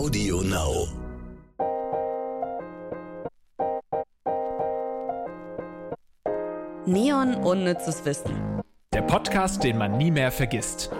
Audio 0.00 0.40
Now. 0.40 0.88
Neon 6.86 7.34
Unnützes 7.34 8.02
Wissen. 8.06 8.62
Der 8.94 9.02
Podcast, 9.02 9.62
den 9.62 9.76
man 9.76 9.98
nie 9.98 10.10
mehr 10.10 10.32
vergisst. 10.32 10.90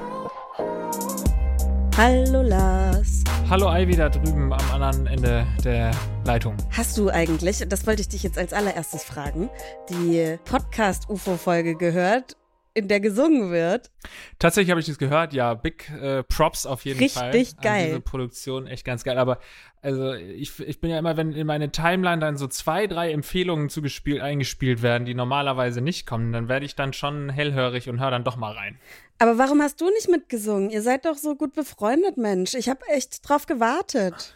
Hallo 1.97 2.43
Lars. 2.43 3.25
Hallo 3.49 3.75
Ivy 3.75 3.97
da 3.97 4.11
drüben 4.11 4.53
am 4.53 4.71
anderen 4.71 5.07
Ende 5.07 5.47
der 5.65 5.93
Leitung. 6.27 6.55
Hast 6.71 6.99
du 6.99 7.09
eigentlich, 7.09 7.65
das 7.67 7.87
wollte 7.87 8.03
ich 8.03 8.09
dich 8.09 8.23
jetzt 8.23 8.37
als 8.37 8.53
allererstes 8.53 9.03
fragen, 9.03 9.49
die 9.89 10.37
Podcast-UFO-Folge 10.45 11.75
gehört, 11.75 12.37
in 12.81 12.89
der 12.89 13.01
gesungen 13.01 13.51
wird? 13.51 13.91
Tatsächlich 14.39 14.71
habe 14.71 14.81
ich 14.81 14.87
das 14.87 14.99
gehört, 14.99 15.33
ja, 15.33 15.55
Big 15.55 15.89
äh, 15.91 16.23
Props 16.25 16.67
auf 16.67 16.85
jeden 16.85 16.99
Richtig 16.99 17.19
Fall. 17.19 17.31
Richtig 17.31 17.61
geil. 17.61 17.87
Diese 17.87 18.01
Produktion, 18.01 18.67
echt 18.67 18.85
ganz 18.85 19.05
geil. 19.05 19.19
Aber 19.19 19.39
also 19.83 20.13
ich, 20.13 20.59
ich 20.61 20.81
bin 20.81 20.91
ja 20.91 20.99
immer, 20.99 21.17
wenn 21.17 21.33
in 21.33 21.47
meine 21.47 21.73
Timeline 21.73 22.21
dann 22.21 22.37
so 22.37 22.47
zwei, 22.47 22.87
drei 22.87 23.13
Empfehlungen 23.13 23.71
zugespielt, 23.71 24.21
eingespielt 24.21 24.83
werden, 24.83 25.05
die 25.05 25.15
normalerweise 25.15 25.81
nicht 25.81 26.07
kommen, 26.07 26.33
dann 26.33 26.49
werde 26.49 26.67
ich 26.67 26.75
dann 26.75 26.93
schon 26.93 27.31
hellhörig 27.31 27.89
und 27.89 28.01
höre 28.01 28.11
dann 28.11 28.25
doch 28.25 28.37
mal 28.37 28.53
rein. 28.53 28.79
Aber 29.19 29.39
warum 29.39 29.63
hast 29.63 29.81
du 29.81 29.89
nicht 29.91 30.09
mitgesungen? 30.09 30.71
Ihr 30.71 30.83
seid 30.83 31.05
doch 31.05 31.17
so 31.17 31.35
gut 31.35 31.55
befreundet, 31.55 32.17
Mensch. 32.17 32.55
Ich 32.55 32.69
habe 32.69 32.81
echt 32.89 33.29
drauf 33.29 33.47
gewartet. 33.47 34.35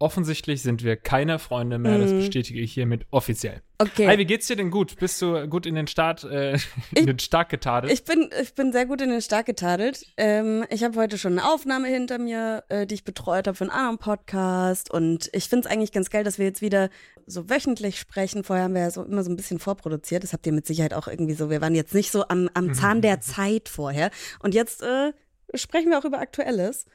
Offensichtlich 0.00 0.62
sind 0.62 0.84
wir 0.84 0.96
keine 0.96 1.40
Freunde 1.40 1.76
mehr, 1.78 1.98
das 1.98 2.12
Mhm. 2.12 2.18
bestätige 2.18 2.60
ich 2.60 2.72
hiermit 2.72 3.04
offiziell. 3.10 3.62
Okay. 3.78 4.06
Hey, 4.06 4.16
wie 4.18 4.26
geht's 4.26 4.46
dir 4.46 4.54
denn 4.54 4.70
gut? 4.70 4.94
Bist 5.00 5.20
du 5.20 5.48
gut 5.48 5.66
in 5.66 5.74
den 5.74 5.88
Start, 5.88 6.22
äh, 6.22 6.52
in 6.52 6.58
Ich- 6.94 7.06
den 7.06 7.18
Start 7.18 7.48
getadelt? 7.48 7.92
Ich 7.92 8.04
bin, 8.04 8.30
ich 8.40 8.54
bin 8.54 8.70
sehr 8.70 8.86
gut 8.86 9.00
in 9.00 9.10
den 9.10 9.20
Stark 9.20 9.46
getadelt. 9.46 10.06
Ähm, 10.16 10.64
ich 10.70 10.84
habe 10.84 10.96
heute 11.00 11.18
schon 11.18 11.32
eine 11.32 11.48
Aufnahme 11.52 11.88
hinter 11.88 12.18
mir, 12.18 12.62
äh, 12.68 12.86
die 12.86 12.94
ich 12.94 13.02
betreut 13.02 13.48
habe 13.48 13.56
für 13.56 13.64
einen 13.64 13.70
anderen 13.72 13.98
Podcast. 13.98 14.88
Und 14.88 15.30
ich 15.32 15.48
finde 15.48 15.66
es 15.68 15.74
eigentlich 15.74 15.90
ganz 15.90 16.10
geil, 16.10 16.22
dass 16.22 16.38
wir 16.38 16.46
jetzt 16.46 16.62
wieder 16.62 16.90
so 17.26 17.50
wöchentlich 17.50 17.98
sprechen. 17.98 18.44
Vorher 18.44 18.66
haben 18.66 18.74
wir 18.74 18.82
ja 18.82 18.90
so 18.92 19.02
immer 19.02 19.24
so 19.24 19.30
ein 19.30 19.36
bisschen 19.36 19.58
vorproduziert. 19.58 20.22
Das 20.22 20.32
habt 20.32 20.46
ihr 20.46 20.52
mit 20.52 20.64
Sicherheit 20.66 20.94
auch 20.94 21.08
irgendwie 21.08 21.34
so. 21.34 21.50
Wir 21.50 21.60
waren 21.60 21.74
jetzt 21.74 21.92
nicht 21.94 22.12
so 22.12 22.24
am, 22.28 22.48
am 22.54 22.72
Zahn 22.72 23.02
der 23.02 23.20
Zeit 23.20 23.68
vorher. 23.68 24.12
Und 24.38 24.54
jetzt 24.54 24.80
äh, 24.82 25.12
sprechen 25.54 25.90
wir 25.90 25.98
auch 25.98 26.04
über 26.04 26.20
Aktuelles. 26.20 26.86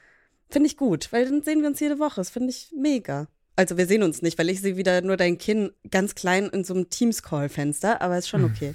Finde 0.50 0.68
ich 0.68 0.76
gut, 0.76 1.12
weil 1.12 1.24
dann 1.28 1.42
sehen 1.42 1.60
wir 1.62 1.68
uns 1.68 1.80
jede 1.80 1.98
Woche. 1.98 2.16
Das 2.16 2.30
finde 2.30 2.50
ich 2.50 2.72
mega. 2.76 3.28
Also 3.56 3.76
wir 3.76 3.86
sehen 3.86 4.02
uns 4.02 4.22
nicht, 4.22 4.38
weil 4.38 4.50
ich 4.50 4.60
sehe 4.60 4.76
wieder 4.76 5.00
nur 5.00 5.16
dein 5.16 5.38
Kinn 5.38 5.72
ganz 5.90 6.14
klein 6.14 6.46
in 6.46 6.64
so 6.64 6.74
einem 6.74 6.90
Teams-Call-Fenster, 6.90 8.02
aber 8.02 8.18
ist 8.18 8.28
schon 8.28 8.44
okay. 8.44 8.74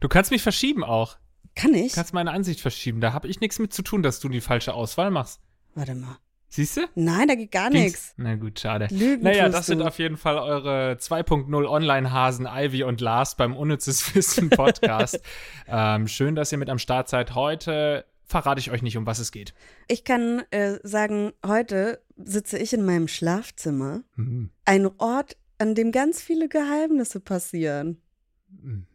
du 0.00 0.08
kannst 0.08 0.30
mich 0.30 0.42
verschieben 0.42 0.84
auch. 0.84 1.16
Kann 1.54 1.74
ich? 1.74 1.92
Du 1.92 1.96
kannst 1.96 2.14
meine 2.14 2.30
Ansicht 2.30 2.60
verschieben. 2.60 3.00
Da 3.00 3.12
habe 3.12 3.28
ich 3.28 3.40
nichts 3.40 3.58
mit 3.58 3.72
zu 3.72 3.82
tun, 3.82 4.02
dass 4.02 4.20
du 4.20 4.28
die 4.28 4.40
falsche 4.40 4.74
Auswahl 4.74 5.10
machst. 5.10 5.40
Warte 5.74 5.94
mal. 5.94 6.18
Siehst 6.50 6.78
du? 6.78 6.80
Nein, 6.94 7.28
da 7.28 7.34
geht 7.34 7.52
gar 7.52 7.68
nichts. 7.68 8.14
Na 8.16 8.34
gut, 8.36 8.58
schade. 8.58 8.88
Lügen 8.90 9.22
Naja, 9.22 9.48
das 9.48 9.66
du. 9.66 9.72
sind 9.72 9.82
auf 9.82 9.98
jeden 9.98 10.16
Fall 10.16 10.38
eure 10.38 10.96
2.0 10.98 11.68
Online-Hasen 11.68 12.46
Ivy 12.50 12.84
und 12.84 13.00
Lars 13.00 13.36
beim 13.36 13.54
Unnützes 13.54 14.14
Wissen 14.14 14.48
Podcast. 14.48 15.20
ähm, 15.68 16.08
schön, 16.08 16.34
dass 16.34 16.50
ihr 16.50 16.58
mit 16.58 16.70
am 16.70 16.78
Start 16.78 17.08
seid. 17.08 17.34
Heute 17.34 18.06
verrate 18.28 18.60
ich 18.60 18.70
euch 18.70 18.82
nicht, 18.82 18.96
um 18.96 19.06
was 19.06 19.18
es 19.18 19.32
geht. 19.32 19.54
Ich 19.88 20.04
kann 20.04 20.42
äh, 20.50 20.78
sagen, 20.82 21.32
heute 21.44 22.02
sitze 22.16 22.58
ich 22.58 22.72
in 22.72 22.84
meinem 22.84 23.08
Schlafzimmer. 23.08 24.02
Mhm. 24.16 24.50
Ein 24.64 24.86
Ort, 24.98 25.36
an 25.58 25.74
dem 25.74 25.90
ganz 25.90 26.20
viele 26.20 26.48
Geheimnisse 26.48 27.20
passieren. 27.20 28.00
Mhm. 28.48 28.86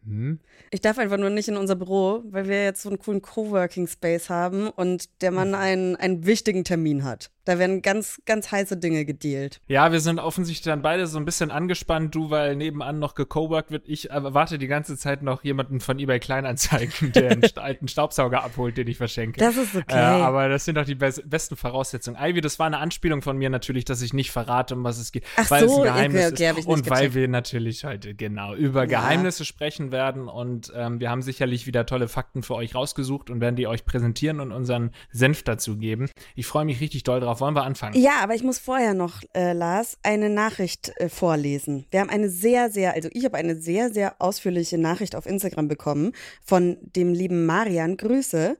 Ich 0.71 0.81
darf 0.81 0.97
einfach 0.97 1.17
nur 1.17 1.29
nicht 1.29 1.47
in 1.47 1.57
unser 1.57 1.75
Büro, 1.75 2.23
weil 2.29 2.47
wir 2.47 2.63
jetzt 2.63 2.81
so 2.81 2.89
einen 2.89 2.99
coolen 2.99 3.21
Coworking 3.21 3.87
Space 3.87 4.29
haben 4.29 4.69
und 4.69 5.21
der 5.21 5.31
Mann 5.31 5.55
einen, 5.55 5.95
einen 5.95 6.25
wichtigen 6.25 6.63
Termin 6.63 7.03
hat. 7.03 7.31
Da 7.45 7.59
werden 7.59 7.81
ganz, 7.81 8.21
ganz 8.25 8.51
heiße 8.51 8.77
Dinge 8.77 9.03
gedealt. 9.03 9.59
Ja, 9.67 9.91
wir 9.91 9.99
sind 9.99 10.19
offensichtlich 10.19 10.63
dann 10.63 10.81
beide 10.81 11.07
so 11.07 11.17
ein 11.17 11.25
bisschen 11.25 11.51
angespannt. 11.51 12.15
Du, 12.15 12.29
weil 12.29 12.55
nebenan 12.55 12.99
noch 12.99 13.15
gecoworkt 13.15 13.69
wird. 13.69 13.83
Ich 13.85 14.11
erwarte 14.11 14.57
die 14.57 14.67
ganze 14.67 14.97
Zeit 14.97 15.23
noch 15.23 15.43
jemanden 15.43 15.81
von 15.81 15.99
eBay 15.99 16.19
Kleinanzeigen, 16.19 17.11
der 17.11 17.31
einen 17.31 17.43
alten 17.55 17.89
Staubsauger 17.89 18.43
abholt, 18.45 18.77
den 18.77 18.87
ich 18.87 18.95
verschenke. 18.95 19.41
Das 19.41 19.57
ist 19.57 19.75
okay. 19.75 19.93
Äh, 19.93 20.23
aber 20.23 20.47
das 20.47 20.63
sind 20.63 20.75
doch 20.75 20.85
die 20.85 20.95
bes 20.95 21.21
besten 21.25 21.57
Voraussetzungen. 21.57 22.17
Ivy, 22.17 22.39
das 22.39 22.59
war 22.59 22.67
eine 22.67 22.77
Anspielung 22.77 23.21
von 23.21 23.37
mir 23.37 23.49
natürlich, 23.49 23.83
dass 23.83 24.01
ich 24.01 24.13
nicht 24.13 24.31
verrate, 24.31 24.75
um 24.75 24.85
was 24.85 24.97
es 24.97 25.11
geht, 25.11 25.25
Ach 25.35 25.51
weil 25.51 25.67
so, 25.67 25.73
es 25.73 25.79
okay, 25.79 25.89
ein 25.89 26.11
Geheimnis 26.11 26.31
okay, 26.31 26.51
ich 26.53 26.57
ist. 26.59 26.67
Und 26.67 26.89
weil 26.89 27.13
wir 27.13 27.27
natürlich 27.27 27.83
heute 27.83 28.15
genau 28.15 28.55
über 28.55 28.81
Ja. 28.81 29.01
Geheimnisse 29.01 29.43
sprechen 29.43 29.91
werden 29.93 30.27
und 30.27 30.73
ähm, 30.75 30.99
wir 30.99 31.09
haben 31.09 31.21
sicherlich 31.21 31.65
wieder 31.65 31.85
tolle 31.85 32.09
Fakten 32.09 32.43
für 32.43 32.55
euch 32.55 32.75
rausgesucht 32.75 33.29
und 33.29 33.39
werden 33.39 33.55
die 33.55 33.67
euch 33.67 33.85
präsentieren 33.85 34.41
und 34.41 34.51
unseren 34.51 34.91
Senf 35.09 35.43
dazu 35.43 35.77
geben. 35.77 36.09
Ich 36.35 36.45
freue 36.45 36.65
mich 36.65 36.81
richtig 36.81 37.03
doll 37.03 37.21
drauf. 37.21 37.39
Wollen 37.39 37.55
wir 37.55 37.63
anfangen? 37.63 37.97
Ja, 37.97 38.17
aber 38.21 38.35
ich 38.35 38.43
muss 38.43 38.59
vorher 38.59 38.93
noch, 38.93 39.21
äh, 39.33 39.53
Lars, 39.53 39.97
eine 40.03 40.29
Nachricht 40.29 40.91
äh, 40.97 41.07
vorlesen. 41.07 41.85
Wir 41.91 42.01
haben 42.01 42.09
eine 42.09 42.29
sehr, 42.29 42.69
sehr, 42.69 42.93
also 42.93 43.07
ich 43.13 43.23
habe 43.23 43.37
eine 43.37 43.55
sehr, 43.55 43.93
sehr 43.93 44.15
ausführliche 44.19 44.77
Nachricht 44.77 45.15
auf 45.15 45.25
Instagram 45.25 45.69
bekommen 45.69 46.11
von 46.43 46.77
dem 46.81 47.13
lieben 47.13 47.45
Marian. 47.45 47.95
Grüße. 47.95 48.57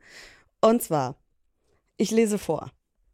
Und 0.61 0.81
zwar, 0.81 1.17
ich 1.97 2.11
lese 2.11 2.37
vor. 2.37 2.71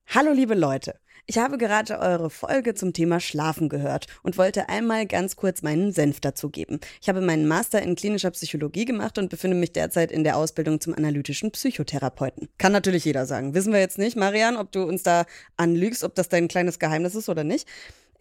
Hallo 0.07 0.33
liebe 0.33 0.55
Leute. 0.55 0.99
Ich 1.25 1.37
habe 1.37 1.57
gerade 1.57 1.99
eure 1.99 2.29
Folge 2.29 2.73
zum 2.73 2.93
Thema 2.93 3.19
Schlafen 3.19 3.69
gehört 3.69 4.07
und 4.23 4.37
wollte 4.37 4.69
einmal 4.69 5.05
ganz 5.05 5.35
kurz 5.35 5.61
meinen 5.61 5.91
Senf 5.91 6.19
dazu 6.19 6.49
geben. 6.49 6.79
Ich 7.01 7.09
habe 7.09 7.21
meinen 7.21 7.47
Master 7.47 7.81
in 7.81 7.95
klinischer 7.95 8.31
Psychologie 8.31 8.85
gemacht 8.85 9.17
und 9.17 9.29
befinde 9.29 9.55
mich 9.57 9.71
derzeit 9.71 10.11
in 10.11 10.23
der 10.23 10.37
Ausbildung 10.37 10.81
zum 10.81 10.93
analytischen 10.93 11.51
Psychotherapeuten. 11.51 12.49
Kann 12.57 12.71
natürlich 12.71 13.05
jeder 13.05 13.25
sagen. 13.25 13.53
Wissen 13.53 13.73
wir 13.73 13.79
jetzt 13.79 13.97
nicht, 13.97 14.17
Marian, 14.17 14.57
ob 14.57 14.71
du 14.71 14.83
uns 14.83 15.03
da 15.03 15.25
anlügst, 15.57 16.03
ob 16.03 16.15
das 16.15 16.29
dein 16.29 16.47
kleines 16.47 16.79
Geheimnis 16.79 17.15
ist 17.15 17.29
oder 17.29 17.43
nicht. 17.43 17.67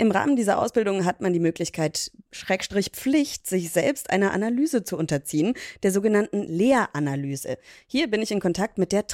Im 0.01 0.13
Rahmen 0.13 0.37
dieser 0.37 0.61
Ausbildung 0.61 1.05
hat 1.05 1.21
man 1.21 1.33
die 1.33 1.41
Möglichkeit, 1.41 2.13
Schrägstrich 2.31 2.91
Pflicht, 2.93 3.49
sich 3.49 3.71
selbst 3.71 4.11
einer 4.11 4.33
Analyse 4.33 4.85
zu 4.85 4.97
unterziehen, 4.97 5.55
der 5.83 5.91
sogenannten 5.91 6.45
Lehranalyse. 6.45 7.59
Hier 7.89 8.09
bin 8.09 8.23
ich 8.23 8.31
in 8.31 8.39
Kontakt 8.39 8.79
mit 8.79 8.93
der 8.93 9.09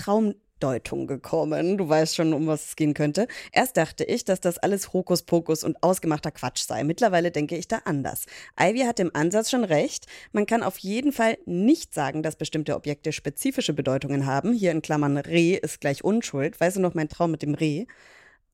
Traumdeutung 0.60 1.06
gekommen. 1.06 1.76
Du 1.78 1.88
weißt 1.88 2.16
schon, 2.16 2.32
um 2.32 2.46
was 2.46 2.66
es 2.66 2.76
gehen 2.76 2.94
könnte. 2.94 3.26
Erst 3.52 3.76
dachte 3.76 4.04
ich, 4.04 4.24
dass 4.24 4.40
das 4.40 4.58
alles 4.58 4.92
Hokuspokus 4.92 5.64
und 5.64 5.82
ausgemachter 5.82 6.30
Quatsch 6.30 6.64
sei. 6.66 6.84
Mittlerweile 6.84 7.30
denke 7.30 7.56
ich 7.56 7.68
da 7.68 7.80
anders. 7.84 8.26
Ivy 8.58 8.80
hat 8.80 9.00
im 9.00 9.14
Ansatz 9.14 9.50
schon 9.50 9.64
recht. 9.64 10.06
Man 10.32 10.46
kann 10.46 10.62
auf 10.62 10.78
jeden 10.78 11.12
Fall 11.12 11.38
nicht 11.46 11.94
sagen, 11.94 12.22
dass 12.22 12.36
bestimmte 12.36 12.76
Objekte 12.76 13.12
spezifische 13.12 13.72
Bedeutungen 13.72 14.26
haben. 14.26 14.52
Hier 14.52 14.70
in 14.70 14.82
Klammern 14.82 15.18
Reh 15.18 15.56
ist 15.56 15.80
gleich 15.80 16.04
Unschuld. 16.04 16.58
Weißt 16.60 16.76
du 16.76 16.80
noch 16.80 16.94
mein 16.94 17.08
Traum 17.08 17.30
mit 17.30 17.42
dem 17.42 17.54
Reh? 17.54 17.86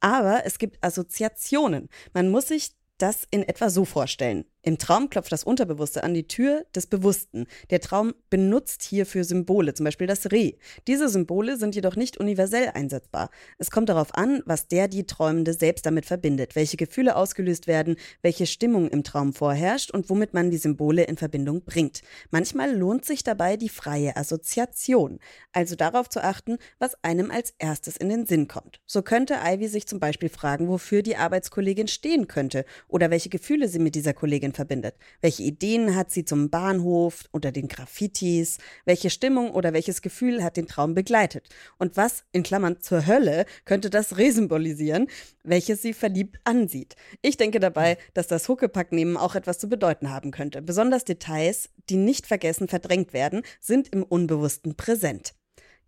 Aber 0.00 0.43
es 0.44 0.59
gibt 0.59 0.82
Assoziationen. 0.82 1.88
Man 2.15 2.31
muss 2.31 2.49
sich 2.49 2.71
das 2.99 3.27
in 3.31 3.43
etwa 3.43 3.71
so 3.71 3.84
vorstellen. 3.84 4.44
Im 4.62 4.76
Traum 4.76 5.09
klopft 5.09 5.32
das 5.32 5.43
Unterbewusste 5.44 6.04
an 6.04 6.12
die 6.12 6.28
Tür 6.28 6.66
des 6.75 6.87
Bewussten. 6.87 7.47
Der 7.71 7.81
Traum 7.81 8.12
benutzt 8.28 8.82
hierfür 8.82 9.25
Symbole, 9.25 9.72
zum 9.72 9.84
Beispiel 9.84 10.06
das 10.06 10.31
Reh. 10.31 10.53
Diese 10.87 11.09
Symbole 11.09 11.56
sind 11.56 11.75
jedoch 11.75 11.97
nicht 11.97 12.19
universell 12.19 12.70
einsetzbar. 12.75 13.31
Es 13.56 13.70
kommt 13.70 13.88
darauf 13.88 14.15
an, 14.15 14.43
was 14.44 14.69
der 14.69 14.88
die 14.88 15.06
Träumende 15.06 15.54
selbst 15.54 15.87
damit 15.87 16.04
verbindet, 16.04 16.56
welche 16.56 16.76
Gefühle 16.76 17.16
ausgelöst 17.16 17.69
werden, 17.69 17.97
welche 18.20 18.47
Stimmung 18.47 18.91
im 18.91 19.03
Traum 19.03 19.32
vorherrscht 19.32 19.93
und 19.93 20.10
womit 20.10 20.34
man 20.34 20.50
die 20.50 20.59
Symbole 20.59 21.04
in 21.04 21.16
Verbindung 21.16 21.65
bringt. 21.65 22.03
Manchmal 22.31 22.76
lohnt 22.76 23.06
sich 23.06 23.25
dabei 23.25 23.56
die 23.56 23.70
freie 23.70 24.15
Assoziation, 24.15 25.20
also 25.53 25.75
darauf 25.75 26.10
zu 26.10 26.22
achten, 26.22 26.59
was 26.78 27.03
einem 27.03 27.31
als 27.31 27.54
erstes 27.59 27.97
in 27.97 28.10
den 28.10 28.26
Sinn 28.26 28.47
kommt. 28.47 28.82
So 28.84 29.00
könnte 29.00 29.38
Ivy 29.43 29.69
sich 29.69 29.87
zum 29.87 30.00
Beispiel 30.00 30.28
fragen, 30.28 30.69
wofür 30.69 31.03
die 31.03 31.16
Arbeitskollegin 31.16 31.88
stehen 31.88 32.28
könnte 32.28 32.66
oder 32.88 33.10
welche 33.10 33.31
Gefühle 33.31 33.66
sie 33.66 33.78
mit 33.78 33.94
dieser 33.94 34.12
Kollegin 34.12 34.50
verbindet. 34.53 34.94
Welche 35.21 35.43
Ideen 35.43 35.94
hat 35.97 36.11
sie 36.11 36.25
zum 36.25 36.50
Bahnhof 36.50 37.25
oder 37.33 37.53
den 37.53 37.69
Graffitis? 37.69 38.59
Welche 38.84 39.11
Stimmung 39.11 39.50
oder 39.50 39.72
welches 39.72 40.03
Gefühl 40.03 40.43
hat 40.43 40.56
den 40.56 40.66
Traum 40.66 40.94
begleitet? 40.94 41.49
Und 41.78 41.97
was, 41.97 42.25
in 42.33 42.43
Klammern 42.43 42.81
zur 42.81 43.06
Hölle, 43.06 43.47
könnte 43.65 43.91
das 43.91 44.16
Reh 44.16 44.31
symbolisieren, 44.31 45.08
welches 45.43 45.82
sie 45.82 45.93
verliebt 45.93 46.41
ansieht? 46.44 46.97
Ich 47.23 47.37
denke 47.37 47.61
dabei, 47.61 47.99
dass 48.14 48.26
das 48.26 48.49
Huckepacknehmen 48.49 49.17
auch 49.17 49.35
etwas 49.35 49.58
zu 49.58 49.69
bedeuten 49.69 50.11
haben 50.11 50.31
könnte. 50.31 50.62
Besonders 50.62 51.05
Details, 51.05 51.70
die 51.88 51.97
nicht 51.97 52.26
vergessen 52.26 52.69
verdrängt 52.69 53.12
werden, 53.12 53.43
sind 53.61 53.88
im 53.88 54.02
Unbewussten 54.02 54.76
präsent. 54.76 55.35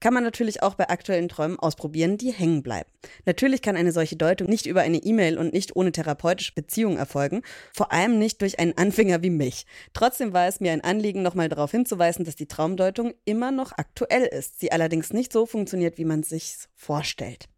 Kann 0.03 0.15
man 0.15 0.25
natürlich 0.25 0.65
auch 0.65 0.75
bei 0.75 0.89
aktuellen 0.89 1.29
Träumen 1.29 1.61
ausprobieren, 1.61 2.19
die 2.19 2.33
hängen 2.33 2.65
bleiben. 2.65 2.91
Natürlich 3.25 3.63
kann 3.63 3.77
eine 3.77 3.93
solche 3.93 4.17
Deutung 4.17 4.49
nicht 4.49 4.67
über 4.67 4.81
eine 4.81 4.97
E-Mail 4.97 5.39
und 5.39 5.53
nicht 5.53 5.77
ohne 5.77 5.93
therapeutische 5.93 6.55
Beziehung 6.57 6.97
erfolgen, 6.97 7.43
vor 7.73 7.93
allem 7.93 8.19
nicht 8.19 8.41
durch 8.41 8.59
einen 8.59 8.77
Anfänger 8.77 9.23
wie 9.23 9.31
mich. 9.31 9.65
Trotzdem 9.93 10.33
war 10.33 10.49
es 10.49 10.59
mir 10.59 10.73
ein 10.73 10.81
Anliegen, 10.81 11.23
nochmal 11.23 11.49
darauf 11.49 11.71
hinzuweisen, 11.71 12.25
dass 12.25 12.35
die 12.35 12.49
Traumdeutung 12.49 13.15
immer 13.25 13.53
noch 13.53 13.71
aktuell 13.79 14.25
ist, 14.25 14.59
sie 14.59 14.73
allerdings 14.73 15.13
nicht 15.13 15.33
so 15.33 15.47
funktioniert, 15.47 15.99
wie 15.99 16.05
man 16.05 16.25
sich 16.25 16.57
vorstellt. 16.75 17.49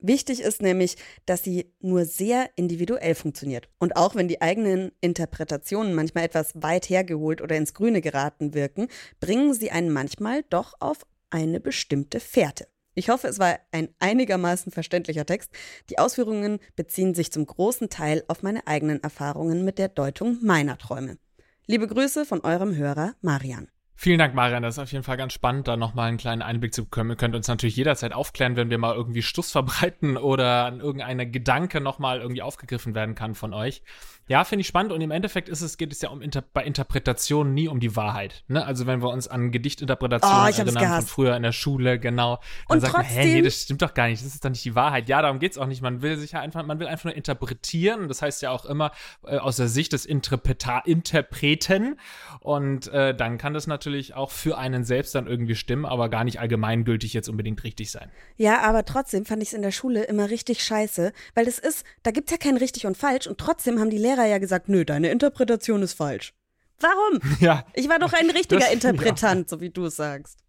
Wichtig 0.00 0.40
ist 0.40 0.62
nämlich, 0.62 0.96
dass 1.26 1.44
sie 1.44 1.72
nur 1.80 2.06
sehr 2.06 2.50
individuell 2.56 3.14
funktioniert. 3.14 3.68
Und 3.78 3.94
auch 3.94 4.16
wenn 4.16 4.26
die 4.26 4.42
eigenen 4.42 4.90
Interpretationen 5.00 5.94
manchmal 5.94 6.24
etwas 6.24 6.60
weit 6.60 6.90
hergeholt 6.90 7.40
oder 7.40 7.54
ins 7.54 7.72
Grüne 7.72 8.00
geraten 8.00 8.52
wirken, 8.52 8.88
bringen 9.20 9.54
sie 9.54 9.70
einen 9.70 9.92
manchmal 9.92 10.42
doch 10.50 10.74
auf 10.80 11.06
eine 11.34 11.58
bestimmte 11.58 12.20
Fährte. 12.20 12.68
Ich 12.94 13.08
hoffe, 13.08 13.26
es 13.26 13.40
war 13.40 13.58
ein 13.72 13.88
einigermaßen 13.98 14.70
verständlicher 14.70 15.26
Text. 15.26 15.50
Die 15.90 15.98
Ausführungen 15.98 16.60
beziehen 16.76 17.12
sich 17.12 17.32
zum 17.32 17.44
großen 17.44 17.90
Teil 17.90 18.22
auf 18.28 18.44
meine 18.44 18.68
eigenen 18.68 19.02
Erfahrungen 19.02 19.64
mit 19.64 19.78
der 19.78 19.88
Deutung 19.88 20.38
meiner 20.42 20.78
Träume. 20.78 21.18
Liebe 21.66 21.88
Grüße 21.88 22.24
von 22.24 22.40
eurem 22.42 22.76
Hörer 22.76 23.14
Marian. 23.20 23.68
Vielen 23.96 24.18
Dank, 24.18 24.34
Marian. 24.34 24.62
Das 24.62 24.74
ist 24.74 24.78
auf 24.80 24.90
jeden 24.92 25.04
Fall 25.04 25.16
ganz 25.16 25.32
spannend, 25.32 25.68
da 25.68 25.76
nochmal 25.76 26.08
einen 26.08 26.18
kleinen 26.18 26.42
Einblick 26.42 26.74
zu 26.74 26.84
bekommen. 26.84 27.10
Ihr 27.10 27.16
könnt 27.16 27.34
uns 27.34 27.46
natürlich 27.46 27.76
jederzeit 27.76 28.12
aufklären, 28.12 28.56
wenn 28.56 28.68
wir 28.68 28.78
mal 28.78 28.94
irgendwie 28.94 29.22
Stuss 29.22 29.52
verbreiten 29.52 30.16
oder 30.16 30.72
irgendeine 30.76 31.30
Gedanke 31.30 31.80
nochmal 31.80 32.20
irgendwie 32.20 32.42
aufgegriffen 32.42 32.94
werden 32.94 33.14
kann 33.14 33.34
von 33.34 33.54
euch. 33.54 33.82
Ja, 34.26 34.44
finde 34.44 34.62
ich 34.62 34.66
spannend 34.66 34.90
und 34.90 35.02
im 35.02 35.10
Endeffekt 35.10 35.50
ist 35.50 35.60
es, 35.60 35.76
geht 35.76 35.92
es 35.92 36.00
ja 36.00 36.08
um 36.08 36.22
Inter 36.22 36.42
bei 36.42 36.64
Interpretationen 36.64 37.52
nie 37.52 37.68
um 37.68 37.78
die 37.78 37.94
Wahrheit. 37.94 38.42
Ne? 38.48 38.64
Also 38.64 38.86
wenn 38.86 39.02
wir 39.02 39.10
uns 39.10 39.28
an 39.28 39.52
Gedichtinterpretationen 39.52 40.44
oh, 40.44 40.58
erinnern 40.60 41.00
von 41.02 41.06
früher 41.06 41.36
in 41.36 41.42
der 41.42 41.52
Schule, 41.52 41.98
genau, 41.98 42.40
dann 42.68 42.78
und 42.78 42.80
sagt 42.80 42.94
trotzdem, 42.94 43.16
man, 43.16 43.26
hä, 43.26 43.34
nee, 43.34 43.42
das 43.42 43.60
stimmt 43.60 43.82
doch 43.82 43.92
gar 43.92 44.08
nicht, 44.08 44.24
das 44.24 44.34
ist 44.34 44.42
doch 44.42 44.48
nicht 44.48 44.64
die 44.64 44.74
Wahrheit. 44.74 45.10
Ja, 45.10 45.20
darum 45.20 45.40
geht's 45.40 45.58
auch 45.58 45.66
nicht. 45.66 45.82
Man 45.82 46.00
will 46.00 46.16
sich 46.16 46.32
ja 46.32 46.40
einfach, 46.40 46.64
man 46.64 46.80
will 46.80 46.86
einfach 46.86 47.04
nur 47.04 47.14
interpretieren. 47.14 48.08
Das 48.08 48.22
heißt 48.22 48.40
ja 48.40 48.50
auch 48.50 48.64
immer 48.64 48.92
äh, 49.26 49.36
aus 49.36 49.56
der 49.56 49.68
Sicht 49.68 49.92
des 49.92 50.06
Interpreta 50.06 50.78
Interpreten. 50.78 52.00
Und 52.40 52.88
äh, 52.88 53.14
dann 53.14 53.36
kann 53.36 53.52
das 53.52 53.66
natürlich 53.66 53.83
auch 54.14 54.30
für 54.30 54.58
einen 54.58 54.84
selbst 54.84 55.14
dann 55.14 55.26
irgendwie 55.26 55.54
stimmen, 55.54 55.84
aber 55.84 56.08
gar 56.08 56.24
nicht 56.24 56.40
allgemeingültig 56.40 57.12
jetzt 57.12 57.28
unbedingt 57.28 57.62
richtig 57.64 57.90
sein. 57.90 58.10
Ja, 58.36 58.62
aber 58.62 58.84
trotzdem 58.84 59.24
fand 59.24 59.42
ich 59.42 59.48
es 59.48 59.54
in 59.54 59.62
der 59.62 59.70
Schule 59.70 60.04
immer 60.04 60.30
richtig 60.30 60.62
scheiße, 60.62 61.12
weil 61.34 61.44
das 61.44 61.58
ist, 61.58 61.84
da 62.02 62.10
gibt's 62.10 62.32
ja 62.32 62.38
kein 62.38 62.56
richtig 62.56 62.86
und 62.86 62.96
falsch 62.96 63.26
und 63.26 63.38
trotzdem 63.38 63.80
haben 63.80 63.90
die 63.90 63.98
Lehrer 63.98 64.26
ja 64.26 64.38
gesagt, 64.38 64.68
nö, 64.68 64.84
deine 64.84 65.10
Interpretation 65.10 65.82
ist 65.82 65.94
falsch. 65.94 66.34
Warum? 66.80 67.20
Ja. 67.40 67.64
Ich 67.74 67.88
war 67.88 67.98
doch 67.98 68.12
ein 68.12 68.30
richtiger 68.30 68.60
das, 68.60 68.72
Interpretant, 68.72 69.50
ja. 69.50 69.56
so 69.56 69.60
wie 69.60 69.70
du 69.70 69.86
es 69.86 69.96
sagst. 69.96 70.43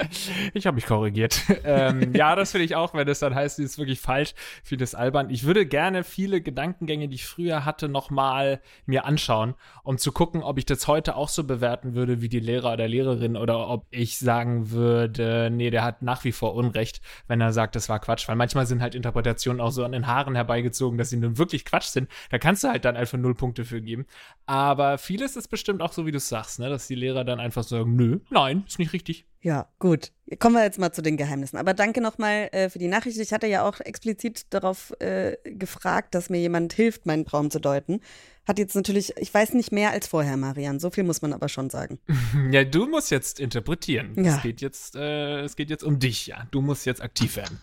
Ich 0.54 0.66
habe 0.66 0.74
mich 0.74 0.86
korrigiert. 0.86 1.40
ähm, 1.64 2.14
ja, 2.14 2.36
das 2.36 2.52
finde 2.52 2.64
ich 2.64 2.74
auch, 2.74 2.94
wenn 2.94 3.08
es 3.08 3.20
dann 3.20 3.34
heißt, 3.34 3.56
sie 3.56 3.64
ist 3.64 3.78
wirklich 3.78 4.00
falsch, 4.00 4.34
das 4.76 4.94
albern. 4.94 5.30
Ich 5.30 5.44
würde 5.44 5.66
gerne 5.66 6.04
viele 6.04 6.40
Gedankengänge, 6.40 7.08
die 7.08 7.16
ich 7.16 7.26
früher 7.26 7.64
hatte, 7.64 7.88
nochmal 7.88 8.60
mir 8.86 9.04
anschauen, 9.04 9.54
um 9.82 9.98
zu 9.98 10.12
gucken, 10.12 10.42
ob 10.42 10.58
ich 10.58 10.66
das 10.66 10.88
heute 10.88 11.16
auch 11.16 11.28
so 11.28 11.44
bewerten 11.44 11.94
würde 11.94 12.20
wie 12.20 12.28
die 12.28 12.40
Lehrer 12.40 12.72
oder 12.72 12.88
Lehrerin 12.88 13.36
oder 13.36 13.68
ob 13.68 13.86
ich 13.90 14.18
sagen 14.18 14.70
würde, 14.70 15.50
nee, 15.52 15.70
der 15.70 15.84
hat 15.84 16.02
nach 16.02 16.24
wie 16.24 16.32
vor 16.32 16.54
Unrecht, 16.54 17.00
wenn 17.28 17.40
er 17.40 17.52
sagt, 17.52 17.76
das 17.76 17.88
war 17.88 18.00
Quatsch. 18.00 18.28
Weil 18.28 18.36
manchmal 18.36 18.66
sind 18.66 18.80
halt 18.80 18.94
Interpretationen 18.94 19.60
auch 19.60 19.70
so 19.70 19.84
an 19.84 19.92
den 19.92 20.06
Haaren 20.06 20.34
herbeigezogen, 20.34 20.98
dass 20.98 21.10
sie 21.10 21.16
nun 21.16 21.38
wirklich 21.38 21.64
Quatsch 21.64 21.86
sind. 21.86 22.08
Da 22.30 22.38
kannst 22.38 22.64
du 22.64 22.68
halt 22.68 22.84
dann 22.84 22.96
einfach 22.96 23.18
null 23.18 23.34
Punkte 23.34 23.64
für 23.64 23.80
geben. 23.80 24.06
Aber 24.46 24.98
vieles 24.98 25.36
ist 25.36 25.48
bestimmt 25.48 25.82
auch 25.82 25.92
so, 25.92 26.06
wie 26.06 26.12
du 26.12 26.20
sagst, 26.20 26.58
ne? 26.58 26.68
dass 26.68 26.86
die 26.86 26.94
Lehrer 26.94 27.24
dann 27.24 27.40
einfach 27.40 27.62
sagen, 27.62 27.96
nö, 27.96 28.20
nein, 28.30 28.64
ist 28.66 28.78
nicht 28.78 28.92
richtig. 28.92 29.26
Ja, 29.42 29.68
gut. 29.80 30.12
Kommen 30.38 30.54
wir 30.54 30.62
jetzt 30.62 30.78
mal 30.78 30.92
zu 30.92 31.02
den 31.02 31.16
Geheimnissen. 31.16 31.58
Aber 31.58 31.74
danke 31.74 32.00
nochmal 32.00 32.48
äh, 32.52 32.70
für 32.70 32.78
die 32.78 32.86
Nachricht. 32.86 33.18
Ich 33.18 33.32
hatte 33.32 33.48
ja 33.48 33.68
auch 33.68 33.80
explizit 33.80 34.46
darauf 34.50 34.94
äh, 35.00 35.36
gefragt, 35.44 36.14
dass 36.14 36.30
mir 36.30 36.38
jemand 36.38 36.72
hilft, 36.72 37.06
meinen 37.06 37.26
Traum 37.26 37.50
zu 37.50 37.58
deuten. 37.58 38.00
Hat 38.46 38.58
jetzt 38.58 38.74
natürlich, 38.74 39.16
ich 39.18 39.34
weiß 39.34 39.54
nicht 39.54 39.72
mehr 39.72 39.90
als 39.90 40.06
vorher, 40.06 40.36
Marian. 40.36 40.78
So 40.78 40.90
viel 40.90 41.04
muss 41.04 41.22
man 41.22 41.32
aber 41.32 41.48
schon 41.48 41.70
sagen. 41.70 41.98
Ja, 42.50 42.64
du 42.64 42.86
musst 42.86 43.10
jetzt 43.10 43.40
interpretieren. 43.40 44.12
Ja. 44.22 44.36
Es 44.36 44.42
geht 44.42 44.60
jetzt, 44.60 44.94
äh, 44.94 45.40
es 45.40 45.56
geht 45.56 45.70
jetzt 45.70 45.84
um 45.84 45.98
dich, 45.98 46.28
ja. 46.28 46.46
Du 46.50 46.60
musst 46.60 46.86
jetzt 46.86 47.02
aktiv 47.02 47.36
werden. 47.36 47.60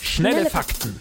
Schnelle, 0.00 0.34
Schnelle 0.34 0.50
Fakten. 0.50 1.00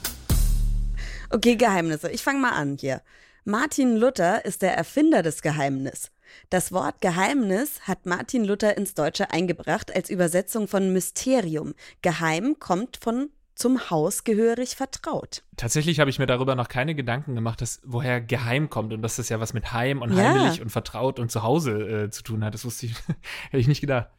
Okay, 1.29 1.55
Geheimnisse. 1.55 2.09
Ich 2.09 2.23
fange 2.23 2.39
mal 2.39 2.51
an 2.51 2.77
hier. 2.79 3.01
Martin 3.45 3.97
Luther 3.97 4.45
ist 4.45 4.61
der 4.61 4.75
Erfinder 4.75 5.21
des 5.21 5.41
Geheimnisses. 5.41 6.11
Das 6.49 6.71
Wort 6.71 7.01
Geheimnis 7.01 7.81
hat 7.81 8.05
Martin 8.05 8.43
Luther 8.45 8.77
ins 8.77 8.93
Deutsche 8.93 9.31
eingebracht 9.31 9.95
als 9.95 10.09
Übersetzung 10.09 10.67
von 10.67 10.93
Mysterium. 10.93 11.73
Geheim 12.01 12.57
kommt 12.59 12.97
von 12.97 13.29
zum 13.55 13.89
Haus 13.89 14.23
gehörig 14.23 14.75
vertraut. 14.75 15.43
Tatsächlich 15.57 15.99
habe 15.99 16.09
ich 16.09 16.19
mir 16.19 16.25
darüber 16.25 16.55
noch 16.55 16.67
keine 16.67 16.95
Gedanken 16.95 17.35
gemacht, 17.35 17.61
dass 17.61 17.81
woher 17.83 18.19
geheim 18.19 18.69
kommt 18.69 18.93
und 18.93 19.01
dass 19.01 19.17
das 19.17 19.29
ja 19.29 19.39
was 19.39 19.53
mit 19.53 19.73
Heim 19.73 20.01
und 20.01 20.13
ja. 20.13 20.33
heimlich 20.33 20.61
und 20.61 20.69
vertraut 20.69 21.19
und 21.19 21.31
zu 21.31 21.43
Hause 21.43 22.05
äh, 22.05 22.09
zu 22.09 22.23
tun 22.23 22.43
hat. 22.43 22.53
Das 22.53 22.65
wusste 22.65 22.87
ich, 22.87 22.95
hätte 23.51 23.57
ich 23.57 23.67
nicht 23.67 23.81
gedacht. 23.81 24.09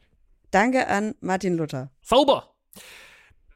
Danke 0.51 0.87
an 0.87 1.15
Martin 1.19 1.57
Luther. 1.57 1.91
Sauber! 2.01 2.55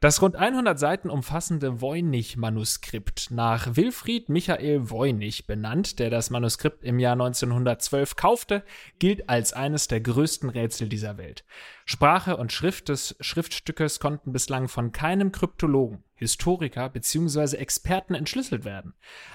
Das 0.02 0.22
rund 0.22 0.38
100 0.38 0.80
Seiten 0.80 1.10
umfassende 1.10 1.82
Voynich-Manuskript, 1.82 3.32
nach 3.32 3.76
Wilfried 3.76 4.30
Michael 4.30 4.90
Voynich 4.90 5.46
benannt, 5.46 6.00
der 6.00 6.10
das 6.10 6.30
Manuskript 6.30 6.86
im 6.86 7.00
Jahr 7.00 7.14
1912 7.14 8.16
kaufte, 8.16 8.64
gilt 9.00 9.28
als 9.28 9.52
eines 9.52 9.90
der 9.90 10.00
größten 10.00 10.50
Rätsel 10.50 10.88
dieser 10.88 11.18
Welt. 11.18 11.44
Sprache 11.84 12.38
und 12.38 12.54
Schrift 12.54 12.88
des 12.88 13.18
Schriftstückes 13.20 14.00
konnten 14.00 14.32
bislang 14.32 14.70
von 14.70 14.94
keinem 14.94 15.34
Kryptologen, 15.34 16.02
Historiker 16.16 16.88
bzw. 16.88 17.58
Experten 17.58 18.16
entschlüsselt 18.16 18.64
werden. 18.64 18.94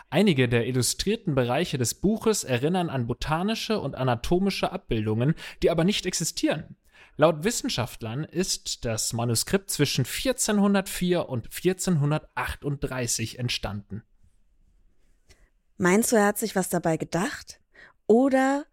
Einige 0.08 0.48
der 0.48 0.66
illustrierten 0.66 1.34
Bereiche 1.34 1.76
des 1.76 1.92
Buches 1.92 2.42
erinnern 2.42 2.88
an 2.88 3.06
botanische 3.06 3.78
und 3.80 3.96
anatomische 3.96 4.72
Abbildungen, 4.72 5.34
die 5.62 5.70
aber 5.70 5.84
nicht 5.84 6.06
existieren. 6.06 6.74
Laut 7.16 7.44
Wissenschaftlern 7.44 8.24
ist 8.24 8.84
das 8.84 9.12
Manuskript 9.12 9.70
zwischen 9.70 10.04
1404 10.04 11.28
und 11.28 11.46
1438 11.46 13.38
entstanden. 13.38 14.02
Meinst 15.76 16.10
du, 16.10 16.16
er 16.16 16.26
hat 16.26 16.38
sich 16.38 16.56
was 16.56 16.68
dabei 16.68 16.96
gedacht? 16.96 17.60
Oder 18.06 18.64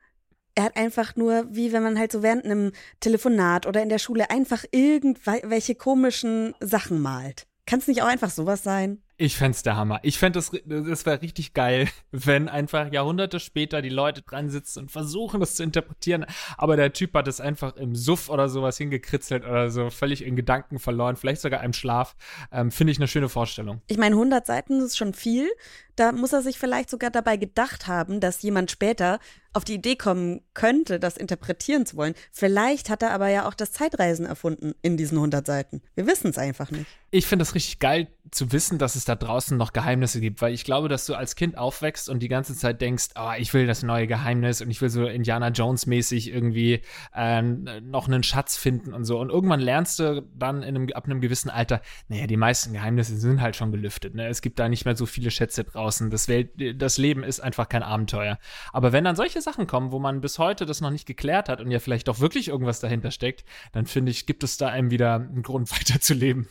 er 0.55 0.63
hat 0.65 0.75
einfach 0.75 1.15
nur, 1.15 1.45
wie 1.53 1.71
wenn 1.71 1.83
man 1.83 1.99
halt 1.99 2.11
so 2.11 2.23
während 2.23 2.45
einem 2.45 2.71
Telefonat 2.99 3.67
oder 3.67 3.83
in 3.83 3.89
der 3.89 3.99
Schule 3.99 4.31
einfach 4.31 4.65
irgendwelche 4.71 5.75
komischen 5.75 6.55
Sachen 6.59 6.99
malt? 6.99 7.47
Kann 7.67 7.79
es 7.79 7.87
nicht 7.87 8.01
auch 8.01 8.07
einfach 8.07 8.31
sowas 8.31 8.63
sein? 8.63 9.03
Ich 9.21 9.37
fände 9.37 9.55
der 9.63 9.75
Hammer. 9.75 9.99
Ich 10.01 10.17
fände 10.17 10.39
es, 10.39 10.49
das 10.65 11.05
wäre 11.05 11.21
richtig 11.21 11.53
geil, 11.53 11.87
wenn 12.11 12.49
einfach 12.49 12.91
Jahrhunderte 12.91 13.39
später 13.39 13.83
die 13.83 13.89
Leute 13.89 14.23
dran 14.23 14.49
sitzen 14.49 14.79
und 14.79 14.91
versuchen, 14.91 15.39
das 15.39 15.53
zu 15.53 15.61
interpretieren. 15.61 16.25
Aber 16.57 16.75
der 16.75 16.91
Typ 16.91 17.13
hat 17.13 17.27
es 17.27 17.39
einfach 17.39 17.75
im 17.75 17.95
Suff 17.95 18.29
oder 18.29 18.49
sowas 18.49 18.79
hingekritzelt 18.79 19.45
oder 19.45 19.69
so, 19.69 19.91
völlig 19.91 20.25
in 20.25 20.35
Gedanken 20.35 20.79
verloren, 20.79 21.17
vielleicht 21.17 21.41
sogar 21.41 21.63
im 21.63 21.73
Schlaf. 21.73 22.15
Ähm, 22.51 22.71
Finde 22.71 22.93
ich 22.93 22.97
eine 22.97 23.07
schöne 23.07 23.29
Vorstellung. 23.29 23.81
Ich 23.85 23.99
meine, 23.99 24.15
100 24.15 24.47
Seiten 24.47 24.81
ist 24.81 24.97
schon 24.97 25.13
viel. 25.13 25.47
Da 25.95 26.13
muss 26.13 26.33
er 26.33 26.41
sich 26.41 26.57
vielleicht 26.57 26.89
sogar 26.89 27.11
dabei 27.11 27.37
gedacht 27.37 27.85
haben, 27.85 28.21
dass 28.21 28.41
jemand 28.41 28.71
später 28.71 29.19
auf 29.53 29.65
die 29.65 29.75
Idee 29.75 29.95
kommen 29.95 30.41
könnte, 30.53 30.99
das 30.99 31.17
interpretieren 31.17 31.85
zu 31.85 31.97
wollen. 31.97 32.15
Vielleicht 32.31 32.89
hat 32.89 33.03
er 33.03 33.11
aber 33.11 33.27
ja 33.27 33.47
auch 33.47 33.53
das 33.53 33.73
Zeitreisen 33.73 34.25
erfunden 34.25 34.73
in 34.81 34.97
diesen 34.97 35.17
100 35.17 35.45
Seiten. 35.45 35.81
Wir 35.93 36.07
wissen 36.07 36.29
es 36.29 36.37
einfach 36.37 36.71
nicht. 36.71 36.87
Ich 37.11 37.27
finde 37.27 37.43
es 37.43 37.53
richtig 37.53 37.79
geil 37.79 38.07
zu 38.31 38.53
wissen, 38.53 38.77
dass 38.77 38.95
es 38.95 39.03
da 39.03 39.15
draußen 39.15 39.57
noch 39.57 39.73
Geheimnisse 39.73 40.21
gibt, 40.21 40.41
weil 40.41 40.53
ich 40.53 40.63
glaube, 40.63 40.87
dass 40.87 41.05
du 41.05 41.15
als 41.15 41.35
Kind 41.35 41.57
aufwächst 41.57 42.09
und 42.09 42.19
die 42.19 42.29
ganze 42.29 42.55
Zeit 42.55 42.79
denkst, 42.79 43.09
oh, 43.15 43.31
ich 43.37 43.53
will 43.53 43.67
das 43.67 43.83
neue 43.83 44.07
Geheimnis 44.07 44.61
und 44.61 44.71
ich 44.71 44.81
will 44.81 44.89
so 44.89 45.05
Indiana 45.05 45.49
Jones 45.49 45.85
mäßig 45.85 46.31
irgendwie 46.31 46.81
äh, 47.13 47.41
noch 47.41 48.07
einen 48.07 48.23
Schatz 48.23 48.55
finden 48.55 48.93
und 48.93 49.03
so. 49.03 49.19
Und 49.19 49.29
irgendwann 49.29 49.59
lernst 49.59 49.99
du 49.99 50.25
dann 50.33 50.63
in 50.63 50.75
einem, 50.75 50.89
ab 50.93 51.05
einem 51.05 51.19
gewissen 51.19 51.49
Alter, 51.49 51.81
naja, 52.07 52.25
die 52.25 52.37
meisten 52.37 52.71
Geheimnisse 52.71 53.17
sind 53.17 53.41
halt 53.41 53.57
schon 53.57 53.71
gelüftet. 53.71 54.15
Ne? 54.15 54.27
Es 54.27 54.41
gibt 54.41 54.59
da 54.59 54.69
nicht 54.69 54.85
mehr 54.85 54.95
so 54.95 55.05
viele 55.05 55.29
Schätze 55.29 55.65
draußen. 55.65 56.09
Das, 56.09 56.29
Welt, 56.29 56.51
das 56.81 56.97
Leben 56.97 57.23
ist 57.23 57.41
einfach 57.41 57.67
kein 57.67 57.83
Abenteuer. 57.83 58.39
Aber 58.71 58.93
wenn 58.93 59.03
dann 59.03 59.17
solche 59.17 59.41
Sachen 59.41 59.67
kommen, 59.67 59.91
wo 59.91 59.99
man 59.99 60.21
bis 60.21 60.39
heute 60.39 60.65
das 60.65 60.79
noch 60.79 60.91
nicht 60.91 61.05
geklärt 61.05 61.49
hat 61.49 61.59
und 61.59 61.69
ja 61.69 61.79
vielleicht 61.79 62.07
doch 62.07 62.21
wirklich 62.21 62.47
irgendwas 62.47 62.79
dahinter 62.79 63.11
steckt, 63.11 63.43
dann 63.73 63.85
finde 63.85 64.11
ich, 64.11 64.25
gibt 64.25 64.45
es 64.45 64.57
da 64.57 64.69
einem 64.69 64.89
wieder 64.89 65.15
einen 65.15 65.43
Grund 65.43 65.69
weiterzuleben 65.77 66.47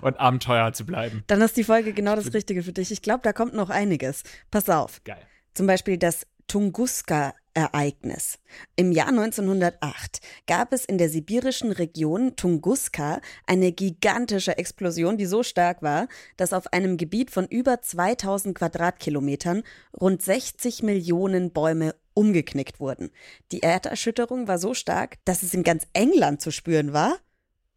und 0.00 0.18
Abenteuer 0.18 0.72
zu 0.72 0.86
bleiben. 0.86 1.17
Dann 1.26 1.40
ist 1.40 1.56
die 1.56 1.64
Folge 1.64 1.92
genau 1.92 2.16
das 2.16 2.32
Richtige 2.32 2.62
für 2.62 2.72
dich. 2.72 2.90
Ich 2.90 3.02
glaube, 3.02 3.20
da 3.22 3.32
kommt 3.32 3.54
noch 3.54 3.70
einiges. 3.70 4.22
Pass 4.50 4.68
auf. 4.68 5.02
Geil. 5.04 5.22
Zum 5.54 5.66
Beispiel 5.66 5.98
das 5.98 6.26
Tunguska 6.46 7.34
Ereignis. 7.58 8.38
Im 8.76 8.92
Jahr 8.92 9.08
1908 9.08 10.20
gab 10.46 10.72
es 10.72 10.84
in 10.84 10.96
der 10.96 11.08
sibirischen 11.08 11.72
Region 11.72 12.36
Tunguska 12.36 13.20
eine 13.46 13.72
gigantische 13.72 14.56
Explosion, 14.56 15.16
die 15.16 15.26
so 15.26 15.42
stark 15.42 15.82
war, 15.82 16.06
dass 16.36 16.52
auf 16.52 16.72
einem 16.72 16.96
Gebiet 16.96 17.32
von 17.32 17.46
über 17.48 17.82
2000 17.82 18.56
Quadratkilometern 18.56 19.64
rund 20.00 20.22
60 20.22 20.84
Millionen 20.84 21.50
Bäume 21.50 21.96
umgeknickt 22.14 22.78
wurden. 22.78 23.10
Die 23.50 23.60
Erderschütterung 23.60 24.46
war 24.46 24.58
so 24.58 24.72
stark, 24.72 25.16
dass 25.24 25.42
es 25.42 25.52
in 25.52 25.64
ganz 25.64 25.84
England 25.94 26.40
zu 26.40 26.52
spüren 26.52 26.92
war 26.92 27.18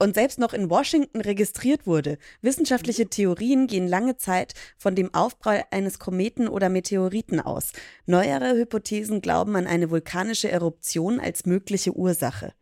und 0.02 0.16
selbst 0.16 0.40
noch 0.40 0.54
in 0.54 0.72
Washington 0.72 1.22
registriert 1.22 1.86
wurde. 1.86 2.18
Wissenschaftliche 2.42 3.08
Theorien 3.08 3.68
gehen 3.68 3.88
lange 3.88 4.18
Zeit 4.18 4.56
von 4.76 4.96
dem 4.96 5.14
Aufprall 5.14 5.64
eines 5.70 6.00
Kometen 6.00 6.48
oder 6.48 6.70
Meteoriten 6.70 7.40
aus. 7.40 7.72
Neuere 8.08 8.56
Hypothesen 8.56 9.22
glauben 9.22 9.56
an 9.56 9.68
eine 9.68 9.92
vulkanische 9.92 10.50
Eruption 10.50 11.20
als 11.20 11.46
mögliche 11.46 11.96
Ursache. 11.96 12.54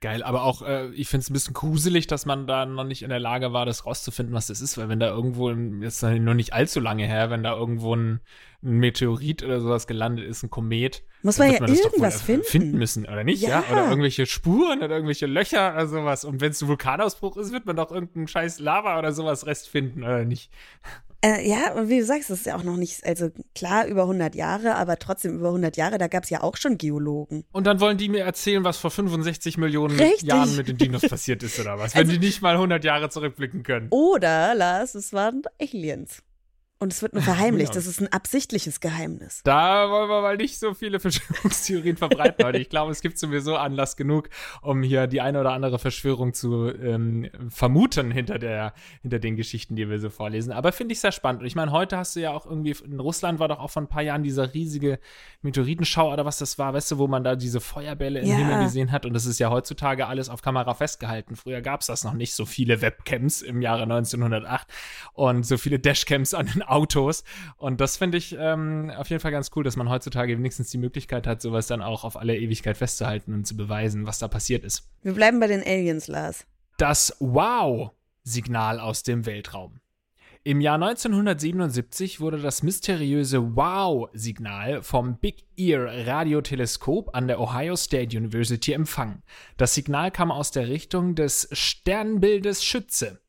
Geil, 0.00 0.22
aber 0.22 0.42
auch, 0.42 0.62
äh, 0.62 0.88
ich 0.90 1.08
finde 1.08 1.22
es 1.22 1.30
ein 1.30 1.32
bisschen 1.32 1.54
gruselig, 1.54 2.06
dass 2.06 2.26
man 2.26 2.46
da 2.46 2.66
noch 2.66 2.84
nicht 2.84 3.02
in 3.02 3.08
der 3.08 3.18
Lage 3.18 3.52
war, 3.52 3.64
das 3.64 3.86
rauszufinden, 3.86 4.34
was 4.34 4.46
das 4.46 4.60
ist, 4.60 4.76
weil 4.76 4.88
wenn 4.88 5.00
da 5.00 5.08
irgendwo, 5.08 5.50
jetzt 5.50 6.02
noch 6.02 6.34
nicht 6.34 6.52
allzu 6.52 6.80
lange 6.80 7.06
her, 7.06 7.30
wenn 7.30 7.42
da 7.42 7.56
irgendwo 7.56 7.94
ein, 7.94 8.20
ein 8.62 8.78
Meteorit 8.78 9.42
oder 9.42 9.60
sowas 9.60 9.86
gelandet 9.86 10.26
ist, 10.26 10.42
ein 10.42 10.50
Komet, 10.50 11.02
muss 11.22 11.38
man 11.38 11.50
ja 11.50 11.60
man 11.60 11.74
irgendwas 11.74 12.20
finden. 12.20 12.44
finden 12.44 12.78
müssen, 12.78 13.04
oder 13.06 13.24
nicht? 13.24 13.42
Ja. 13.42 13.48
ja. 13.48 13.72
Oder 13.72 13.88
irgendwelche 13.88 14.26
Spuren 14.26 14.82
oder 14.82 14.94
irgendwelche 14.94 15.26
Löcher 15.26 15.72
oder 15.72 15.86
sowas. 15.86 16.24
Und 16.24 16.40
wenn 16.40 16.52
es 16.52 16.62
ein 16.62 16.68
Vulkanausbruch 16.68 17.36
ist, 17.38 17.52
wird 17.52 17.66
man 17.66 17.76
doch 17.76 17.90
irgendeinen 17.90 18.28
scheiß 18.28 18.60
Lava 18.60 18.98
oder 18.98 19.12
sowas 19.12 19.46
Rest 19.46 19.68
finden, 19.68 20.02
oder 20.04 20.24
nicht? 20.24 20.50
Äh, 21.26 21.48
ja, 21.48 21.72
und 21.72 21.88
wie 21.88 21.98
du 21.98 22.04
sagst, 22.04 22.30
das 22.30 22.38
ist 22.38 22.46
ja 22.46 22.56
auch 22.56 22.62
noch 22.62 22.76
nicht, 22.76 23.04
also 23.04 23.30
klar 23.52 23.86
über 23.86 24.02
100 24.02 24.36
Jahre, 24.36 24.76
aber 24.76 24.96
trotzdem 24.96 25.34
über 25.34 25.48
100 25.48 25.76
Jahre, 25.76 25.98
da 25.98 26.06
gab 26.06 26.22
es 26.22 26.30
ja 26.30 26.44
auch 26.44 26.56
schon 26.56 26.78
Geologen. 26.78 27.44
Und 27.50 27.66
dann 27.66 27.80
wollen 27.80 27.98
die 27.98 28.08
mir 28.08 28.22
erzählen, 28.22 28.62
was 28.62 28.76
vor 28.78 28.92
65 28.92 29.58
Millionen 29.58 29.98
Richtig. 29.98 30.22
Jahren 30.22 30.54
mit 30.54 30.68
den 30.68 30.78
Dinos 30.78 31.02
passiert 31.02 31.42
ist 31.42 31.58
oder 31.58 31.80
was, 31.80 31.96
wenn 31.96 32.02
also, 32.02 32.12
die 32.12 32.24
nicht 32.24 32.42
mal 32.42 32.54
100 32.54 32.84
Jahre 32.84 33.08
zurückblicken 33.10 33.64
können. 33.64 33.88
Oder, 33.90 34.54
Lars, 34.54 34.94
es 34.94 35.12
waren 35.12 35.42
Aliens. 35.60 36.22
Und 36.78 36.92
es 36.92 37.00
wird 37.00 37.14
nur 37.14 37.22
verheimlicht. 37.22 37.74
Das 37.74 37.86
ist 37.86 38.00
ein 38.00 38.12
absichtliches 38.12 38.80
Geheimnis. 38.80 39.40
Da 39.44 39.90
wollen 39.90 40.10
wir 40.10 40.20
mal 40.20 40.36
nicht 40.36 40.58
so 40.58 40.74
viele 40.74 41.00
Verschwörungstheorien 41.06 41.96
verbreiten 41.96 42.44
heute. 42.44 42.58
Ich 42.58 42.68
glaube, 42.68 42.92
es 42.92 43.00
gibt 43.00 43.18
sowieso 43.18 43.56
Anlass 43.56 43.96
genug, 43.96 44.28
um 44.60 44.82
hier 44.82 45.06
die 45.06 45.20
eine 45.20 45.40
oder 45.40 45.52
andere 45.52 45.78
Verschwörung 45.78 46.34
zu 46.34 46.68
ähm, 46.68 47.30
vermuten 47.48 48.10
hinter, 48.10 48.38
der, 48.38 48.74
hinter 49.00 49.18
den 49.18 49.36
Geschichten, 49.36 49.74
die 49.74 49.88
wir 49.88 49.98
so 49.98 50.10
vorlesen. 50.10 50.52
Aber 50.52 50.72
finde 50.72 50.92
ich 50.92 51.00
sehr 51.00 51.12
spannend. 51.12 51.40
Und 51.40 51.46
ich 51.46 51.54
meine, 51.54 51.72
heute 51.72 51.96
hast 51.96 52.14
du 52.14 52.20
ja 52.20 52.32
auch 52.32 52.44
irgendwie, 52.44 52.76
in 52.84 53.00
Russland 53.00 53.38
war 53.38 53.48
doch 53.48 53.58
auch 53.58 53.70
vor 53.70 53.82
ein 53.82 53.88
paar 53.88 54.02
Jahren 54.02 54.22
dieser 54.22 54.52
riesige 54.52 54.98
Meteoritenschau 55.40 56.12
oder 56.12 56.26
was 56.26 56.38
das 56.38 56.58
war, 56.58 56.74
weißt 56.74 56.90
du, 56.90 56.98
wo 56.98 57.06
man 57.06 57.24
da 57.24 57.36
diese 57.36 57.60
Feuerbälle 57.60 58.20
im 58.20 58.28
ja. 58.28 58.36
Himmel 58.36 58.64
gesehen 58.64 58.92
hat. 58.92 59.06
Und 59.06 59.14
das 59.14 59.24
ist 59.24 59.38
ja 59.38 59.48
heutzutage 59.48 60.06
alles 60.06 60.28
auf 60.28 60.42
Kamera 60.42 60.74
festgehalten. 60.74 61.36
Früher 61.36 61.62
gab 61.62 61.80
es 61.80 61.86
das 61.86 62.04
noch 62.04 62.12
nicht, 62.12 62.34
so 62.34 62.44
viele 62.44 62.82
Webcams 62.82 63.40
im 63.40 63.62
Jahre 63.62 63.84
1908 63.84 64.68
und 65.14 65.46
so 65.46 65.56
viele 65.56 65.78
Dashcams 65.78 66.34
an 66.34 66.46
den 66.46 66.65
Autos. 66.66 67.24
Und 67.56 67.80
das 67.80 67.96
finde 67.96 68.18
ich 68.18 68.36
ähm, 68.38 68.90
auf 68.96 69.08
jeden 69.10 69.20
Fall 69.20 69.32
ganz 69.32 69.50
cool, 69.56 69.64
dass 69.64 69.76
man 69.76 69.88
heutzutage 69.88 70.36
wenigstens 70.36 70.70
die 70.70 70.78
Möglichkeit 70.78 71.26
hat, 71.26 71.40
sowas 71.40 71.66
dann 71.66 71.82
auch 71.82 72.04
auf 72.04 72.16
alle 72.16 72.36
Ewigkeit 72.36 72.76
festzuhalten 72.76 73.34
und 73.34 73.46
zu 73.46 73.56
beweisen, 73.56 74.06
was 74.06 74.18
da 74.18 74.28
passiert 74.28 74.64
ist. 74.64 74.88
Wir 75.02 75.12
bleiben 75.12 75.40
bei 75.40 75.46
den 75.46 75.62
Aliens, 75.62 76.08
Lars. 76.08 76.46
Das 76.78 77.16
Wow-Signal 77.20 78.80
aus 78.80 79.02
dem 79.02 79.26
Weltraum. 79.26 79.80
Im 80.46 80.60
Jahr 80.60 80.76
1977 80.76 82.20
wurde 82.20 82.38
das 82.38 82.62
mysteriöse 82.62 83.56
Wow-Signal 83.56 84.80
vom 84.84 85.18
Big 85.18 85.44
Ear 85.56 86.06
Radioteleskop 86.06 87.16
an 87.16 87.26
der 87.26 87.40
Ohio 87.40 87.74
State 87.74 88.16
University 88.16 88.72
empfangen. 88.72 89.24
Das 89.56 89.74
Signal 89.74 90.12
kam 90.12 90.30
aus 90.30 90.52
der 90.52 90.68
Richtung 90.68 91.16
des 91.16 91.48
Sternbildes 91.50 92.64
Schütze. 92.64 93.20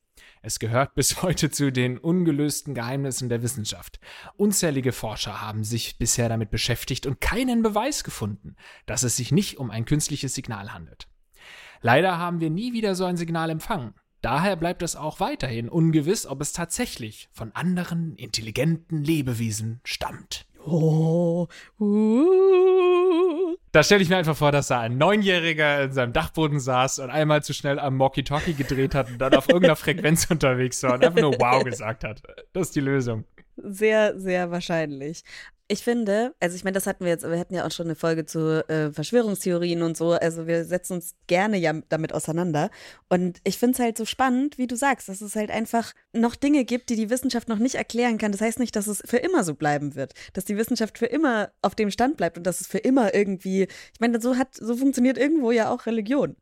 Es 0.42 0.60
gehört 0.60 0.96
bis 0.96 1.22
heute 1.22 1.50
zu 1.50 1.72
den 1.72 1.98
ungelösten 1.98 2.74
Geheimnissen 2.74 3.30
der 3.30 3.42
Wissenschaft. 3.42 4.00
Unzählige 4.36 4.92
Forscher 4.92 5.42
haben 5.42 5.64
sich 5.64 5.98
bisher 5.98 6.30
damit 6.30 6.52
beschäftigt 6.52 7.06
und 7.06 7.22
keinen 7.22 7.64
Beweis 7.64 8.04
gefunden, 8.04 8.56
dass 8.86 9.04
es 9.04 9.18
sich 9.18 9.32
nicht 9.32 9.58
um 9.58 9.72
ein 9.72 9.86
künstliches 9.86 10.36
Signal 10.36 10.74
handelt. 10.74 11.08
Leider 11.82 12.18
haben 12.18 12.40
wir 12.40 12.50
nie 12.50 12.74
wieder 12.74 12.96
so 12.96 13.06
ein 13.06 13.18
Signal 13.18 13.50
empfangen. 13.50 13.94
Daher 14.22 14.56
bleibt 14.56 14.82
es 14.82 14.96
auch 14.96 15.20
weiterhin 15.20 15.70
ungewiss, 15.70 16.26
ob 16.26 16.42
es 16.42 16.52
tatsächlich 16.52 17.30
von 17.32 17.52
anderen 17.54 18.16
intelligenten 18.16 19.04
Lebewesen 19.04 19.80
stammt. 19.84 20.48
Oh, 20.66 21.48
uh. 21.80 22.47
Da 23.78 23.84
stelle 23.84 24.02
ich 24.02 24.10
mir 24.10 24.18
einfach 24.18 24.36
vor, 24.36 24.52
dass 24.52 24.70
da 24.70 24.80
ein 24.80 24.98
Neunjähriger 24.98 25.84
in 25.84 25.92
seinem 25.92 26.12
Dachboden 26.12 26.60
saß 26.60 26.98
und 26.98 27.12
einmal 27.12 27.44
zu 27.44 27.54
schnell 27.54 27.78
am 27.78 28.00
Walkie-Talkie 28.00 28.56
gedreht 28.56 28.96
hat 28.96 29.08
und 29.12 29.20
dann 29.20 29.36
auf 29.36 29.48
irgendeiner 29.50 29.76
Frequenz 29.76 30.26
unterwegs 30.32 30.82
war 30.82 30.96
und 30.96 31.06
einfach 31.06 31.22
nur 31.22 31.34
Wow 31.34 31.64
gesagt 31.64 32.04
hat. 32.04 32.24
Das 32.54 32.70
ist 32.70 32.76
die 32.76 32.80
Lösung. 32.80 33.26
Sehr, 33.56 34.20
sehr 34.20 34.50
wahrscheinlich. 34.50 35.24
Ich 35.70 35.84
finde, 35.84 36.34
also 36.40 36.56
ich 36.56 36.64
meine, 36.64 36.76
das 36.76 36.88
hatten 36.88 37.04
wir 37.04 37.12
jetzt, 37.12 37.30
wir 37.30 37.38
hatten 37.38 37.54
ja 37.54 37.66
auch 37.66 37.72
schon 37.72 37.88
eine 37.88 37.96
Folge 37.96 38.26
zu 38.26 38.66
äh, 38.70 38.92
Verschwörungstheorien 38.94 39.82
und 39.82 39.98
so. 39.98 40.14
Also 40.14 40.48
wir 40.48 40.64
setzen 40.64 40.94
uns 40.94 41.16
gerne 41.28 41.58
ja 41.58 41.74
damit 41.90 42.14
auseinander. 42.14 42.70
Und 43.10 43.40
ich 43.44 43.58
finde 43.58 43.74
es 43.74 43.80
halt 43.80 43.98
so 43.98 44.06
spannend, 44.06 44.58
wie 44.58 44.68
du 44.68 44.78
sagst, 44.78 45.10
dass 45.10 45.20
es 45.20 45.36
halt 45.36 45.52
einfach 45.52 45.94
noch 46.14 46.36
Dinge 46.36 46.64
gibt, 46.64 46.90
die 46.90 46.96
die 46.96 47.10
Wissenschaft 47.10 47.50
noch 47.50 47.60
nicht 47.60 47.76
erklären 47.76 48.18
kann. 48.18 48.32
Das 48.32 48.40
heißt 48.40 48.60
nicht, 48.60 48.78
dass 48.78 48.88
es 48.88 49.04
für 49.06 49.18
immer 49.18 49.44
so 49.44 49.56
bleiben 49.56 49.96
wird, 49.96 50.14
dass 50.32 50.46
die 50.46 50.56
Wissenschaft 50.56 50.98
für 50.98 51.08
immer 51.08 51.52
auf 51.62 51.76
dem 51.76 51.92
Stand 51.92 52.16
bleibt 52.16 52.38
und 52.38 52.48
dass 52.48 52.62
es 52.62 52.68
für 52.68 52.80
immer 52.80 53.14
irgendwie, 53.14 53.64
ich 53.64 54.00
meine, 54.00 54.22
so 54.22 54.38
hat, 54.38 54.56
so 54.56 54.78
funktioniert 54.78 55.18
irgendwo 55.18 55.52
ja 55.52 55.70
auch 55.70 55.86
Religion. 55.86 56.38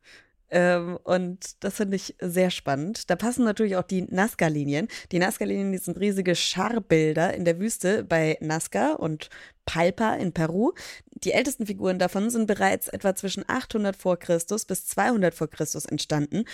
Ähm, 0.50 0.98
und 1.02 1.62
das 1.64 1.76
finde 1.76 1.96
ich 1.96 2.14
sehr 2.20 2.50
spannend. 2.50 3.10
Da 3.10 3.16
passen 3.16 3.44
natürlich 3.44 3.76
auch 3.76 3.82
die 3.82 4.02
Nazca-Linien. 4.02 4.88
Die 5.12 5.18
Nazca-Linien, 5.18 5.76
sind 5.78 5.98
riesige 5.98 6.34
Scharbilder 6.34 7.34
in 7.34 7.44
der 7.44 7.58
Wüste 7.58 8.04
bei 8.04 8.38
Nazca 8.40 8.92
und 8.92 9.28
Palpa 9.64 10.14
in 10.14 10.32
Peru. 10.32 10.72
Die 11.10 11.32
ältesten 11.32 11.66
Figuren 11.66 11.98
davon 11.98 12.30
sind 12.30 12.46
bereits 12.46 12.88
etwa 12.88 13.14
zwischen 13.14 13.44
800 13.46 13.96
vor 13.96 14.16
Christus 14.18 14.64
bis 14.64 14.86
200 14.86 15.34
vor 15.34 15.48
Christus 15.48 15.84
entstanden. 15.84 16.44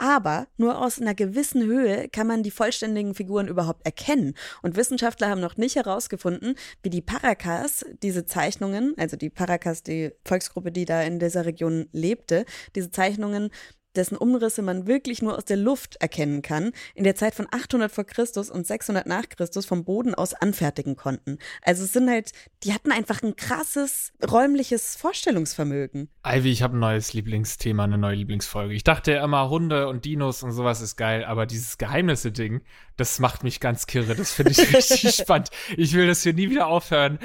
Aber 0.00 0.46
nur 0.56 0.80
aus 0.80 1.00
einer 1.00 1.14
gewissen 1.14 1.64
Höhe 1.64 2.08
kann 2.08 2.28
man 2.28 2.44
die 2.44 2.52
vollständigen 2.52 3.16
Figuren 3.16 3.48
überhaupt 3.48 3.84
erkennen. 3.84 4.34
Und 4.62 4.76
Wissenschaftler 4.76 5.28
haben 5.28 5.40
noch 5.40 5.56
nicht 5.56 5.74
herausgefunden, 5.74 6.54
wie 6.84 6.90
die 6.90 7.02
Paracas 7.02 7.84
diese 8.04 8.24
Zeichnungen, 8.24 8.94
also 8.96 9.16
die 9.16 9.28
Paracas, 9.28 9.82
die 9.82 10.12
Volksgruppe, 10.24 10.70
die 10.70 10.84
da 10.84 11.02
in 11.02 11.18
dieser 11.18 11.46
Region 11.46 11.88
lebte, 11.90 12.44
diese 12.76 12.92
Zeichnungen 12.92 13.50
dessen 13.96 14.16
Umrisse 14.16 14.62
man 14.62 14.86
wirklich 14.86 15.22
nur 15.22 15.36
aus 15.36 15.44
der 15.44 15.56
Luft 15.56 15.96
erkennen 15.96 16.42
kann, 16.42 16.72
in 16.94 17.04
der 17.04 17.14
Zeit 17.14 17.34
von 17.34 17.46
800 17.50 17.90
vor 17.90 18.04
Christus 18.04 18.50
und 18.50 18.66
600 18.66 19.06
nach 19.06 19.28
Christus 19.28 19.66
vom 19.66 19.84
Boden 19.84 20.14
aus 20.14 20.34
anfertigen 20.34 20.96
konnten. 20.96 21.38
Also 21.62 21.84
es 21.84 21.92
sind 21.92 22.08
halt, 22.08 22.32
die 22.64 22.72
hatten 22.72 22.92
einfach 22.92 23.22
ein 23.22 23.36
krasses 23.36 24.12
räumliches 24.28 24.96
Vorstellungsvermögen. 24.96 26.08
Ivy, 26.24 26.50
ich 26.50 26.62
habe 26.62 26.76
ein 26.76 26.80
neues 26.80 27.12
Lieblingsthema, 27.12 27.84
eine 27.84 27.98
neue 27.98 28.16
Lieblingsfolge. 28.16 28.74
Ich 28.74 28.84
dachte 28.84 29.12
ja 29.12 29.24
immer, 29.24 29.48
Hunde 29.50 29.88
und 29.88 30.04
Dinos 30.04 30.42
und 30.42 30.52
sowas 30.52 30.80
ist 30.80 30.96
geil, 30.96 31.24
aber 31.24 31.46
dieses 31.46 31.78
Geheimnisse-Ding, 31.78 32.62
das 32.96 33.18
macht 33.18 33.44
mich 33.44 33.60
ganz 33.60 33.86
kirre. 33.86 34.14
Das 34.14 34.32
finde 34.32 34.52
ich 34.52 34.58
richtig 34.74 35.14
spannend. 35.14 35.50
Ich 35.76 35.94
will 35.94 36.06
das 36.06 36.22
hier 36.22 36.34
nie 36.34 36.50
wieder 36.50 36.66
aufhören, 36.66 37.18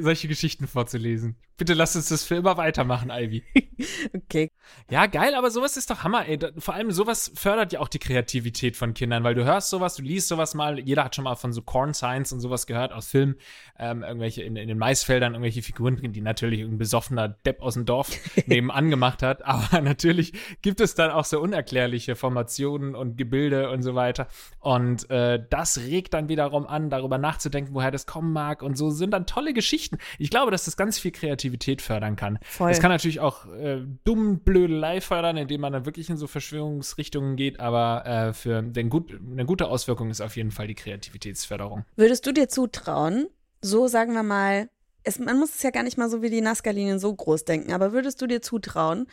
solche 0.00 0.28
Geschichten 0.28 0.66
vorzulesen. 0.66 1.36
Bitte 1.60 1.74
lass 1.74 1.94
uns 1.94 2.08
das 2.08 2.24
für 2.24 2.36
immer 2.36 2.56
weitermachen, 2.56 3.10
Ivy. 3.12 3.44
okay. 4.14 4.50
Ja, 4.88 5.04
geil, 5.04 5.34
aber 5.34 5.50
sowas 5.50 5.76
ist 5.76 5.90
doch 5.90 6.04
Hammer, 6.04 6.26
ey. 6.26 6.38
Vor 6.56 6.72
allem 6.72 6.90
sowas 6.90 7.30
fördert 7.34 7.74
ja 7.74 7.80
auch 7.80 7.88
die 7.88 7.98
Kreativität 7.98 8.78
von 8.78 8.94
Kindern, 8.94 9.24
weil 9.24 9.34
du 9.34 9.44
hörst 9.44 9.68
sowas, 9.68 9.94
du 9.96 10.02
liest 10.02 10.28
sowas 10.28 10.54
mal. 10.54 10.78
Jeder 10.78 11.04
hat 11.04 11.14
schon 11.14 11.24
mal 11.24 11.34
von 11.34 11.52
so 11.52 11.60
Corn 11.60 11.92
Science 11.92 12.32
und 12.32 12.40
sowas 12.40 12.66
gehört 12.66 12.92
aus 12.92 13.08
Filmen. 13.08 13.34
Ähm, 13.78 14.02
irgendwelche 14.02 14.42
in, 14.42 14.56
in, 14.56 14.68
den 14.68 14.78
Maisfeldern, 14.78 15.34
irgendwelche 15.34 15.60
Figuren 15.60 15.98
die 16.00 16.22
natürlich 16.22 16.62
ein 16.62 16.78
besoffener 16.78 17.28
Depp 17.28 17.60
aus 17.60 17.74
dem 17.74 17.84
Dorf 17.84 18.08
nebenan 18.46 18.88
gemacht 18.88 19.22
hat. 19.22 19.44
Aber 19.44 19.80
natürlich 19.82 20.32
gibt 20.62 20.80
es 20.80 20.94
dann 20.94 21.10
auch 21.10 21.26
so 21.26 21.40
unerklärliche 21.40 22.16
Formationen 22.16 22.94
und 22.94 23.18
Gebilde 23.18 23.68
und 23.68 23.82
so 23.82 23.94
weiter. 23.94 24.28
Und 24.60 25.10
äh, 25.10 25.44
das 25.50 25.76
regt 25.76 26.14
dann 26.14 26.30
wiederum 26.30 26.66
an, 26.66 26.88
darüber 26.88 27.18
nachzudenken, 27.18 27.74
woher 27.74 27.90
das 27.90 28.06
kommen 28.06 28.32
mag. 28.32 28.62
Und 28.62 28.78
so 28.78 28.88
sind 28.88 29.10
dann 29.10 29.26
tolle 29.26 29.52
Geschichten. 29.52 29.98
Ich 30.18 30.30
glaube, 30.30 30.50
dass 30.50 30.64
das 30.64 30.78
ganz 30.78 30.98
viel 30.98 31.10
Kreativität 31.10 31.49
Kreativität 31.50 31.82
fördern 31.82 32.16
kann. 32.16 32.38
Voll. 32.42 32.70
Das 32.70 32.80
kann 32.80 32.90
natürlich 32.90 33.20
auch 33.20 33.46
äh, 33.46 33.82
dumm 34.04 34.40
Blödelei 34.40 35.00
fördern, 35.00 35.36
indem 35.36 35.60
man 35.60 35.72
dann 35.72 35.86
wirklich 35.86 36.08
in 36.10 36.16
so 36.16 36.26
Verschwörungsrichtungen 36.26 37.36
geht, 37.36 37.60
aber 37.60 38.06
äh, 38.06 38.32
für 38.32 38.62
den 38.62 38.88
gut, 38.88 39.12
eine 39.12 39.44
gute 39.44 39.68
Auswirkung 39.68 40.10
ist 40.10 40.20
auf 40.20 40.36
jeden 40.36 40.50
Fall 40.50 40.66
die 40.66 40.74
Kreativitätsförderung. 40.74 41.84
Würdest 41.96 42.26
du 42.26 42.32
dir 42.32 42.48
zutrauen, 42.48 43.28
so 43.60 43.88
sagen 43.88 44.14
wir 44.14 44.22
mal, 44.22 44.68
es, 45.02 45.18
man 45.18 45.38
muss 45.38 45.54
es 45.54 45.62
ja 45.62 45.70
gar 45.70 45.82
nicht 45.82 45.98
mal 45.98 46.10
so 46.10 46.22
wie 46.22 46.30
die 46.30 46.40
Nazca-Linien 46.40 46.98
so 46.98 47.14
groß 47.14 47.44
denken, 47.44 47.72
aber 47.72 47.92
würdest 47.92 48.20
du 48.22 48.26
dir 48.26 48.42
zutrauen, 48.42 49.06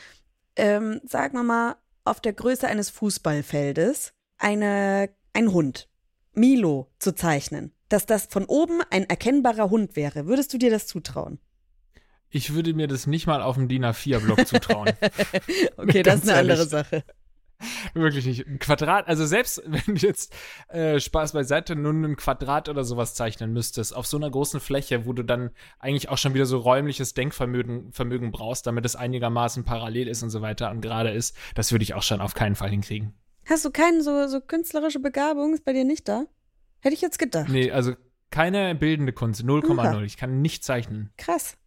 ähm, 0.56 1.02
sagen 1.06 1.38
wir 1.38 1.44
mal, 1.44 1.76
auf 2.04 2.22
der 2.22 2.34
Größe 2.34 2.68
eines 2.68 2.90
Fußballfeldes 2.90 4.14
eine, 4.38 5.10
ein 5.34 5.52
Hund, 5.52 5.90
Milo, 6.34 6.88
zu 7.00 7.14
zeichnen? 7.14 7.74
Dass 7.90 8.06
das 8.06 8.26
von 8.26 8.44
oben 8.44 8.82
ein 8.90 9.06
erkennbarer 9.06 9.70
Hund 9.70 9.96
wäre. 9.96 10.26
Würdest 10.26 10.54
du 10.54 10.58
dir 10.58 10.70
das 10.70 10.88
zutrauen? 10.88 11.40
Ich 12.30 12.54
würde 12.54 12.74
mir 12.74 12.88
das 12.88 13.08
nicht 13.08 13.28
mal 13.28 13.42
auf 13.42 13.56
dem 13.56 13.68
DIN 13.68 13.86
A4-Block 13.86 14.48
zutrauen. 14.48 14.90
okay, 15.78 16.04
das 16.04 16.16
ist 16.16 16.30
eine 16.30 16.38
ehrlich. 16.38 16.52
andere 16.52 16.68
Sache. 16.68 17.04
Wirklich 17.94 18.26
nicht. 18.26 18.46
Ein 18.46 18.60
Quadrat, 18.60 19.08
also 19.08 19.26
selbst 19.26 19.62
wenn 19.66 19.96
du 19.96 20.06
jetzt 20.06 20.34
äh, 20.70 21.00
Spaß 21.00 21.34
beiseite 21.34 21.76
nur 21.76 21.94
ein 21.94 22.16
Quadrat 22.16 22.70
oder 22.70 22.84
sowas 22.84 23.16
zeichnen 23.16 23.52
müsstest, 23.54 23.96
auf 23.96 24.06
so 24.06 24.18
einer 24.18 24.30
großen 24.30 24.60
Fläche, 24.60 25.06
wo 25.06 25.14
du 25.14 25.24
dann 25.24 25.52
eigentlich 25.80 26.10
auch 26.10 26.18
schon 26.18 26.34
wieder 26.34 26.46
so 26.46 26.60
räumliches 26.60 27.14
Denkvermögen 27.14 27.92
Vermögen 27.92 28.32
brauchst, 28.32 28.68
damit 28.68 28.86
es 28.86 28.96
einigermaßen 28.96 29.64
parallel 29.64 30.08
ist 30.08 30.22
und 30.22 30.30
so 30.30 30.42
weiter 30.42 30.70
und 30.70 30.82
gerade 30.82 31.10
ist, 31.10 31.36
das 31.56 31.72
würde 31.72 31.84
ich 31.84 31.94
auch 31.94 32.04
schon 32.04 32.22
auf 32.22 32.36
keinen 32.36 32.56
Fall 32.56 32.70
hinkriegen. 32.70 33.14
Hast 33.46 33.66
du 33.66 33.72
keine 33.72 34.04
so, 34.04 34.28
so 34.28 34.42
künstlerische 34.42 35.00
Begabung? 35.00 35.54
Ist 35.54 35.66
bei 35.66 35.74
dir 35.74 35.86
nicht 35.86 36.08
da? 36.08 36.26
Hätte 36.80 36.94
ich 36.94 37.02
jetzt 37.02 37.18
gedacht. 37.18 37.50
Nee, 37.50 37.72
also 37.72 37.94
keine 38.30 38.76
bildende 38.76 39.14
Kunst, 39.14 39.42
0,0. 39.42 40.04
Ich 40.04 40.18
kann 40.18 40.42
nicht 40.42 40.64
zeichnen. 40.64 41.12
Krass. 41.18 41.58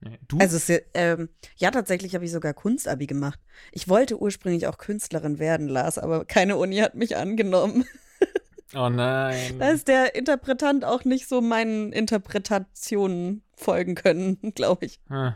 Nee. 0.00 0.18
Du? 0.28 0.38
Also, 0.38 0.56
es, 0.56 0.68
ist 0.68 0.68
ja, 0.68 0.78
ähm, 0.94 1.28
ja, 1.56 1.70
tatsächlich 1.70 2.14
habe 2.14 2.24
ich 2.24 2.32
sogar 2.32 2.54
Kunstabi 2.54 3.06
gemacht. 3.06 3.38
Ich 3.70 3.88
wollte 3.88 4.18
ursprünglich 4.18 4.66
auch 4.66 4.78
Künstlerin 4.78 5.38
werden, 5.38 5.68
Lars, 5.68 5.98
aber 5.98 6.24
keine 6.24 6.56
Uni 6.56 6.78
hat 6.78 6.94
mich 6.94 7.16
angenommen. 7.16 7.84
oh 8.74 8.88
nein. 8.88 9.58
Da 9.58 9.70
ist 9.70 9.88
der 9.88 10.14
Interpretant 10.14 10.84
auch 10.86 11.04
nicht 11.04 11.28
so 11.28 11.42
meinen 11.42 11.92
Interpretationen 11.92 13.42
folgen 13.54 13.94
können, 13.94 14.38
glaube 14.54 14.86
ich. 14.86 15.00
Hm. 15.08 15.34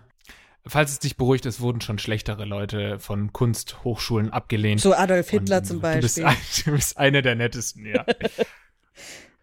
Falls 0.67 0.93
es 0.93 0.99
dich 0.99 1.19
beruhigt, 1.19 1.45
es 1.45 1.61
wurden 1.61 1.83
schon 1.83 1.99
schlechtere 1.99 2.47
Leute 2.47 2.99
von 2.99 3.35
Kunsthochschulen 3.35 4.31
abgelehnt. 4.31 4.81
So 4.81 4.95
Adolf 4.95 5.29
Hitler 5.29 5.59
Und 5.59 5.67
zum 5.67 5.77
Du 5.77 5.83
Beispiel. 5.83 6.01
bist, 6.01 6.21
ein, 6.21 6.37
du 6.65 6.71
bist 6.73 6.97
eine 6.97 7.21
der 7.21 7.35
nettesten, 7.35 7.85
ja. 7.85 8.07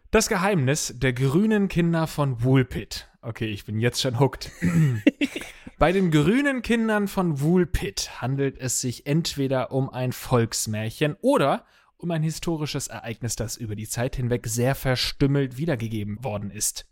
Das 0.10 0.30
Geheimnis 0.30 0.96
der 0.98 1.14
grünen 1.14 1.68
Kinder 1.68 2.08
von 2.08 2.44
Woolpit. 2.44 3.11
Okay, 3.24 3.46
ich 3.46 3.66
bin 3.66 3.80
jetzt 3.80 4.02
schon 4.02 4.20
hooked. 4.20 4.52
Bei 5.78 5.92
den 5.92 6.10
grünen 6.10 6.64
Kindern 6.64 7.08
von 7.08 7.40
Woolpit 7.40 8.20
handelt 8.20 8.58
es 8.58 8.82
sich 8.82 9.06
entweder 9.06 9.72
um 9.72 9.92
ein 9.92 10.12
Volksmärchen 10.12 11.16
oder 11.22 11.66
um 11.98 12.10
ein 12.10 12.24
historisches 12.24 12.88
Ereignis, 12.88 13.36
das 13.36 13.58
über 13.58 13.76
die 13.76 13.88
Zeit 13.88 14.16
hinweg 14.16 14.48
sehr 14.48 14.74
verstümmelt 14.74 15.58
wiedergegeben 15.58 16.24
worden 16.24 16.50
ist. 16.50 16.88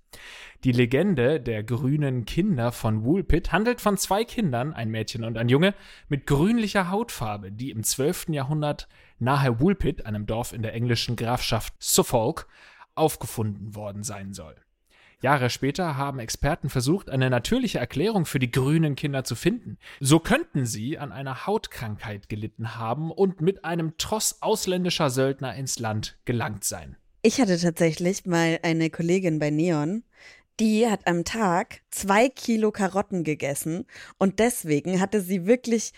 Die 0.64 0.72
Legende 0.72 1.42
der 1.42 1.64
grünen 1.64 2.26
Kinder 2.26 2.72
von 2.72 3.04
Woolpit 3.04 3.52
handelt 3.52 3.82
von 3.82 3.98
zwei 3.98 4.24
Kindern, 4.24 4.74
ein 4.74 4.90
Mädchen 4.90 5.24
und 5.24 5.36
ein 5.36 5.50
Junge, 5.50 5.74
mit 6.10 6.28
grünlicher 6.28 6.92
Hautfarbe, 6.92 7.52
die 7.52 7.72
im 7.72 7.82
12. 7.84 8.28
Jahrhundert 8.30 8.88
nahe 9.18 9.60
Woolpit, 9.60 10.06
einem 10.06 10.28
Dorf 10.28 10.54
in 10.54 10.62
der 10.62 10.74
englischen 10.74 11.16
Grafschaft 11.16 11.74
Suffolk, 11.80 12.48
aufgefunden 12.94 13.74
worden 13.74 14.04
sein 14.04 14.34
soll. 14.34 14.56
Jahre 15.22 15.50
später 15.50 15.98
haben 15.98 16.20
Experten 16.20 16.70
versucht, 16.70 17.10
eine 17.10 17.30
natürliche 17.30 17.80
Erklärung 17.80 18.26
für 18.26 18.40
die 18.40 18.52
grünen 18.52 18.96
Kinder 18.96 19.24
zu 19.24 19.36
finden. 19.36 19.78
So 20.00 20.20
könnten 20.20 20.66
sie 20.66 20.98
an 20.98 21.12
einer 21.12 21.46
Hautkrankheit 21.46 22.30
gelitten 22.30 22.76
haben 22.78 23.12
und 23.12 23.42
mit 23.42 23.66
einem 23.66 23.98
Tross 23.98 24.42
ausländischer 24.42 25.10
Söldner 25.10 25.56
ins 25.56 25.80
Land 25.80 26.18
gelangt 26.26 26.64
sein. 26.64 26.96
Ich 27.22 27.42
hatte 27.42 27.60
tatsächlich 27.60 28.26
mal 28.26 28.60
eine 28.64 28.90
Kollegin 28.90 29.40
bei 29.40 29.50
Neon, 29.50 30.04
die 30.60 30.90
hat 30.90 31.08
am 31.08 31.24
Tag 31.24 31.82
zwei 31.90 32.28
Kilo 32.30 32.72
Karotten 32.72 33.24
gegessen 33.24 33.86
und 34.18 34.40
deswegen 34.40 35.00
hatte 35.00 35.22
sie 35.22 35.46
wirklich 35.46 35.94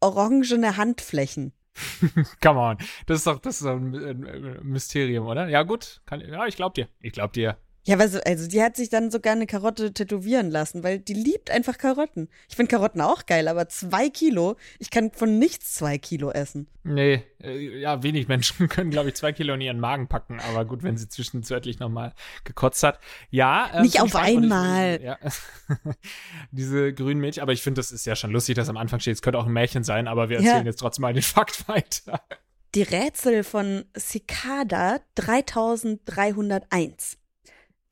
orangene 0.00 0.76
Handflächen. 0.76 1.52
Come 2.42 2.60
on. 2.60 2.78
Das 3.06 3.18
ist 3.18 3.26
doch, 3.26 3.38
das 3.38 3.56
ist 3.56 3.64
doch 3.64 3.76
ein, 3.76 4.58
Mysterium, 4.62 5.26
oder? 5.26 5.48
Ja, 5.48 5.62
gut. 5.62 6.02
Kann, 6.04 6.20
ja, 6.20 6.46
ich 6.46 6.56
glaub 6.56 6.74
dir. 6.74 6.88
Ich 7.00 7.12
glaub 7.12 7.32
dir. 7.32 7.56
Ja, 7.84 7.96
aber 7.96 8.06
so, 8.08 8.20
also 8.20 8.46
die 8.46 8.62
hat 8.62 8.76
sich 8.76 8.90
dann 8.90 9.10
sogar 9.10 9.32
eine 9.32 9.46
Karotte 9.46 9.92
tätowieren 9.92 10.50
lassen, 10.52 10.84
weil 10.84 11.00
die 11.00 11.14
liebt 11.14 11.50
einfach 11.50 11.78
Karotten. 11.78 12.28
Ich 12.48 12.54
finde 12.54 12.70
Karotten 12.70 13.00
auch 13.00 13.26
geil, 13.26 13.48
aber 13.48 13.68
zwei 13.68 14.08
Kilo, 14.08 14.54
ich 14.78 14.90
kann 14.90 15.10
von 15.10 15.40
nichts 15.40 15.74
zwei 15.74 15.98
Kilo 15.98 16.30
essen. 16.30 16.68
Nee, 16.84 17.24
äh, 17.42 17.80
ja, 17.80 18.04
wenig 18.04 18.28
Menschen 18.28 18.68
können, 18.68 18.90
glaube 18.90 19.08
ich, 19.08 19.16
zwei 19.16 19.32
Kilo 19.32 19.54
in 19.54 19.60
ihren 19.60 19.80
Magen 19.80 20.06
packen. 20.06 20.38
Aber 20.38 20.64
gut, 20.64 20.84
wenn 20.84 20.96
sie 20.96 21.08
zwischenzeitlich 21.08 21.80
nochmal 21.80 22.12
gekotzt 22.44 22.84
hat. 22.84 23.00
Ja. 23.30 23.68
Ähm, 23.74 23.82
Nicht 23.82 24.00
auf 24.00 24.10
ich 24.10 24.14
einmal. 24.14 25.02
Ja. 25.02 25.18
Diese 26.52 26.92
grünen 26.94 27.20
Mädchen. 27.20 27.42
Aber 27.42 27.52
ich 27.52 27.62
finde, 27.62 27.80
das 27.80 27.90
ist 27.90 28.06
ja 28.06 28.14
schon 28.14 28.30
lustig, 28.30 28.54
dass 28.54 28.68
am 28.68 28.76
Anfang 28.76 29.00
steht, 29.00 29.14
es 29.14 29.22
könnte 29.22 29.40
auch 29.40 29.46
ein 29.46 29.52
Märchen 29.52 29.82
sein, 29.82 30.06
aber 30.06 30.28
wir 30.28 30.36
erzählen 30.36 30.58
Ja. 30.58 30.62
jetzt 30.64 30.78
trotzdem 30.78 31.02
mal 31.02 31.14
den 31.14 31.22
Fakt 31.22 31.66
weiter. 31.68 32.20
Die 32.76 32.82
Rätsel 32.82 33.42
von 33.42 33.84
Cicada 33.98 35.00
3301. 35.16 37.18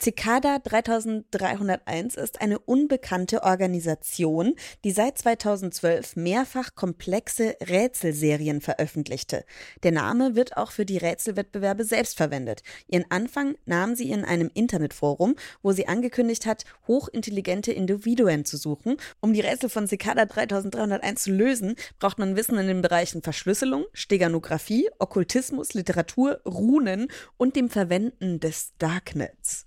Cicada 0.03 0.61
3301 0.61 2.15
ist 2.17 2.41
eine 2.41 2.59
unbekannte 2.59 3.43
Organisation, 3.43 4.55
die 4.83 4.93
seit 4.93 5.19
2012 5.19 6.17
mehrfach 6.17 6.75
komplexe 6.75 7.55
Rätselserien 7.61 8.63
veröffentlichte. 8.63 9.45
Der 9.83 9.93
Name 9.93 10.37
wird 10.37 10.57
auch 10.57 10.71
für 10.71 10.87
die 10.87 10.97
Rätselwettbewerbe 10.97 11.85
selbst 11.85 12.17
verwendet. 12.17 12.63
Ihren 12.89 13.05
Anfang 13.11 13.57
nahm 13.67 13.95
sie 13.95 14.11
in 14.11 14.25
einem 14.25 14.51
Internetforum, 14.55 15.37
wo 15.63 15.73
sie 15.73 15.87
angekündigt 15.87 16.47
hat, 16.47 16.65
hochintelligente 16.89 17.71
Individuen 17.71 18.47
zu 18.47 18.57
suchen. 18.57 18.97
Um 19.21 19.35
die 19.35 19.43
Rätsel 19.43 19.69
von 19.69 19.87
Cicada 19.87 20.25
3301 20.25 21.25
zu 21.25 21.31
lösen, 21.31 21.75
braucht 21.99 22.19
man 22.19 22.37
Wissen 22.37 22.57
in 22.57 22.69
den 22.69 22.81
Bereichen 22.81 23.21
Verschlüsselung, 23.21 23.85
Steganographie, 23.93 24.89
Okkultismus, 24.99 25.75
Literatur, 25.75 26.41
Runen 26.47 27.09
und 27.37 27.55
dem 27.55 27.69
Verwenden 27.69 28.41
des 28.41 28.73
Darknets. 28.79 29.67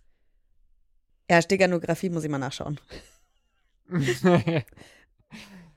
Ja, 1.29 1.41
Steganographie 1.41 2.09
muss 2.09 2.23
ich 2.23 2.29
mal 2.29 2.37
nachschauen. 2.37 2.79